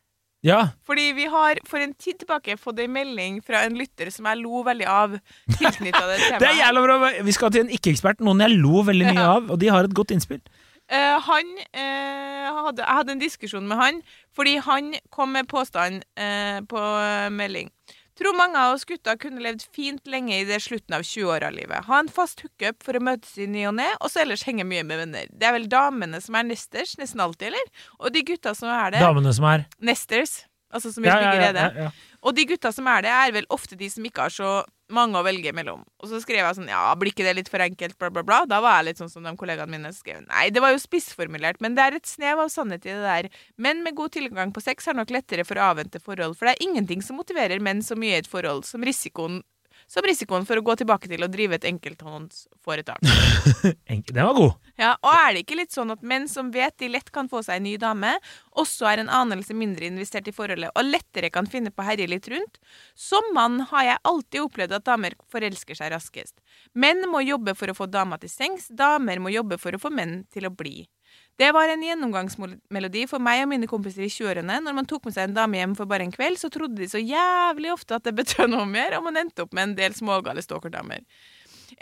Ja. 0.46 0.70
Fordi 0.86 1.12
vi 1.18 1.26
har 1.26 1.60
for 1.68 1.82
en 1.82 1.96
tid 1.98 2.22
tilbake 2.22 2.56
fått 2.62 2.80
en 2.80 2.94
melding 2.94 3.40
fra 3.44 3.64
en 3.66 3.76
lytter 3.78 4.12
som 4.14 4.28
jeg 4.30 4.40
lo 4.40 4.62
veldig 4.64 4.86
av 4.88 5.18
det 5.50 5.92
er 5.92 6.60
jævla 6.62 6.84
bra. 6.86 7.12
Vi 7.26 7.36
skal 7.36 7.52
til 7.52 7.66
en 7.66 7.74
ikke-ekspert, 7.74 8.22
noen 8.24 8.46
jeg 8.46 8.56
lo 8.62 8.84
veldig 8.86 9.10
mye 9.10 9.20
Ja. 9.20 9.36
av, 9.38 9.52
og 9.52 9.60
de 9.60 9.72
har 9.74 9.88
et 9.88 9.96
godt 9.98 10.14
innspill. 10.16 10.42
Uh, 10.88 11.18
han 11.20 11.50
uh, 11.76 12.64
hadde, 12.64 12.80
Jeg 12.86 12.96
hadde 12.96 13.12
en 13.18 13.20
diskusjon 13.20 13.66
med 13.68 13.82
han, 13.82 13.98
fordi 14.36 14.56
han 14.64 14.94
kom 15.12 15.34
med 15.36 15.50
påstand 15.52 16.06
uh, 16.16 16.62
på 16.70 16.84
melding. 17.34 17.74
Tror 18.18 18.38
mange 18.38 18.58
av 18.58 18.74
oss 18.74 18.86
gutter 18.90 19.18
kunne 19.22 19.44
levd 19.46 19.64
fint 19.76 20.10
lenge 20.10 20.40
i 20.40 20.46
det 20.48 20.58
slutten 20.66 20.96
av 20.98 21.06
20-åra 21.06 21.52
av 21.52 21.58
livet. 21.58 21.86
Ha 21.86 22.00
en 22.02 22.10
fast 22.10 22.42
hookup 22.42 22.82
for 22.86 22.98
å 22.98 23.04
møtes 23.04 23.36
i 23.38 23.46
ny 23.50 23.68
og 23.70 23.76
ne, 23.78 23.92
og 24.02 24.10
så 24.10 24.24
ellers 24.24 24.46
henge 24.48 24.66
mye 24.66 24.86
med 24.88 25.04
venner. 25.04 25.30
Det 25.30 25.46
er 25.50 25.54
vel 25.54 25.68
damene 25.70 26.22
som 26.24 26.38
er 26.40 26.48
nesters, 26.50 26.96
nesten 26.98 27.22
alltid, 27.22 27.52
eller? 27.52 27.86
Og 28.02 28.14
de 28.16 28.26
gutta 28.26 28.56
som 28.58 28.74
er 28.74 28.96
det 28.96 29.04
Damene 29.06 29.34
som 29.38 29.46
er 29.52 29.68
Nesters. 29.78 30.40
Altså 30.74 30.92
som 30.92 31.06
ja, 31.06 31.16
ja, 31.22 31.36
ja, 31.38 31.52
ja, 31.56 31.68
ja. 31.86 31.92
Og 32.28 32.36
de 32.36 32.44
gutta 32.50 32.74
som 32.76 32.90
er 32.92 33.06
det, 33.06 33.14
er 33.14 33.36
vel 33.38 33.46
ofte 33.54 33.78
de 33.80 33.88
som 33.92 34.04
ikke 34.08 34.26
har 34.26 34.34
så 34.34 34.50
mange 34.94 35.20
å 35.20 35.24
velge 35.26 35.52
mellom. 35.56 35.84
Og 36.02 36.12
så 36.12 36.20
skrev 36.24 36.42
jeg 36.42 36.58
sånn 36.58 36.72
Ja, 36.72 36.84
blir 37.00 37.12
ikke 37.12 37.26
det 37.28 37.36
litt 37.38 37.52
for 37.52 37.64
enkelt, 37.64 37.98
bla, 38.00 38.12
bla, 38.14 38.24
bla? 38.28 38.40
Da 38.50 38.62
var 38.64 38.80
jeg 38.80 38.90
litt 38.92 39.02
sånn 39.02 39.12
som 39.12 39.26
de 39.26 39.34
kollegaene 39.40 39.74
mine 39.74 39.92
skrev. 39.96 40.24
Nei, 40.30 40.48
det 40.54 40.64
var 40.64 40.74
jo 40.74 40.82
spissformulert, 40.82 41.62
men 41.64 41.76
det 41.78 41.86
er 41.86 41.98
et 41.98 42.10
snev 42.10 42.44
av 42.44 42.52
sannhet 42.54 42.88
i 42.88 42.94
det 42.94 43.04
der. 43.04 43.30
Menn 43.62 43.84
med 43.86 43.98
god 43.98 44.16
tilgang 44.16 44.54
på 44.56 44.64
sex 44.64 44.88
har 44.90 44.98
nok 44.98 45.14
lettere 45.14 45.48
for 45.48 45.60
å 45.60 45.72
avvente 45.74 46.02
forhold, 46.04 46.38
for 46.40 46.48
det 46.48 46.58
er 46.58 46.68
ingenting 46.70 47.04
som 47.06 47.20
motiverer 47.20 47.64
menn 47.64 47.84
så 47.86 48.00
mye 48.00 48.18
i 48.18 48.22
et 48.22 48.32
forhold 48.32 48.66
som 48.68 48.86
risikoen 48.86 49.42
som 49.88 50.04
risikoen 50.06 50.46
for 50.48 50.60
å 50.60 50.64
gå 50.68 50.76
tilbake 50.82 51.08
til 51.08 51.24
å 51.24 51.30
drive 51.32 51.56
et 51.58 51.68
enkelthåndsforetak. 51.70 53.00
Enk- 53.94 54.12
Den 54.14 54.26
var 54.28 54.34
god. 54.36 54.56
Ja, 54.78 54.92
og 55.02 55.14
er 55.16 55.34
det 55.34 55.44
ikke 55.46 55.58
litt 55.62 55.74
sånn 55.74 55.94
at 55.96 56.04
menn 56.06 56.28
som 56.30 56.52
vet 56.54 56.76
de 56.82 56.90
lett 56.92 57.10
kan 57.16 57.30
få 57.32 57.42
seg 57.46 57.58
en 57.62 57.66
ny 57.70 57.76
dame, 57.82 58.12
også 58.60 58.90
er 58.92 59.02
en 59.04 59.10
anelse 59.24 59.56
mindre 59.58 59.88
investert 59.90 60.28
i 60.28 60.36
forholdet 60.36 60.74
og 60.76 60.90
lettere 60.92 61.32
kan 61.34 61.48
finne 61.50 61.72
på 61.72 61.82
å 61.84 61.88
herje 61.88 62.10
litt 62.12 62.28
rundt? 62.34 62.60
Som 62.94 63.32
mann 63.38 63.62
har 63.72 63.88
jeg 63.88 64.04
alltid 64.12 64.44
opplevd 64.44 64.76
at 64.78 64.86
damer 64.88 65.16
forelsker 65.32 65.80
seg 65.80 65.94
raskest. 65.96 66.36
Menn 66.76 67.08
må 67.10 67.24
jobbe 67.26 67.56
for 67.58 67.72
å 67.72 67.78
få 67.78 67.88
dama 67.90 68.20
til 68.22 68.32
sengs, 68.32 68.68
damer 68.70 69.24
må 69.24 69.34
jobbe 69.34 69.58
for 69.62 69.74
å 69.76 69.82
få 69.82 69.94
menn 69.94 70.22
til 70.34 70.50
å 70.50 70.54
bli. 70.54 70.84
Det 71.38 71.52
var 71.54 71.70
en 71.70 71.84
gjennomgangsmelodi 71.86 73.04
for 73.10 73.22
meg 73.22 73.44
og 73.44 73.52
mine 73.52 73.70
kompiser 73.70 74.08
i 74.08 74.10
20-årene. 74.10 74.58
Når 74.66 74.78
man 74.80 74.88
tok 74.90 75.06
med 75.06 75.14
seg 75.14 75.30
en 75.30 75.36
dame 75.38 75.60
hjem 75.60 75.76
for 75.78 75.90
bare 75.90 76.08
en 76.08 76.14
kveld, 76.14 76.40
så 76.42 76.50
trodde 76.54 76.80
de 76.80 76.90
så 76.90 77.02
jævlig 77.02 77.70
ofte 77.76 78.00
at 78.00 78.08
det 78.08 78.16
betød 78.18 78.50
noe 78.56 78.66
mer, 78.70 78.98
og 78.98 79.06
man 79.06 79.20
endte 79.22 79.46
opp 79.46 79.54
med 79.54 79.70
en 79.70 79.76
del 79.78 79.98
smågale 79.98 80.42
stalkerdamer. 80.42 81.06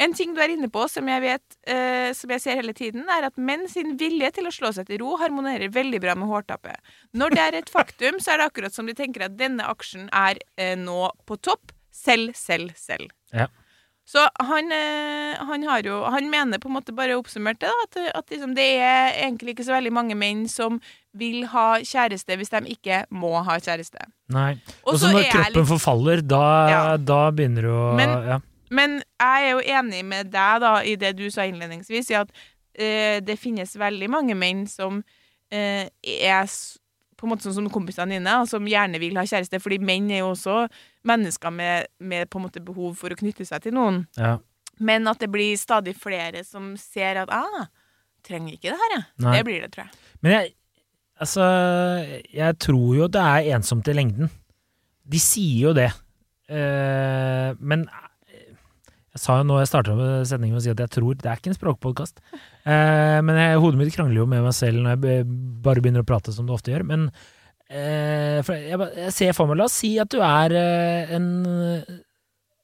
En 0.02 0.14
ting 0.18 0.34
du 0.36 0.42
er 0.44 0.52
inne 0.52 0.68
på, 0.72 0.84
som 0.92 1.08
jeg 1.08 1.24
vet, 1.24 1.58
eh, 1.72 2.10
som 2.18 2.32
jeg 2.34 2.44
ser 2.44 2.60
hele 2.60 2.74
tiden, 2.76 3.06
er 3.08 3.30
at 3.30 3.40
menn 3.40 3.64
sin 3.72 3.96
vilje 4.00 4.34
til 4.36 4.50
å 4.50 4.54
slå 4.54 4.74
seg 4.76 4.90
til 4.90 5.00
ro 5.04 5.16
harmonerer 5.22 5.72
veldig 5.72 6.02
bra 6.04 6.18
med 6.20 6.28
hårtappet. 6.28 6.96
Når 7.16 7.36
det 7.36 7.44
er 7.46 7.60
et 7.62 7.72
faktum, 7.72 8.20
så 8.20 8.34
er 8.34 8.42
det 8.42 8.50
akkurat 8.50 8.76
som 8.76 8.90
de 8.90 8.98
tenker 8.98 9.30
at 9.30 9.38
denne 9.40 9.64
aksjen 9.72 10.10
er 10.12 10.42
eh, 10.60 10.76
nå 10.76 11.14
på 11.30 11.40
topp. 11.40 11.72
Selv, 11.96 12.34
selv, 12.36 12.74
selv. 12.76 13.14
Ja. 13.32 13.48
Så 14.06 14.22
han, 14.38 14.72
eh, 14.72 15.34
han 15.42 15.64
har 15.66 15.82
jo 15.82 16.04
Han 16.14 16.30
mener 16.30 16.60
på 16.62 16.70
en 16.70 16.76
måte 16.78 16.94
bare 16.94 17.16
oppsummert 17.18 17.58
det, 17.60 17.72
da, 17.72 17.86
at, 17.88 18.18
at 18.20 18.30
liksom 18.30 18.54
det 18.54 18.68
er 18.78 19.16
egentlig 19.26 19.56
ikke 19.56 19.66
så 19.66 19.74
veldig 19.74 19.94
mange 19.98 20.16
menn 20.16 20.44
som 20.52 20.78
vil 21.18 21.46
ha 21.50 21.80
kjæreste 21.82 22.38
hvis 22.38 22.52
de 22.54 22.62
ikke 22.76 23.06
må 23.10 23.32
ha 23.48 23.56
kjæreste. 23.58 24.06
Nei. 24.36 24.52
Og 24.86 25.00
så 25.00 25.10
når 25.10 25.30
kroppen 25.32 25.58
litt 25.58 25.70
forfaller, 25.72 26.22
da, 26.22 26.44
Ja. 26.70 26.84
da 26.98 27.32
begynner 27.32 27.66
du 27.66 27.72
å 27.74 27.96
Men- 27.96 28.28
ja. 28.28 28.40
Men 28.70 28.96
jeg 29.22 29.46
er 29.46 29.52
jo 29.52 29.60
enig 29.80 30.04
med 30.06 30.32
deg 30.34 30.62
da 30.62 30.82
i 30.82 30.96
det 30.96 31.16
du 31.16 31.30
sa 31.30 31.44
innledningsvis, 31.46 32.10
i 32.12 32.16
at 32.18 32.30
uh, 32.32 33.20
det 33.22 33.38
finnes 33.40 33.76
veldig 33.78 34.10
mange 34.10 34.36
menn 34.36 34.66
som 34.68 34.98
uh, 35.54 35.86
er 36.04 36.46
på 37.16 37.24
en 37.28 37.32
måte 37.32 37.46
sånn 37.46 37.54
som 37.54 37.70
kompisene 37.70 38.18
dine, 38.18 38.34
og 38.42 38.50
som 38.50 38.66
gjerne 38.66 39.00
vil 39.00 39.16
ha 39.16 39.24
kjæreste, 39.24 39.62
fordi 39.62 39.80
menn 39.80 40.10
er 40.12 40.20
jo 40.24 40.32
også 40.34 40.68
mennesker 41.06 41.54
med, 41.54 41.90
med 42.00 42.30
behov 42.32 42.96
for 43.00 43.14
å 43.14 43.20
knytte 43.20 43.46
seg 43.48 43.66
til 43.66 43.78
noen. 43.78 44.04
ja. 44.20 44.38
Men 44.84 45.08
at 45.08 45.22
det 45.24 45.30
blir 45.32 45.56
stadig 45.56 45.94
flere 45.96 46.42
som 46.44 46.74
ser 46.76 47.22
at 47.22 47.30
ah, 47.32 47.68
trenger 48.26 48.58
ikke 48.58 48.74
det 48.74 48.80
her, 48.82 48.96
jeg. 48.98 49.06
Nei. 49.24 49.36
Det 49.38 49.44
blir 49.48 49.62
det, 49.64 49.70
tror 49.72 49.86
jeg. 49.86 50.00
Men 50.26 50.34
jeg, 50.34 50.50
altså, 51.24 51.46
jeg 52.36 52.58
tror 52.66 52.90
jo 52.98 53.08
det 53.12 53.22
er 53.22 53.52
ensomt 53.56 53.88
i 53.88 53.96
lengden. 53.96 54.32
De 55.06 55.22
sier 55.22 55.70
jo 55.70 55.72
det. 55.78 55.92
Eh, 56.50 57.56
men 57.62 57.86
jeg 59.16 59.22
sa 59.24 59.38
jo 59.40 59.46
nå 59.48 59.62
jeg 59.62 59.70
starta 59.72 59.96
med 59.96 60.28
sendingen 60.28 60.58
med 60.58 60.62
å 60.62 60.64
si 60.66 60.70
at 60.70 60.82
jeg 60.84 60.92
tror 60.94 61.16
Det 61.18 61.30
er 61.32 61.40
ikke 61.40 61.50
en 61.54 61.58
språkpodkast. 61.58 62.20
Eh, 62.36 63.20
men 63.24 63.40
jeg, 63.40 63.62
hodet 63.64 63.80
mitt 63.80 63.96
krangler 63.96 64.20
jo 64.24 64.28
med 64.30 64.44
meg 64.44 64.56
selv 64.58 64.84
når 64.84 64.98
jeg 64.98 65.24
bare 65.64 65.82
begynner 65.86 66.04
å 66.04 66.10
prate 66.10 66.36
som 66.36 66.50
det 66.50 66.58
ofte 66.58 66.74
gjør. 66.74 66.84
Men 66.90 67.08
eh, 67.08 67.32
jeg, 67.72 68.78
jeg 69.02 69.14
ser 69.16 69.32
for 69.34 69.50
meg 69.50 69.58
La 69.58 69.66
oss 69.66 69.80
si 69.82 69.96
at 69.98 70.12
du 70.14 70.20
er 70.22 70.54
eh, 70.54 71.16
en 71.18 71.30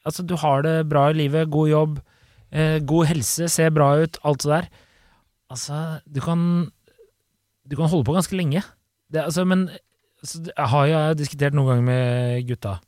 Altså, 0.01 0.23
du 0.25 0.33
har 0.41 0.63
det 0.65 0.89
bra 0.89 1.11
i 1.11 1.13
livet, 1.13 1.49
god 1.53 1.67
jobb, 1.69 1.97
eh, 2.49 2.79
god 2.89 3.05
helse, 3.05 3.45
ser 3.53 3.69
bra 3.69 3.91
ut, 4.01 4.15
alt 4.25 4.41
det 4.41 4.49
der. 4.49 4.69
Altså, 5.53 5.75
du 6.09 6.17
kan 6.25 6.39
du 7.69 7.75
kan 7.77 7.89
holde 7.91 8.07
på 8.07 8.15
ganske 8.15 8.35
lenge. 8.35 8.63
Det, 9.13 9.21
altså, 9.21 9.45
men 9.45 9.67
altså, 10.23 10.41
jeg 10.47 10.69
har 10.73 10.87
jo 10.89 11.01
diskutert 11.19 11.53
noen 11.53 11.69
ganger 11.69 11.85
med 11.85 12.47
gutta. 12.49 12.79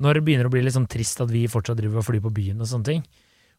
Når 0.00 0.18
det 0.18 0.24
begynner 0.24 0.48
å 0.48 0.54
bli 0.54 0.62
litt 0.64 0.76
sånn 0.76 0.88
trist 0.90 1.20
at 1.20 1.28
vi 1.28 1.44
fortsatt 1.50 1.78
driver 1.78 2.00
og 2.00 2.06
flyr 2.06 2.24
på 2.24 2.32
byen 2.34 2.62
og 2.62 2.70
sånne 2.70 2.88
ting. 2.88 3.04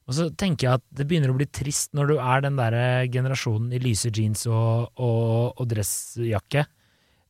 Og 0.09 0.15
så 0.17 0.29
tenker 0.33 0.65
jeg 0.65 0.79
at 0.79 0.85
det 0.97 1.05
begynner 1.05 1.29
å 1.29 1.37
bli 1.37 1.45
trist 1.45 1.93
når 1.93 2.09
du 2.09 2.15
er 2.17 2.41
den 2.41 2.57
der 2.57 2.75
generasjonen 3.13 3.69
i 3.75 3.81
lyse 3.83 4.09
jeans 4.09 4.47
og, 4.49 4.89
og, 4.97 5.59
og 5.59 5.69
dressjakke. 5.69 6.65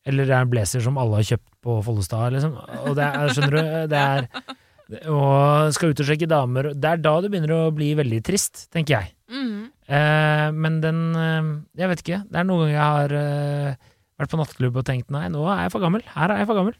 Eller 0.09 0.25
det 0.25 0.33
er 0.35 0.45
en 0.45 0.51
blazer 0.51 0.83
som 0.83 0.97
alle 1.01 1.19
har 1.19 1.27
kjøpt 1.33 1.47
på 1.65 1.77
Follestad, 1.85 2.33
liksom. 2.35 2.57
Og 2.87 2.97
det 2.97 3.05
er, 3.05 3.35
skjønner 3.35 3.55
du, 3.55 3.61
det 3.91 4.01
er 4.01 4.27
Og 5.13 5.69
skal 5.75 5.93
ut 5.93 6.01
og 6.01 6.07
sjekke 6.09 6.29
damer. 6.29 6.71
Det 6.73 6.91
er 6.91 7.01
da 7.03 7.13
det 7.21 7.29
begynner 7.29 7.53
å 7.53 7.61
bli 7.75 7.91
veldig 7.99 8.23
trist, 8.25 8.65
tenker 8.73 8.97
jeg. 8.97 9.13
Mm. 9.29 9.69
Eh, 9.89 10.47
men 10.53 10.79
den 10.81 10.99
eh, 11.17 11.49
Jeg 11.81 11.91
vet 11.91 12.03
ikke. 12.03 12.21
Det 12.29 12.41
er 12.41 12.47
noen 12.49 12.65
ganger 12.65 12.75
jeg 12.75 12.97
har 12.97 13.15
eh, 13.19 13.89
vært 14.19 14.33
på 14.33 14.39
nattklubb 14.41 14.79
og 14.81 14.87
tenkt 14.87 15.13
nei, 15.13 15.27
nå 15.31 15.45
er 15.47 15.65
jeg 15.67 15.73
for 15.75 15.85
gammel. 15.85 16.05
Her 16.15 16.33
er 16.33 16.41
jeg 16.41 16.49
for 16.49 16.59
gammel. 16.59 16.77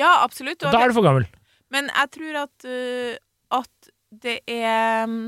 Ja, 0.00 0.12
absolutt. 0.22 0.62
Og 0.62 0.72
da 0.72 0.80
er 0.80 0.92
du 0.92 0.96
for 0.96 1.06
gammel. 1.06 1.26
Men 1.72 1.88
jeg 1.90 2.12
tror 2.16 2.38
at, 2.42 2.66
uh, 2.68 3.14
at 3.58 3.92
det 4.22 4.38
er 4.50 5.06
mm, 5.08 5.20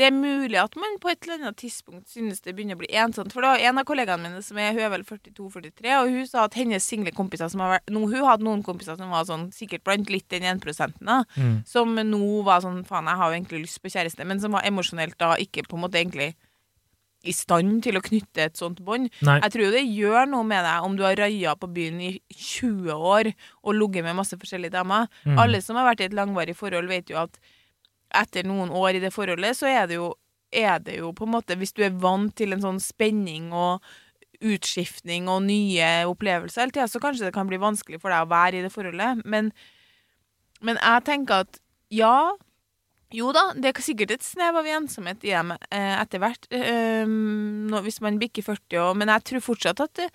Det 0.00 0.06
er 0.06 0.14
mulig 0.14 0.56
at 0.56 0.72
man 0.80 0.94
på 1.02 1.10
et 1.12 1.26
eller 1.26 1.42
annet 1.42 1.58
tidspunkt 1.60 2.08
synes 2.08 2.40
det 2.40 2.54
begynner 2.56 2.78
å 2.78 2.80
bli 2.80 2.88
ensomt. 2.96 3.34
For 3.34 3.44
det 3.44 3.50
var 3.50 3.64
en 3.68 3.80
av 3.82 3.84
kollegaene 3.88 4.24
mine 4.24 4.40
som 4.44 4.56
er, 4.56 4.70
hun 4.72 4.86
er 4.86 4.92
vel 4.94 5.04
42-43, 5.04 5.90
og 5.98 6.14
hun 6.14 6.28
sa 6.30 6.46
at 6.46 6.56
hennes 6.56 6.86
single 6.88 7.12
kompiser 7.12 7.50
som 7.52 7.60
har 7.60 7.74
vært 7.74 7.92
no, 7.92 8.06
Hun 8.08 8.24
hadde 8.24 8.46
noen 8.46 8.64
kompiser 8.64 8.96
som 8.96 9.12
var 9.12 9.26
sånn 9.28 9.50
sikkert 9.52 9.84
blant 9.84 10.08
litt 10.08 10.28
den 10.32 10.48
1 10.48 10.96
da, 11.04 11.24
Mm. 11.36 11.66
som 11.68 11.92
nå 11.94 12.42
var 12.44 12.64
sånn 12.64 12.86
Faen, 12.88 13.04
jeg 13.04 13.16
har 13.20 13.30
jo 13.30 13.36
egentlig 13.36 13.62
lyst 13.66 13.82
på 13.82 13.92
kjæreste, 13.92 14.24
men 14.24 14.40
som 14.40 14.52
var 14.52 14.64
emosjonelt 14.64 15.18
da 15.18 15.36
ikke 15.36 15.68
på 15.68 15.76
en 15.76 15.84
måte 15.84 16.00
egentlig 16.00 16.34
i 17.24 17.32
stand 17.32 17.82
til 17.84 17.94
å 17.94 18.02
knytte 18.02 18.42
et 18.48 18.56
sånt 18.58 18.80
bånd. 18.82 19.10
Jeg 19.22 19.52
tror 19.52 19.64
jo 19.66 19.70
det 19.70 19.84
gjør 19.86 20.26
noe 20.26 20.42
med 20.42 20.64
deg 20.64 20.82
om 20.82 20.96
du 20.96 21.04
har 21.04 21.14
raia 21.20 21.54
på 21.54 21.68
byen 21.70 22.00
i 22.00 22.20
20 22.34 22.90
år 22.96 23.34
og 23.62 23.74
ligget 23.74 24.02
med 24.04 24.16
masse 24.16 24.34
forskjellige 24.34 24.72
damer. 24.74 25.06
Mm. 25.24 25.38
Alle 25.38 25.60
som 25.62 25.76
har 25.76 25.86
vært 25.92 26.00
i 26.00 26.08
et 26.08 26.16
langvarig 26.16 26.56
forhold, 26.56 26.88
vet 26.88 27.12
jo 27.12 27.20
at 27.22 27.38
etter 28.14 28.46
noen 28.48 28.72
år 28.74 28.98
i 28.98 29.02
det 29.02 29.12
forholdet, 29.14 29.56
så 29.58 29.68
er 29.70 29.88
det 29.90 29.98
jo, 29.98 30.12
er 30.52 30.78
det 30.84 30.98
jo 31.00 31.12
på 31.16 31.26
en 31.26 31.34
måte 31.36 31.56
Hvis 31.58 31.72
du 31.72 31.82
er 31.86 31.94
vant 31.96 32.34
til 32.36 32.52
en 32.52 32.64
sånn 32.64 32.80
spenning 32.82 33.52
og 33.56 33.84
utskiftning 34.42 35.28
og 35.30 35.44
nye 35.46 35.90
opplevelser 36.10 36.64
hele 36.64 36.74
tida, 36.74 36.88
så 36.90 37.00
kanskje 37.02 37.28
det 37.28 37.34
kan 37.36 37.48
bli 37.50 37.60
vanskelig 37.62 38.00
for 38.02 38.12
deg 38.12 38.24
å 38.24 38.30
være 38.30 38.58
i 38.58 38.64
det 38.64 38.72
forholdet. 38.74 39.22
Men, 39.24 39.52
men 40.60 40.80
jeg 40.82 41.04
tenker 41.06 41.44
at 41.46 41.60
ja, 41.92 42.32
jo 43.12 43.30
da, 43.36 43.44
det 43.54 43.70
er 43.70 43.84
sikkert 43.84 44.14
et 44.16 44.26
snev 44.26 44.58
av 44.58 44.68
ensomhet 44.78 45.22
i 45.26 45.34
dem 45.34 45.54
eh, 45.54 45.94
etter 46.00 46.22
hvert, 46.22 46.48
eh, 46.54 47.06
hvis 47.86 48.00
man 48.04 48.20
bikker 48.20 48.46
40 48.46 48.82
år, 48.82 48.98
men 48.98 49.12
jeg 49.12 49.26
tror 49.28 49.46
fortsatt 49.52 49.82
at, 49.84 50.06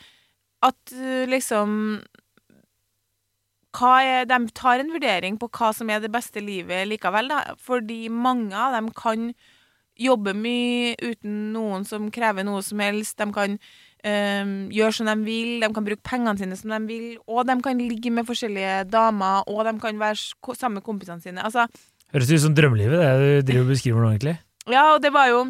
at 0.66 0.96
eh, 0.98 1.26
liksom 1.30 1.78
er, 3.82 4.26
De 4.26 4.40
tar 4.56 4.80
en 4.82 4.92
vurdering 4.94 5.38
på 5.40 5.50
hva 5.50 5.74
som 5.76 5.90
er 5.90 6.02
det 6.04 6.12
beste 6.14 6.42
livet 6.44 6.88
likevel, 6.90 7.30
da, 7.30 7.56
fordi 7.62 8.08
mange 8.10 8.56
av 8.56 8.74
dem 8.78 8.90
kan 8.96 9.32
jobbe 9.98 10.34
mye 10.38 10.94
uten 11.02 11.52
noen 11.56 11.86
som 11.86 12.12
krever 12.14 12.46
noe 12.46 12.62
som 12.66 12.80
helst. 12.84 13.18
De 13.18 13.28
kan 13.34 13.58
eh, 14.06 14.46
gjøre 14.74 14.94
som 14.94 15.10
de 15.10 15.16
vil, 15.26 15.60
de 15.64 15.70
kan 15.74 15.86
bruke 15.88 16.06
pengene 16.06 16.38
sine 16.38 16.58
som 16.60 16.74
de 16.76 16.82
vil, 16.90 17.08
og 17.28 17.48
de 17.50 17.58
kan 17.66 17.82
ligge 17.82 18.14
med 18.14 18.28
forskjellige 18.28 18.84
damer, 18.94 19.48
og 19.50 19.64
de 19.66 19.74
kan 19.82 20.00
være 20.00 20.20
sammen 20.54 20.80
med 20.80 20.86
kompisene 20.86 21.24
sine. 21.24 21.44
Altså, 21.44 21.68
Høres 22.14 22.32
ut 22.32 22.40
som 22.46 22.54
drømmelivet, 22.56 23.02
det 23.02 23.46
du 23.46 23.52
driver 23.52 23.66
og 23.66 23.72
beskriver 23.74 24.04
nå, 24.04 24.12
egentlig. 24.14 24.38
ja, 24.72 24.84
og 24.94 25.02
det 25.04 25.12
var 25.12 25.28
jo 25.28 25.42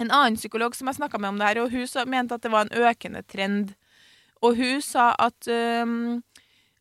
en 0.00 0.10
annen 0.10 0.38
psykolog 0.40 0.74
som 0.74 0.88
jeg 0.88 0.96
snakka 0.98 1.18
med 1.20 1.34
om 1.34 1.38
det 1.40 1.48
her, 1.50 1.62
og 1.62 1.70
hun 1.70 2.10
mente 2.10 2.34
at 2.34 2.42
det 2.42 2.52
var 2.52 2.66
en 2.66 2.86
økende 2.88 3.22
trend. 3.28 3.74
Og 4.42 4.56
hun 4.56 4.80
sa 4.82 5.12
at 5.18 5.46
øhm, 5.46 6.22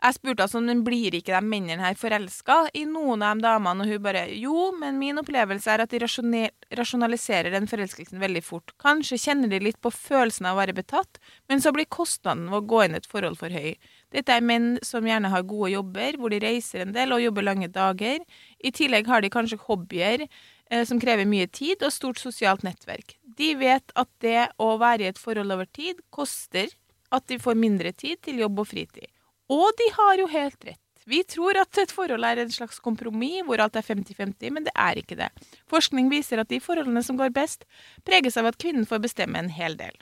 Jeg 0.02 0.16
spurte 0.16 0.42
altså 0.48 0.58
om 0.58 0.80
blir 0.82 1.14
ikke 1.14 1.36
de 1.36 1.46
mennene 1.46 1.84
her 1.84 1.98
forelska 2.00 2.56
i 2.74 2.88
noen 2.90 3.22
av 3.22 3.38
de 3.38 3.46
damene, 3.46 3.84
og 3.86 3.92
hun 3.92 4.02
bare 4.02 4.24
Jo, 4.34 4.72
men 4.74 4.98
min 4.98 5.22
opplevelse 5.22 5.70
er 5.70 5.84
at 5.84 5.94
de 5.94 6.00
rasjonaliserer 6.02 7.54
den 7.54 7.70
forelskelsen 7.70 8.18
veldig 8.24 8.42
fort. 8.42 8.74
Kanskje 8.82 9.20
kjenner 9.22 9.52
de 9.52 9.60
litt 9.62 9.78
på 9.78 9.92
følelsen 9.94 10.50
av 10.50 10.58
å 10.58 10.62
være 10.64 10.74
betatt, 10.80 11.22
men 11.52 11.62
så 11.62 11.70
blir 11.76 11.86
kostnaden 11.86 12.48
ved 12.50 12.64
å 12.64 12.70
gå 12.74 12.82
inn 12.88 12.98
et 12.98 13.06
forhold 13.12 13.38
for 13.44 13.54
høy. 13.54 13.78
Dette 14.10 14.34
er 14.34 14.42
menn 14.42 14.74
som 14.82 15.06
gjerne 15.06 15.30
har 15.30 15.46
gode 15.46 15.70
jobber, 15.76 16.18
hvor 16.18 16.34
de 16.34 16.42
reiser 16.42 16.82
en 16.82 16.98
del 16.98 17.14
og 17.14 17.22
jobber 17.22 17.46
lange 17.52 17.70
dager. 17.70 18.26
I 18.58 18.74
tillegg 18.74 19.06
har 19.06 19.22
de 19.22 19.30
kanskje 19.30 19.62
hobbyer 19.68 20.26
eh, 20.26 20.82
som 20.82 20.98
krever 20.98 21.30
mye 21.30 21.46
tid 21.46 21.86
og 21.86 21.94
stort 21.94 22.18
sosialt 22.18 22.66
nettverk. 22.66 23.20
De 23.22 23.54
vet 23.62 23.94
at 23.94 24.10
det 24.26 24.50
å 24.58 24.74
være 24.82 25.06
i 25.06 25.14
et 25.14 25.22
forhold 25.22 25.54
over 25.54 25.70
tid 25.70 26.02
koster 26.10 26.74
at 27.14 27.30
de 27.30 27.38
får 27.38 27.54
mindre 27.70 27.94
tid 27.94 28.18
til 28.26 28.42
jobb 28.42 28.66
og 28.66 28.74
fritid. 28.74 29.12
Og 29.52 29.68
de 29.80 29.88
har 29.98 30.22
jo 30.22 30.30
helt 30.32 30.64
rett. 30.70 30.80
Vi 31.10 31.24
tror 31.26 31.58
at 31.58 31.80
et 31.82 31.92
forhold 31.92 32.24
er 32.24 32.40
en 32.44 32.52
slags 32.54 32.78
kompromiss 32.80 33.42
hvor 33.48 33.60
alt 33.64 33.76
er 33.80 33.84
50-50, 33.84 34.52
men 34.54 34.68
det 34.68 34.72
er 34.78 35.00
ikke 35.02 35.18
det. 35.18 35.32
Forskning 35.72 36.12
viser 36.14 36.40
at 36.44 36.52
de 36.52 36.60
forholdene 36.62 37.02
som 37.04 37.18
går 37.20 37.34
best, 37.36 37.66
preges 38.08 38.38
av 38.38 38.48
at 38.52 38.60
kvinnen 38.62 38.86
får 38.88 39.02
bestemme 39.04 39.42
en 39.42 39.50
hel 39.52 39.76
del. 39.80 39.98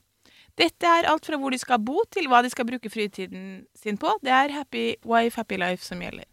Dette 0.60 0.84
er 0.92 1.08
alt 1.08 1.24
fra 1.26 1.40
hvor 1.40 1.56
de 1.56 1.60
skal 1.62 1.80
bo, 1.80 2.02
til 2.12 2.28
hva 2.28 2.42
de 2.44 2.52
skal 2.52 2.68
bruke 2.68 2.92
fritiden 2.92 3.64
sin 3.80 3.98
på. 4.02 4.12
Det 4.22 4.34
er 4.36 4.52
happy 4.52 4.84
wife, 5.08 5.40
happy 5.40 5.56
life 5.62 5.86
som 5.88 6.02
gjelder. 6.04 6.28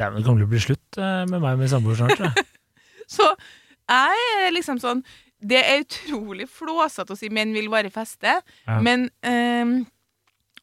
Det 0.00 0.08
kommer 0.24 0.40
til 0.42 0.48
å 0.48 0.50
bli 0.50 0.62
slutt 0.66 0.98
eh, 0.98 1.22
med 1.30 1.38
meg 1.44 1.58
med 1.60 1.70
samboer 1.70 1.98
snart. 2.00 2.16
tror 2.18 2.32
jeg. 2.34 2.46
Så 3.16 3.26
jeg 3.90 4.26
er 4.46 4.52
liksom 4.54 4.78
sånn 4.82 5.00
Det 5.42 5.58
er 5.66 5.80
utrolig 5.82 6.46
flåsete 6.52 7.14
å 7.14 7.18
si 7.18 7.30
menn 7.32 7.54
vil 7.56 7.70
bare 7.72 7.90
feste, 7.94 8.34
Ja. 8.66 8.76
men 8.84 9.06
ehm, 9.24 9.86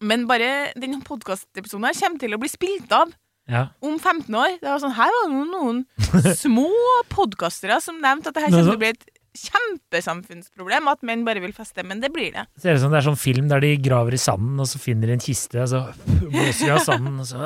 Men 0.01 0.27
bare 0.29 0.71
denne 0.77 0.99
podkastepisoden 1.03 1.87
kommer 1.97 2.19
til 2.21 2.35
å 2.35 2.39
bli 2.41 2.49
spilt 2.51 2.91
av 2.93 3.13
Ja. 3.49 3.67
om 3.81 3.97
15 3.99 4.33
år. 4.35 4.57
Det 4.61 4.67
var 4.67 4.79
sånn, 4.83 4.93
Her 4.97 5.07
var 5.13 5.27
det 5.29 5.33
noen, 5.33 5.51
noen 5.53 6.35
små 6.45 6.67
podkastere 7.09 7.79
som 7.81 8.01
nevnte 8.03 8.27
at 8.29 8.35
det 8.35 8.43
her 8.43 8.51
kommer 8.51 8.67
til 8.71 8.77
å 8.77 8.81
bli 8.83 8.89
et 8.95 9.07
kjempesamfunnsproblem, 9.37 10.87
at 10.89 11.03
menn 11.05 11.23
bare 11.27 11.41
vil 11.43 11.53
feste. 11.53 11.83
Men 11.85 11.99
det 12.01 12.09
blir 12.13 12.31
det. 12.33 12.43
Ser 12.61 12.75
ut 12.77 12.81
som 12.81 12.91
det 12.93 12.99
er 13.01 13.07
sånn 13.07 13.19
film 13.19 13.47
der 13.51 13.61
de 13.63 13.75
graver 13.77 14.15
i 14.17 14.21
sanden, 14.21 14.57
og 14.59 14.67
så 14.69 14.79
finner 14.81 15.11
de 15.11 15.17
en 15.17 15.23
kiste, 15.23 15.61
og 15.61 15.69
så 15.71 15.83
blåser 16.33 16.65
de 16.65 16.73
av 16.75 16.83
sanden, 16.85 17.19
og 17.21 17.29
så 17.29 17.41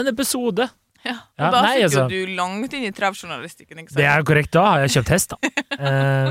En 0.00 0.10
episode! 0.12 0.68
Ja, 1.06 1.12
og 1.14 1.44
Ja, 1.44 1.50
da 1.54 1.60
nei, 1.62 1.74
sitter 1.78 2.00
altså. 2.02 2.06
du 2.10 2.32
langt 2.34 2.72
inne 2.74 2.88
i 2.90 2.96
travjournalistikken. 2.96 3.78
ikke 3.84 3.92
sant? 3.94 4.00
Det 4.00 4.08
er 4.10 4.24
korrekt, 4.26 4.50
da 4.56 4.64
har 4.72 4.80
jeg 4.86 4.96
kjøpt 4.98 5.14
hest, 5.14 5.36
da. 5.36 5.38
Eh, 5.78 6.30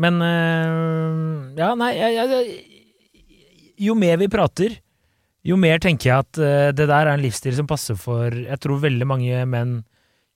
men 0.00 0.16
uh, 0.24 1.50
Ja, 1.58 1.74
nei 1.76 1.90
jeg, 1.98 2.14
jeg, 2.16 2.54
Jo 3.80 3.96
mer 3.96 4.18
vi 4.20 4.28
prater, 4.28 4.76
jo 5.46 5.56
mer 5.56 5.80
tenker 5.80 6.10
jeg 6.10 6.24
at 6.26 6.40
uh, 6.40 6.68
det 6.76 6.86
der 6.90 7.06
er 7.06 7.14
en 7.14 7.22
livsstil 7.22 7.54
som 7.56 7.68
passer 7.68 7.96
for 7.98 8.28
Jeg 8.28 8.60
tror 8.60 8.82
veldig 8.82 9.06
mange 9.08 9.44
menn 9.48 9.78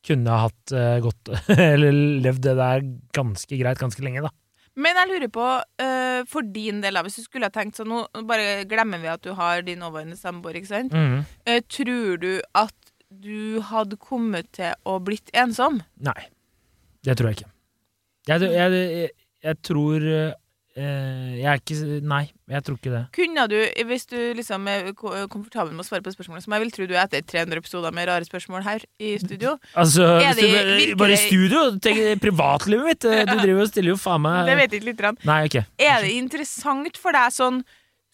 kunne 0.04 0.32
ha 0.32 0.46
hatt 0.46 0.72
uh, 0.72 0.96
godt 1.04 1.32
Eller 1.74 1.92
levd 2.24 2.44
det 2.46 2.56
der 2.60 2.86
ganske 3.16 3.60
greit 3.60 3.80
ganske 3.80 4.04
lenge, 4.04 4.24
da. 4.24 4.32
Men 4.74 4.96
jeg 4.98 5.10
lurer 5.12 5.30
på, 5.30 5.48
uh, 5.84 6.20
for 6.30 6.46
din 6.54 6.80
del, 6.82 6.98
hvis 7.04 7.20
du 7.20 7.26
skulle 7.26 7.50
ha 7.50 7.54
tenkt 7.54 7.78
sånn 7.78 7.92
Nå 7.92 8.24
bare 8.26 8.64
glemmer 8.70 9.02
vi 9.02 9.12
at 9.12 9.22
du 9.24 9.34
har 9.36 9.60
din 9.66 9.84
nåværende 9.84 10.16
samboer, 10.18 10.56
ikke 10.58 10.72
sant? 10.72 10.96
Mm. 10.96 11.20
Tror 11.68 12.16
du 12.22 12.30
at 12.56 12.94
du 13.14 13.60
hadde 13.68 14.00
kommet 14.00 14.48
til 14.56 14.72
å 14.88 14.96
blitt 15.04 15.28
ensom? 15.36 15.82
Nei. 16.02 16.30
Det 17.04 17.14
tror 17.20 17.30
jeg 17.30 17.38
ikke. 17.38 17.52
Jeg, 18.26 18.48
jeg, 18.48 18.80
jeg, 18.80 19.12
jeg 19.44 19.60
tror 19.68 20.08
Jeg 20.74 21.44
er 21.46 21.60
ikke 21.60 22.00
Nei, 22.02 22.24
jeg 22.50 22.64
tror 22.66 22.78
ikke 22.80 22.90
det. 22.90 23.02
Kunne 23.14 23.44
du, 23.50 23.56
hvis 23.86 24.06
du 24.10 24.16
liksom 24.34 24.66
er 24.68 24.88
komfortabel 24.98 25.70
med 25.70 25.84
å 25.84 25.86
svare 25.86 26.02
på 26.02 26.10
spørsmålet, 26.14 26.42
som 26.42 26.56
jeg 26.56 26.64
vil 26.64 26.72
tro 26.74 26.88
du 26.90 26.94
er 26.96 27.04
etter 27.04 27.22
300 27.22 27.60
episoder 27.62 27.94
med 27.94 28.08
rare 28.10 28.26
spørsmål 28.26 28.64
her 28.66 28.82
i 28.98 29.12
studio 29.22 29.54
Altså, 29.78 30.02
Er 30.18 30.34
det 30.34 30.42
du 30.42 30.48
bare- 30.50 30.66
virkelig- 30.74 30.98
bare 30.98 31.12
i 31.14 31.20
studio, 31.22 31.62
tenk 31.78 32.20
privatlivet 32.24 32.84
mitt! 32.84 33.04
eh, 33.04 33.24
Du 33.24 33.36
driver 33.44 33.62
og 33.62 33.68
stiller 33.70 33.94
jo 33.94 33.96
faen 33.96 34.20
meg 34.26 34.46
Det 34.50 34.56
vet 34.58 34.72
ikke 34.80 34.88
lite 34.90 35.02
grann. 35.04 35.18
Nei, 35.24 35.44
okay. 35.46 35.64
Er 35.78 36.02
det 36.02 36.10
interessant 36.18 36.96
for 36.98 37.12
deg 37.12 37.30
sånn 37.30 37.62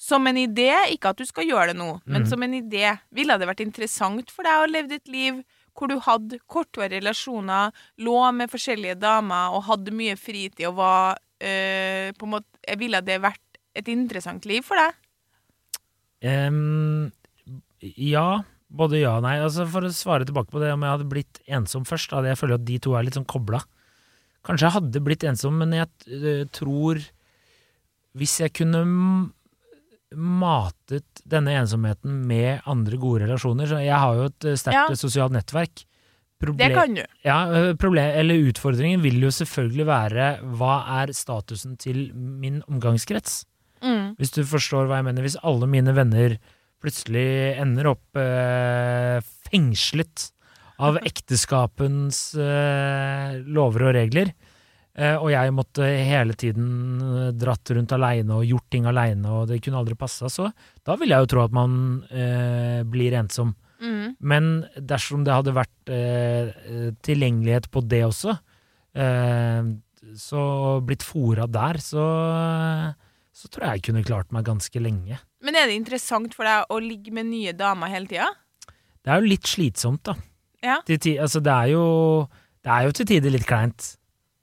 som 0.00 0.26
en 0.26 0.36
idé, 0.36 0.72
ikke 0.92 1.10
at 1.10 1.16
du 1.20 1.24
skal 1.28 1.44
gjøre 1.44 1.72
det 1.72 1.76
nå, 1.76 2.00
men 2.06 2.22
mm. 2.22 2.28
som 2.28 2.42
en 2.42 2.54
idé, 2.56 2.98
ville 3.12 3.36
det 3.38 3.48
vært 3.48 3.60
interessant 3.60 4.30
for 4.32 4.42
deg 4.48 4.62
å 4.62 4.70
leve 4.70 4.88
ditt 4.88 5.08
liv 5.08 5.42
hvor 5.76 5.88
du 5.88 5.98
hadde 6.00 6.38
kortvarige 6.48 7.00
relasjoner, 7.00 7.70
lå 8.00 8.32
med 8.36 8.50
forskjellige 8.52 8.98
damer 9.00 9.52
og 9.56 9.64
hadde 9.68 9.92
mye 9.92 10.16
fritid 10.16 10.66
og 10.68 10.76
var 10.80 11.18
øh, 11.40 12.10
på 12.16 12.26
en 12.28 12.34
måte, 12.36 12.76
Ville 12.78 13.00
det 13.02 13.20
vært 13.22 13.60
et 13.74 13.88
interessant 13.88 14.44
liv 14.46 14.62
for 14.66 14.76
deg? 14.80 14.96
Um, 16.22 17.10
ja. 17.80 18.42
Både 18.70 19.00
ja 19.00 19.16
og 19.18 19.24
nei. 19.26 19.36
Altså, 19.42 19.64
for 19.70 19.86
å 19.86 19.90
svare 19.94 20.26
tilbake 20.28 20.52
på 20.52 20.60
det 20.62 20.70
om 20.74 20.84
jeg 20.86 20.94
hadde 20.94 21.08
blitt 21.10 21.40
ensom 21.50 21.86
først, 21.88 22.12
da, 22.12 22.22
jeg 22.30 22.38
føler 22.38 22.58
at 22.60 22.66
de 22.68 22.76
to 22.82 22.94
er 22.94 23.06
litt 23.06 23.16
sånn 23.18 23.26
kobla. 23.30 23.62
Kanskje 24.46 24.68
jeg 24.68 24.76
hadde 24.76 25.02
blitt 25.04 25.26
ensom, 25.26 25.58
men 25.60 25.74
jeg 25.76 25.88
eh, 26.16 26.44
tror 26.54 27.02
Hvis 28.16 28.38
jeg 28.40 28.54
kunne 28.56 28.80
matet 30.16 31.20
denne 31.28 31.52
ensomheten 31.60 32.22
med 32.26 32.64
andre 32.66 32.96
gode 32.98 33.26
relasjoner 33.26 33.68
så 33.70 33.78
Jeg 33.84 33.98
har 34.00 34.16
jo 34.16 34.24
et 34.30 34.46
eh, 34.48 34.56
sterkt 34.58 34.78
Ja. 34.78 34.96
sosialt 34.98 35.34
nettverk. 35.36 35.84
Det 36.40 36.70
kan 36.72 36.96
du. 36.96 37.02
Ja, 37.26 37.38
problem, 37.80 38.14
eller 38.22 38.48
utfordringen 38.50 39.02
vil 39.04 39.20
jo 39.22 39.32
selvfølgelig 39.34 39.86
være 39.88 40.30
hva 40.56 40.76
er 41.02 41.12
statusen 41.16 41.76
til 41.80 42.08
min 42.16 42.62
omgangskrets? 42.64 43.42
Mm. 43.84 44.16
Hvis 44.20 44.32
du 44.34 44.42
forstår 44.48 44.88
hva 44.88 45.00
jeg 45.00 45.08
mener. 45.10 45.24
Hvis 45.24 45.38
alle 45.46 45.68
mine 45.70 45.94
venner 45.96 46.36
plutselig 46.80 47.56
ender 47.60 47.90
opp 47.92 48.20
eh, 48.20 49.20
fengslet 49.50 50.30
av 50.80 51.00
ekteskapens 51.10 52.22
eh, 52.40 53.40
lover 53.44 53.88
og 53.88 53.96
regler, 53.98 54.32
eh, 54.96 55.16
og 55.16 55.30
jeg 55.32 55.56
måtte 55.56 55.84
hele 55.84 56.36
tiden 56.40 56.68
eh, 57.04 57.32
dratt 57.36 57.72
rundt 57.76 57.96
aleine 57.96 58.38
og 58.38 58.48
gjort 58.48 58.68
ting 58.72 58.88
aleine, 58.88 59.28
og 59.28 59.50
det 59.50 59.60
kunne 59.64 59.82
aldri 59.82 59.98
passa, 60.00 60.30
så 60.32 60.48
da 60.86 60.96
vil 61.00 61.12
jeg 61.12 61.26
jo 61.26 61.32
tro 61.34 61.44
at 61.44 61.56
man 61.56 61.74
eh, 62.08 62.80
blir 62.88 63.16
ensom. 63.20 63.54
Mm. 63.80 64.16
Men 64.20 64.48
dersom 64.76 65.24
det 65.24 65.32
hadde 65.34 65.56
vært 65.56 65.92
eh, 65.92 66.50
eh, 66.68 66.90
tilgjengelighet 67.06 67.70
på 67.72 67.82
det 67.88 68.02
også, 68.06 68.36
eh, 68.94 69.70
så 70.20 70.42
blitt 70.84 71.04
fora 71.06 71.46
der, 71.50 71.80
så, 71.84 72.04
så 73.32 73.50
tror 73.52 73.66
jeg 73.66 73.80
jeg 73.80 73.86
kunne 73.90 74.04
klart 74.06 74.32
meg 74.36 74.46
ganske 74.48 74.82
lenge. 74.82 75.20
Men 75.44 75.56
er 75.56 75.70
det 75.70 75.78
interessant 75.80 76.36
for 76.36 76.48
deg 76.48 76.68
å 76.72 76.80
ligge 76.82 77.12
med 77.16 77.30
nye 77.30 77.54
damer 77.56 77.92
hele 77.92 78.10
tida? 78.10 78.28
Det 79.00 79.12
er 79.12 79.22
jo 79.22 79.32
litt 79.32 79.48
slitsomt, 79.48 80.02
da. 80.08 80.16
Ja. 80.60 80.76
Til 80.84 81.00
ti, 81.00 81.14
altså, 81.16 81.40
det 81.40 81.52
er 81.54 81.70
jo 81.72 81.84
Det 82.60 82.68
er 82.68 82.82
jo 82.84 82.92
til 82.92 83.06
tider 83.08 83.32
litt 83.32 83.46
kleint. 83.48 83.94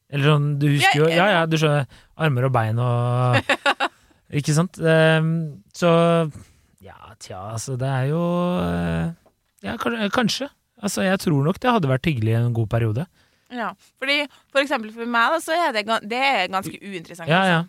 Eller 0.10 0.32
sånn, 0.32 0.48
du 0.58 0.66
husker 0.72 1.04
jo 1.04 1.10
Ja, 1.12 1.18
Ja, 1.20 1.28
ja, 1.36 1.42
du 1.46 1.58
skjønner. 1.62 1.86
Armer 2.18 2.48
og 2.48 2.54
bein 2.56 2.80
og 2.82 3.38
Ikke 4.40 4.56
sant? 4.58 4.80
Um, 4.82 5.62
så 5.78 5.92
Ja, 6.82 6.98
tja, 7.22 7.44
altså, 7.54 7.78
det 7.80 7.88
er 7.88 8.10
jo 8.10 8.24
eh, 8.64 9.14
Ja, 9.68 10.10
kanskje. 10.14 10.50
Altså, 10.78 11.04
jeg 11.06 11.20
tror 11.24 11.46
nok 11.48 11.60
det 11.62 11.74
hadde 11.74 11.90
vært 11.90 12.08
hyggelig 12.10 12.36
i 12.36 12.40
en 12.40 12.54
god 12.56 12.70
periode. 12.72 13.08
Ja. 13.54 13.72
Fordi 14.02 14.20
for 14.52 14.62
eksempel 14.62 14.92
for 14.94 15.10
meg, 15.10 15.34
da, 15.34 15.40
så 15.42 15.56
er 15.56 15.74
det, 15.76 15.86
det 16.10 16.20
er 16.20 16.52
ganske 16.54 16.78
uinteressant. 16.82 17.32
Ja, 17.32 17.44
ja. 17.48 17.64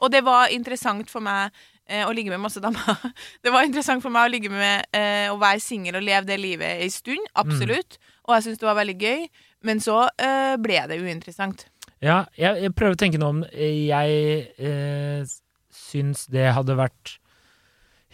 Og 0.00 0.10
det 0.12 0.22
var 0.24 0.52
interessant 0.54 1.10
for 1.12 1.22
meg 1.24 1.52
eh, 1.84 2.06
å 2.06 2.12
ligge 2.16 2.32
med 2.32 2.40
masse 2.42 2.62
damer. 2.62 2.80
Det 3.44 3.52
var 3.52 3.66
interessant 3.68 4.02
for 4.02 4.12
meg 4.14 4.28
å 4.28 4.32
ligge 4.32 4.52
med 4.52 4.88
eh, 4.96 5.28
å 5.28 5.36
være 5.40 5.60
singel 5.60 5.98
og 6.00 6.06
leve 6.06 6.24
det 6.30 6.38
livet 6.40 6.80
ei 6.80 6.88
stund. 6.92 7.20
Absolutt. 7.36 7.98
Og 8.24 8.36
jeg 8.36 8.46
syntes 8.46 8.62
det 8.62 8.70
var 8.70 8.78
veldig 8.80 8.96
gøy. 8.96 9.26
Men 9.68 9.82
så 9.84 10.06
eh, 10.16 10.56
ble 10.62 10.80
det 10.88 11.00
uinteressant. 11.02 11.66
Ja, 12.00 12.22
jeg, 12.38 12.62
jeg 12.64 12.74
prøver 12.76 12.96
å 12.96 13.00
tenke 13.00 13.20
noe 13.20 13.34
om 13.34 13.40
eh, 13.52 13.90
Jeg 13.90 14.46
eh, 14.56 15.34
syns 15.68 16.24
det 16.32 16.46
hadde 16.56 16.78
vært 16.78 17.18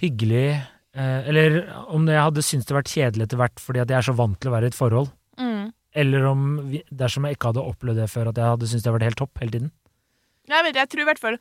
hyggelig 0.02 0.48
eh, 0.56 0.64
Eller 0.96 1.58
om 1.92 2.06
jeg 2.08 2.22
hadde 2.22 2.44
syntes 2.46 2.66
det 2.68 2.76
vært 2.76 2.92
kjedelig 2.92 3.26
etter 3.26 3.40
hvert 3.40 3.60
fordi 3.60 3.82
at 3.82 3.90
jeg 3.92 3.98
er 3.98 4.06
så 4.08 4.16
vant 4.16 4.38
til 4.40 4.48
å 4.50 4.54
være 4.56 4.70
i 4.70 4.72
et 4.72 4.78
forhold. 4.78 5.10
Mm. 5.36 5.68
Eller 5.96 6.24
om 6.28 6.46
vi, 6.70 6.82
dersom 6.92 7.24
jeg 7.28 7.36
ikke 7.36 7.52
hadde 7.52 7.64
opplevd 7.68 8.02
det 8.02 8.10
før, 8.12 8.30
at 8.32 8.40
jeg 8.40 8.52
hadde 8.54 8.68
syntes 8.70 8.84
det 8.84 8.90
hadde 8.90 8.98
vært 8.98 9.08
helt 9.10 9.20
topp 9.20 9.40
hele 9.42 9.54
tiden. 9.54 9.70
Jeg 10.46 10.64
vet, 10.66 10.76
jeg 10.76 10.88
tror 10.92 11.02
i 11.02 11.08
hvert 11.10 11.22
fall 11.22 11.38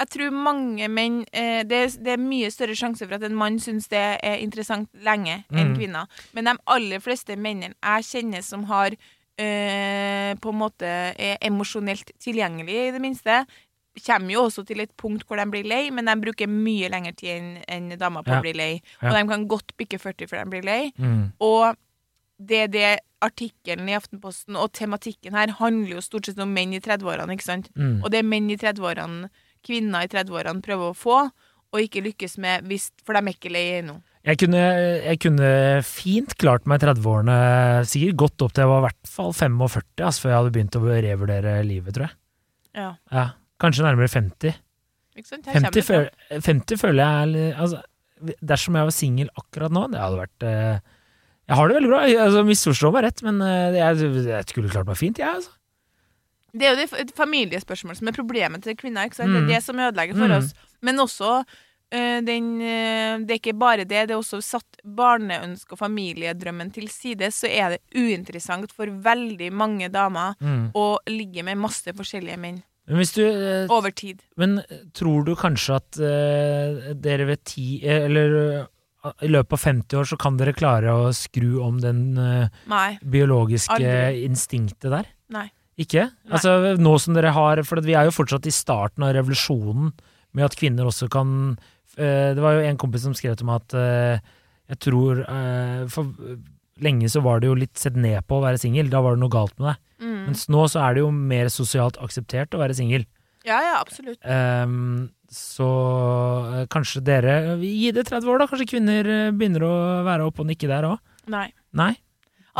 jeg 0.00 0.08
tror 0.14 0.30
mange 0.32 0.86
menn 0.88 1.18
eh, 1.36 1.60
det, 1.68 1.76
er, 1.76 1.90
det 2.00 2.12
er 2.14 2.22
mye 2.22 2.48
større 2.52 2.76
sjanse 2.78 3.04
for 3.04 3.18
at 3.18 3.24
en 3.26 3.34
mann 3.36 3.58
syns 3.60 3.90
det 3.92 4.00
er 4.24 4.38
interessant 4.40 4.88
lenge 5.04 5.42
enn 5.52 5.74
Mm. 5.74 5.74
kvinner. 5.76 6.06
Men 6.32 6.48
de 6.48 6.54
aller 6.72 7.02
fleste 7.04 7.36
mennene 7.36 7.74
jeg 7.76 8.06
kjenner 8.08 8.44
som 8.46 8.64
har 8.70 8.96
eh, 9.36 10.32
på 10.40 10.52
en 10.54 10.60
måte 10.62 10.88
er 10.88 11.36
emosjonelt 11.44 12.14
tilgjengelige, 12.22 12.88
i 12.88 12.94
det 12.96 13.02
minste, 13.02 13.42
kommer 14.06 14.30
jo 14.32 14.44
også 14.46 14.62
til 14.66 14.80
et 14.84 14.92
punkt 14.96 15.24
hvor 15.26 15.36
de 15.40 15.46
blir 15.50 15.66
lei, 15.66 15.90
men 15.90 16.06
de 16.06 16.14
bruker 16.22 16.46
mye 16.50 16.88
lengre 16.92 17.12
tid 17.18 17.36
enn 17.68 17.90
en 17.92 17.98
damer 17.98 18.22
på 18.22 18.30
Ja. 18.32 18.38
å 18.38 18.44
bli 18.44 18.52
lei. 18.54 18.72
Og 19.02 19.10
de 19.12 19.22
kan 19.28 19.46
godt 19.50 19.74
bikke 19.76 19.98
40 19.98 20.28
før 20.30 20.44
de 20.44 20.50
blir 20.50 20.62
lei. 20.64 20.92
Mm. 20.96 21.32
Og 21.40 21.76
det 22.40 22.60
er 22.64 22.68
det 22.72 22.90
artikkelen 23.20 23.88
i 23.90 23.96
Aftenposten 23.98 24.56
og 24.56 24.70
tematikken 24.72 25.34
her 25.36 25.50
handler 25.58 25.96
jo 25.98 26.00
stort 26.00 26.24
sett 26.30 26.38
om 26.40 26.54
menn 26.54 26.72
i 26.72 26.80
30-årene, 26.80 27.34
ikke 27.36 27.44
sant? 27.44 27.68
Mm. 27.76 27.98
Og 28.02 28.10
det 28.10 28.22
er 28.22 28.28
menn 28.30 28.48
i 28.48 28.56
30-årene, 28.56 29.28
kvinner 29.66 30.06
i 30.06 30.08
30-årene 30.08 30.62
prøver 30.64 30.94
å 30.94 30.96
få, 30.96 31.18
og 31.70 31.82
ikke 31.84 32.00
lykkes 32.06 32.38
med, 32.40 32.64
hvis, 32.70 32.88
for 33.04 33.12
de 33.12 33.20
er 33.20 33.34
ikke 33.36 33.52
lei 33.52 33.66
ennå. 33.82 33.98
Jeg 34.24 34.36
kunne, 34.42 34.62
jeg 35.04 35.18
kunne 35.20 35.50
fint 35.84 36.32
klart 36.40 36.64
meg 36.68 36.80
i 36.82 36.86
30-årene, 36.86 37.36
sikkert 37.88 38.16
godt 38.24 38.42
opp 38.46 38.52
til 38.56 38.62
jeg 38.64 38.68
var 38.72 38.80
i 38.82 38.86
hvert 38.88 39.12
fall 39.12 39.32
45, 39.36 39.84
altså, 40.04 40.20
før 40.24 40.30
jeg 40.32 40.38
hadde 40.40 40.54
begynt 40.56 40.76
å 40.80 40.82
revurdere 40.88 41.54
livet, 41.68 41.94
tror 41.96 42.06
jeg. 42.08 42.16
Ja, 42.80 42.90
Ja, 43.10 43.26
kanskje 43.60 43.84
nærmere 43.86 44.08
50. 44.08 44.54
ikke 45.16 45.28
sant? 45.28 45.46
Her 45.46 45.60
50, 45.60 45.62
kommer 45.62 45.76
det 45.76 45.84
føl 45.86 46.42
50 46.48 46.80
føler 46.80 47.02
jeg 47.04 47.54
altså, 47.56 47.82
Dersom 48.44 48.76
jeg 48.76 48.84
var 48.84 48.92
singel 48.92 49.30
akkurat 49.40 49.72
nå, 49.72 49.86
det 49.92 50.00
hadde 50.00 50.18
vært 50.20 50.44
eh, 50.44 50.80
Jeg 51.48 51.56
har 51.56 51.68
det 51.70 51.76
veldig 51.78 51.88
bra. 51.88 52.00
Altså, 52.26 52.42
Misforstå 52.44 52.90
meg 52.92 53.04
rett, 53.06 53.22
men 53.24 53.40
eh, 53.40 53.78
jeg, 53.78 54.10
jeg 54.28 54.44
skulle 54.52 54.68
klart 54.70 54.86
meg 54.90 54.98
fint, 55.00 55.18
jeg, 55.18 55.28
altså. 55.40 55.50
Det 56.52 56.66
er 56.66 56.74
jo 56.74 56.80
det 56.82 56.88
familiespørsmålet 56.90 57.10
et 57.14 57.16
familiespørsmål 57.16 57.96
som 57.96 58.08
er 58.10 58.16
problemet 58.16 58.62
til 58.66 58.76
kvinner. 58.76 59.06
ikke 59.06 59.16
sant? 59.20 59.30
Det 59.32 59.40
Mm. 59.40 59.48
er 59.50 59.54
det 59.54 59.62
som 59.64 59.76
ødelegger 59.78 60.16
for 60.18 60.26
Mm. 60.28 60.36
oss. 60.36 60.52
Men 60.82 60.96
også 60.98 61.44
eh, 61.92 62.20
den 62.20 62.60
eh, 62.60 63.18
Det 63.24 63.30
er 63.30 63.38
ikke 63.40 63.58
bare 63.58 63.84
det, 63.84 64.08
det 64.08 64.10
er 64.10 64.18
også 64.20 64.42
satt 64.42 64.76
barneønske 64.84 65.72
og 65.72 65.78
familiedrømmen 65.78 66.72
til 66.74 66.88
side, 66.88 67.30
så 67.32 67.46
er 67.48 67.70
det 67.76 67.80
uinteressant 67.94 68.70
for 68.72 68.86
veldig 68.86 69.52
mange 69.52 69.88
damer 69.90 70.34
Mm. 70.40 70.72
å 70.74 70.98
ligge 71.08 71.42
med 71.44 71.56
masse 71.58 71.86
forskjellige 71.94 72.38
menn 72.38 72.62
Men 72.90 72.98
hvis 72.98 73.14
du 73.14 73.22
eh, 73.22 73.70
over 73.70 73.94
tid. 73.94 74.24
Men 74.40 74.58
tror 74.96 75.24
du 75.26 75.36
kanskje 75.38 75.78
at 75.78 75.98
eh, 76.02 76.90
dere 76.98 77.28
ved 77.28 77.44
ti 77.46 77.78
Eller 77.86 78.34
eh, 78.40 78.68
i 79.24 79.30
løpet 79.30 79.54
av 79.56 79.62
50 79.62 79.96
år 80.00 80.08
så 80.10 80.18
kan 80.20 80.36
dere 80.36 80.52
klare 80.56 80.92
å 80.92 81.08
skru 81.16 81.62
om 81.64 81.78
den 81.80 82.18
eh, 82.20 82.50
Nei. 82.68 82.98
biologiske 83.00 83.78
Aldri. 83.78 84.26
instinktet 84.26 84.90
der? 84.92 85.08
Nei. 85.32 85.46
Ikke? 85.80 86.10
Nei. 86.10 86.34
Altså 86.36 86.74
nå 86.76 86.96
som 87.00 87.16
dere 87.16 87.32
har 87.32 87.62
For 87.64 87.80
vi 87.84 87.94
er 87.96 88.10
jo 88.10 88.16
fortsatt 88.18 88.48
i 88.50 88.54
starten 88.54 89.06
av 89.06 89.14
revolusjonen 89.16 89.94
med 90.36 90.46
at 90.46 90.58
kvinner 90.58 90.90
også 90.90 91.08
kan 91.10 91.30
eh, 91.96 92.34
Det 92.36 92.42
var 92.42 92.58
jo 92.58 92.66
en 92.68 92.80
kompis 92.80 93.06
som 93.06 93.16
skrev 93.16 93.38
til 93.38 93.48
meg 93.48 93.62
at 93.64 93.78
eh, 93.78 94.32
jeg 94.70 94.82
tror 94.86 95.22
eh, 95.24 95.86
for 95.90 96.12
lenge 96.80 97.08
så 97.12 97.22
var 97.24 97.40
det 97.40 97.48
jo 97.50 97.56
litt 97.58 97.78
sett 97.80 97.96
ned 97.98 98.22
på 98.28 98.38
å 98.38 98.44
være 98.44 98.60
singel. 98.60 98.88
Da 98.92 99.02
var 99.04 99.16
det 99.16 99.20
noe 99.20 99.32
galt 99.32 99.56
med 99.58 99.72
deg. 99.72 99.80
Mm. 100.00 100.09
Mens 100.28 100.46
nå 100.52 100.66
så 100.70 100.82
er 100.84 100.96
det 100.96 101.04
jo 101.04 101.10
mer 101.14 101.50
sosialt 101.52 101.98
akseptert 102.02 102.54
å 102.56 102.60
være 102.62 102.76
singel. 102.78 103.06
Ja, 103.46 103.56
ja, 103.64 103.78
absolutt. 103.80 104.20
Um, 104.24 105.08
så 105.32 105.68
eh, 106.58 106.66
kanskje 106.68 107.00
dere 107.06 107.34
Gi 107.62 107.92
det 107.94 108.04
30 108.10 108.28
år, 108.28 108.42
da. 108.42 108.48
Kanskje 108.50 108.68
kvinner 108.74 109.06
eh, 109.08 109.30
begynner 109.32 109.64
å 109.64 109.74
være 110.04 110.26
oppe 110.28 110.44
og 110.44 110.50
nikke 110.50 110.68
der 110.68 110.88
òg. 110.90 110.98
Nei. 111.30 111.48
Nei? 111.76 111.94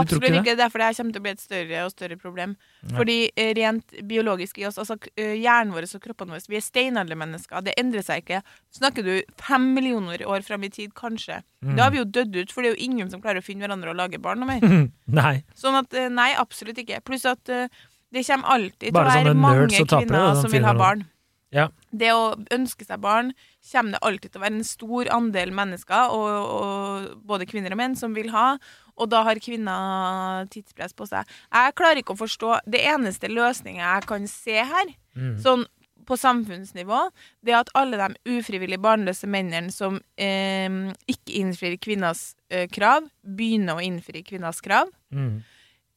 Absolutt 0.00 0.26
ikke 0.30 0.40
ikke. 0.40 0.56
Det 0.58 0.64
er 0.64 0.72
fordi 0.72 0.86
det 0.88 0.98
kommer 0.98 1.14
til 1.14 1.22
å 1.22 1.26
bli 1.26 1.32
et 1.32 1.42
større 1.42 1.82
og 1.84 1.92
større 1.92 2.18
problem. 2.20 2.54
Ja. 2.82 2.94
Fordi 2.98 3.18
eh, 3.34 3.52
rent 3.58 3.94
biologisk 4.10 4.60
i 4.60 4.66
oss, 4.68 4.78
altså 4.80 4.96
eh, 5.14 5.36
hjernen 5.40 5.74
vår 5.74 5.88
og 5.88 6.04
kroppene 6.06 6.34
våre, 6.34 6.44
vi 6.50 6.58
er 6.58 6.66
steinaldermennesker. 6.66 7.66
Det 7.66 7.76
endrer 7.80 8.06
seg 8.06 8.24
ikke. 8.24 8.42
Snakker 8.80 9.06
du 9.06 9.12
fem 9.40 9.70
millioner 9.76 10.24
år 10.28 10.46
fram 10.46 10.66
i 10.66 10.72
tid, 10.72 10.94
kanskje. 10.98 11.42
Mm. 11.64 11.76
Da 11.76 11.86
har 11.86 11.94
vi 11.94 12.02
jo 12.02 12.08
dødd 12.08 12.40
ut, 12.40 12.52
for 12.54 12.64
det 12.64 12.72
er 12.72 12.76
jo 12.76 12.90
ingen 12.90 13.12
som 13.12 13.22
klarer 13.22 13.42
å 13.42 13.46
finne 13.46 13.66
hverandre 13.66 13.94
og 13.94 14.00
lage 14.00 14.20
barn 14.22 14.42
noe 14.42 14.56
mer. 14.56 14.90
Nei. 15.20 15.36
Sånn 15.58 15.78
at 15.80 15.94
eh, 15.96 16.10
nei, 16.12 16.32
absolutt 16.38 16.80
ikke. 16.82 17.02
Pluss 17.06 17.28
at 17.28 17.44
det 17.46 18.26
kommer 18.26 18.56
alltid 18.56 18.90
til 18.90 19.00
å 19.00 19.06
være 19.06 19.38
mange 19.38 19.86
kvinner 19.86 20.36
som 20.40 20.52
vil 20.52 20.66
ha 20.66 20.76
barn. 20.78 21.08
Ja. 21.50 21.66
Det 21.90 22.12
å 22.14 22.34
ønske 22.54 22.86
seg 22.86 23.02
barn 23.02 23.32
kommer 23.72 23.96
det 23.96 24.00
alltid 24.06 24.32
til 24.32 24.40
å 24.40 24.44
være 24.44 24.56
en 24.60 24.66
stor 24.66 25.10
andel 25.14 25.52
mennesker, 25.54 26.14
og, 26.14 26.52
og 26.54 27.24
både 27.26 27.48
kvinner 27.50 27.74
og 27.74 27.80
menn, 27.80 27.96
som 27.98 28.14
vil 28.14 28.30
ha. 28.34 28.54
Og 28.96 29.10
da 29.10 29.22
har 29.26 29.38
kvinner 29.42 30.46
tidspress 30.50 30.94
på 30.96 31.06
seg. 31.08 31.26
Jeg 31.52 31.74
klarer 31.78 32.00
ikke 32.02 32.14
å 32.16 32.20
forstå 32.20 32.60
Det 32.70 32.80
eneste 32.90 33.28
løsninga 33.30 33.82
jeg 33.84 34.06
kan 34.10 34.26
se 34.30 34.56
her, 34.64 34.94
Mm. 35.16 35.36
sånn 35.42 35.64
på 36.06 36.16
samfunnsnivå, 36.16 37.10
det 37.42 37.52
er 37.52 37.58
at 37.60 37.70
alle 37.74 37.96
de 37.98 38.38
ufrivillig 38.38 38.78
barnløse 38.82 39.26
mennene 39.26 39.70
som 39.74 40.00
eh, 40.16 40.68
ikke 41.10 41.34
innfrir 41.40 41.76
kvinners 41.82 42.34
eh, 42.50 42.66
krav, 42.70 43.08
begynner 43.22 43.74
å 43.78 43.82
innfri 43.84 44.22
kvinners 44.26 44.60
krav. 44.62 44.88
Mm. 45.12 45.42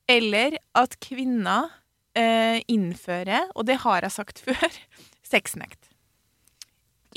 Eller 0.10 0.58
at 0.76 0.98
kvinner 1.00 1.70
eh, 2.18 2.60
innfører, 2.68 3.50
og 3.56 3.66
det 3.70 3.80
har 3.86 4.02
jeg 4.06 4.12
sagt 4.18 4.42
før, 4.46 4.78
sexnekt. 5.24 5.93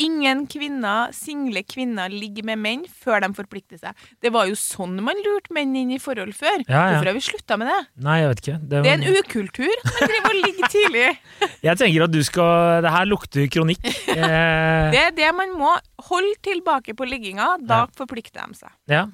Ingen 0.03 0.44
kvinner, 0.51 1.12
single 1.16 1.62
kvinner 1.68 2.12
ligger 2.12 2.44
med 2.51 2.61
menn 2.61 2.84
før 2.90 3.22
de 3.24 3.30
forplikter 3.36 3.80
seg. 3.80 4.07
Det 4.22 4.32
var 4.34 4.49
jo 4.51 4.57
sånn 4.61 4.99
man 5.05 5.18
lurte 5.24 5.55
menn 5.57 5.74
inn 5.78 5.92
i 5.97 5.99
forhold 6.03 6.34
før. 6.36 6.64
Ja, 6.66 6.70
ja. 6.70 6.84
Hvorfor 6.97 7.11
har 7.11 7.16
vi 7.16 7.24
slutta 7.24 7.59
med 7.61 7.70
det? 7.72 7.78
Nei, 8.07 8.16
jeg 8.22 8.30
vet 8.32 8.42
ikke. 8.44 8.57
Det, 8.62 8.82
Det 8.86 8.92
er 8.92 8.99
en 9.01 9.20
ukultur. 9.20 9.84
Man 9.88 10.01
driver 10.12 10.30
og 10.32 10.40
ligger 10.44 10.72
tidlig. 10.76 11.07
jeg 11.68 11.80
tenker 11.82 12.07
at 12.09 12.14
du 12.16 12.22
skal 12.28 12.82
Det 12.86 12.94
her 12.97 13.07
lukter 13.09 13.47
kronikk. 13.53 13.84
Eh, 14.14 14.90
Det 14.94 15.05
er 15.09 15.14
det 15.16 15.30
man 15.36 15.55
må. 15.59 15.76
Hold 16.11 16.32
tilbake 16.44 16.97
på 16.97 17.09
ligginga. 17.09 17.55
Da 17.64 17.84
forplikter 17.97 18.44
de 18.47 18.61
seg. 18.64 18.74
ja. 18.92 19.07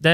Det, 0.00 0.12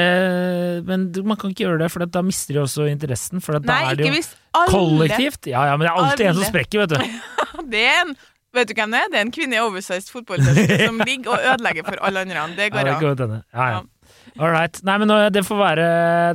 men 0.82 1.04
man 1.22 1.38
kan 1.38 1.52
ikke 1.52 1.62
gjøre 1.62 1.78
det, 1.84 1.88
for 1.94 2.02
da 2.10 2.22
mister 2.26 2.56
de 2.56 2.62
også 2.64 2.88
interessen. 2.90 3.38
For 3.38 3.54
da 3.54 3.68
Nei, 3.70 3.92
er 3.92 4.00
det 4.00 4.08
jo 4.08 4.16
alle 4.58 4.72
kollektivt. 4.72 5.46
Ja, 5.52 5.60
ja, 5.68 5.76
men 5.78 5.86
det 5.86 5.92
er 5.92 6.00
alltid 6.02 6.26
en 6.26 6.40
som 6.40 6.48
sprekker, 6.48 6.82
vet 6.82 6.96
du. 6.96 7.20
Det 7.70 7.84
er 7.86 8.00
en 8.02 8.16
Vet 8.56 8.70
du 8.70 8.74
hvem 8.78 8.94
det 8.94 9.02
er? 9.04 9.10
Det 9.12 9.18
er 9.20 9.26
en 9.26 9.34
kvinne 9.34 9.58
i 9.58 9.60
oversized 9.62 10.08
fotballtøy 10.14 10.86
som 10.86 11.02
ligger 11.08 11.34
og 11.36 11.50
ødelegger 11.52 11.86
for 11.86 12.00
alle 12.08 12.24
andre. 12.24 12.46
Det 12.56 12.70
Ja, 12.72 12.96
går 13.00 13.14
det 13.18 13.28
an. 13.28 13.36
Ja, 13.52 13.68
ja. 13.76 13.84
All 14.36 14.52
right. 14.52 14.78
Nei, 14.84 14.96
men 15.00 15.10
det 15.32 15.42
får 15.46 15.58
være 15.60 15.84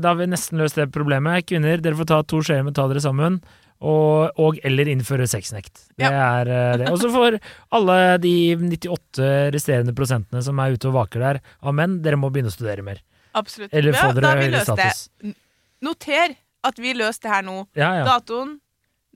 Da 0.02 0.10
har 0.12 0.18
vi 0.18 0.26
nesten 0.30 0.58
løst 0.62 0.78
det 0.80 0.88
problemet. 0.94 1.46
Kvinner, 1.50 1.82
dere 1.82 1.98
får 2.00 2.08
ta 2.10 2.22
to 2.26 2.42
skjeer 2.46 2.64
med 2.66 2.76
ta 2.78 2.88
dere 2.90 3.04
sammen. 3.04 3.40
Og, 3.82 4.30
og 4.38 4.60
eller 4.68 4.90
innføre 4.92 5.26
sexnekt. 5.30 5.88
Det 5.98 6.06
er 6.06 6.50
eh, 6.54 6.74
det. 6.78 6.90
Og 6.94 7.00
så 7.02 7.10
får 7.10 7.40
alle 7.74 7.96
de 8.22 8.34
98 8.62 9.30
resterende 9.56 9.96
prosentene 9.98 10.44
som 10.46 10.60
er 10.62 10.76
ute 10.78 10.90
og 10.92 11.00
vaker 11.00 11.24
der 11.24 11.40
av 11.66 11.74
menn, 11.74 11.96
dere 12.06 12.20
må 12.22 12.30
begynne 12.30 12.52
å 12.52 12.54
studere 12.54 12.86
mer. 12.86 13.02
Absolutt. 13.34 13.74
Eller 13.74 13.98
få 13.98 14.12
dere 14.18 14.36
høyere 14.38 14.62
status. 14.68 15.08
det. 15.24 15.34
Noter 15.82 16.36
at 16.70 16.78
vi 16.78 16.94
løste 16.94 17.26
det 17.26 17.34
her 17.34 17.48
nå. 17.48 17.58
Ja, 17.74 17.90
ja. 18.02 18.06
Datoen 18.06 18.60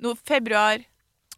no, 0.01 0.15
februar 0.25 0.81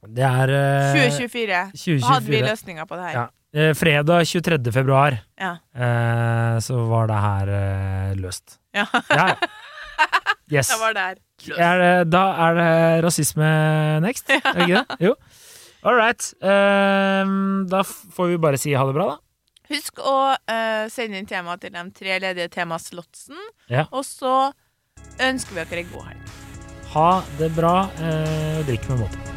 Det 0.06 0.24
er 0.24 0.52
eh, 0.54 0.94
2024. 0.94 1.62
2024. 1.74 2.00
Da 2.04 2.14
hadde 2.14 2.32
vi 2.32 2.42
løsninga 2.46 2.86
på 2.90 2.96
det 3.00 3.08
her. 3.10 3.16
Ja. 3.18 3.26
Eh, 3.58 3.72
fredag 3.74 4.26
23. 4.28 4.72
februar 4.76 5.18
Ja. 5.40 5.54
eh, 5.74 6.58
så 6.62 6.78
var 6.90 7.08
det 7.10 7.22
her 7.24 7.48
eh, 7.58 8.16
løst. 8.22 8.60
Ja. 8.76 8.86
Ja. 9.10 9.32
Yes. 10.48 10.70
Da 10.72 10.78
var 10.80 10.94
der. 10.96 11.18
Er 11.60 11.80
det, 11.82 12.10
da 12.14 12.22
er 12.46 12.54
det 12.56 13.04
rasisme 13.04 13.48
next, 14.00 14.30
er 14.32 14.40
det 14.46 14.64
ikke 14.70 14.84
det? 14.88 14.96
Jo. 15.10 15.16
All 15.84 15.98
right. 16.00 16.24
Ehm, 16.40 17.66
da 17.68 17.82
får 17.84 18.30
vi 18.32 18.38
bare 18.46 18.58
si 18.62 18.72
ha 18.78 18.86
det 18.88 18.96
bra, 18.96 19.10
da. 19.12 19.18
Husk 19.74 20.00
å 20.00 20.16
eh, 20.48 20.88
sende 20.94 21.20
inn 21.20 21.28
tema 21.28 21.58
til 21.60 21.76
de 21.76 21.84
tre 21.98 22.16
ledige 22.24 22.48
temaslotsen. 22.56 23.36
Ja. 23.68 23.90
Og 23.92 24.06
så 24.08 24.54
ønsker 25.20 25.58
vi 25.60 25.66
dere 25.68 25.84
en 25.84 25.92
god 25.98 26.08
helg. 26.14 26.38
Ha 26.96 27.10
det 27.42 27.52
bra. 27.58 27.76
Eh, 28.00 28.62
drikk 28.70 28.88
med 28.94 29.04
måte. 29.04 29.37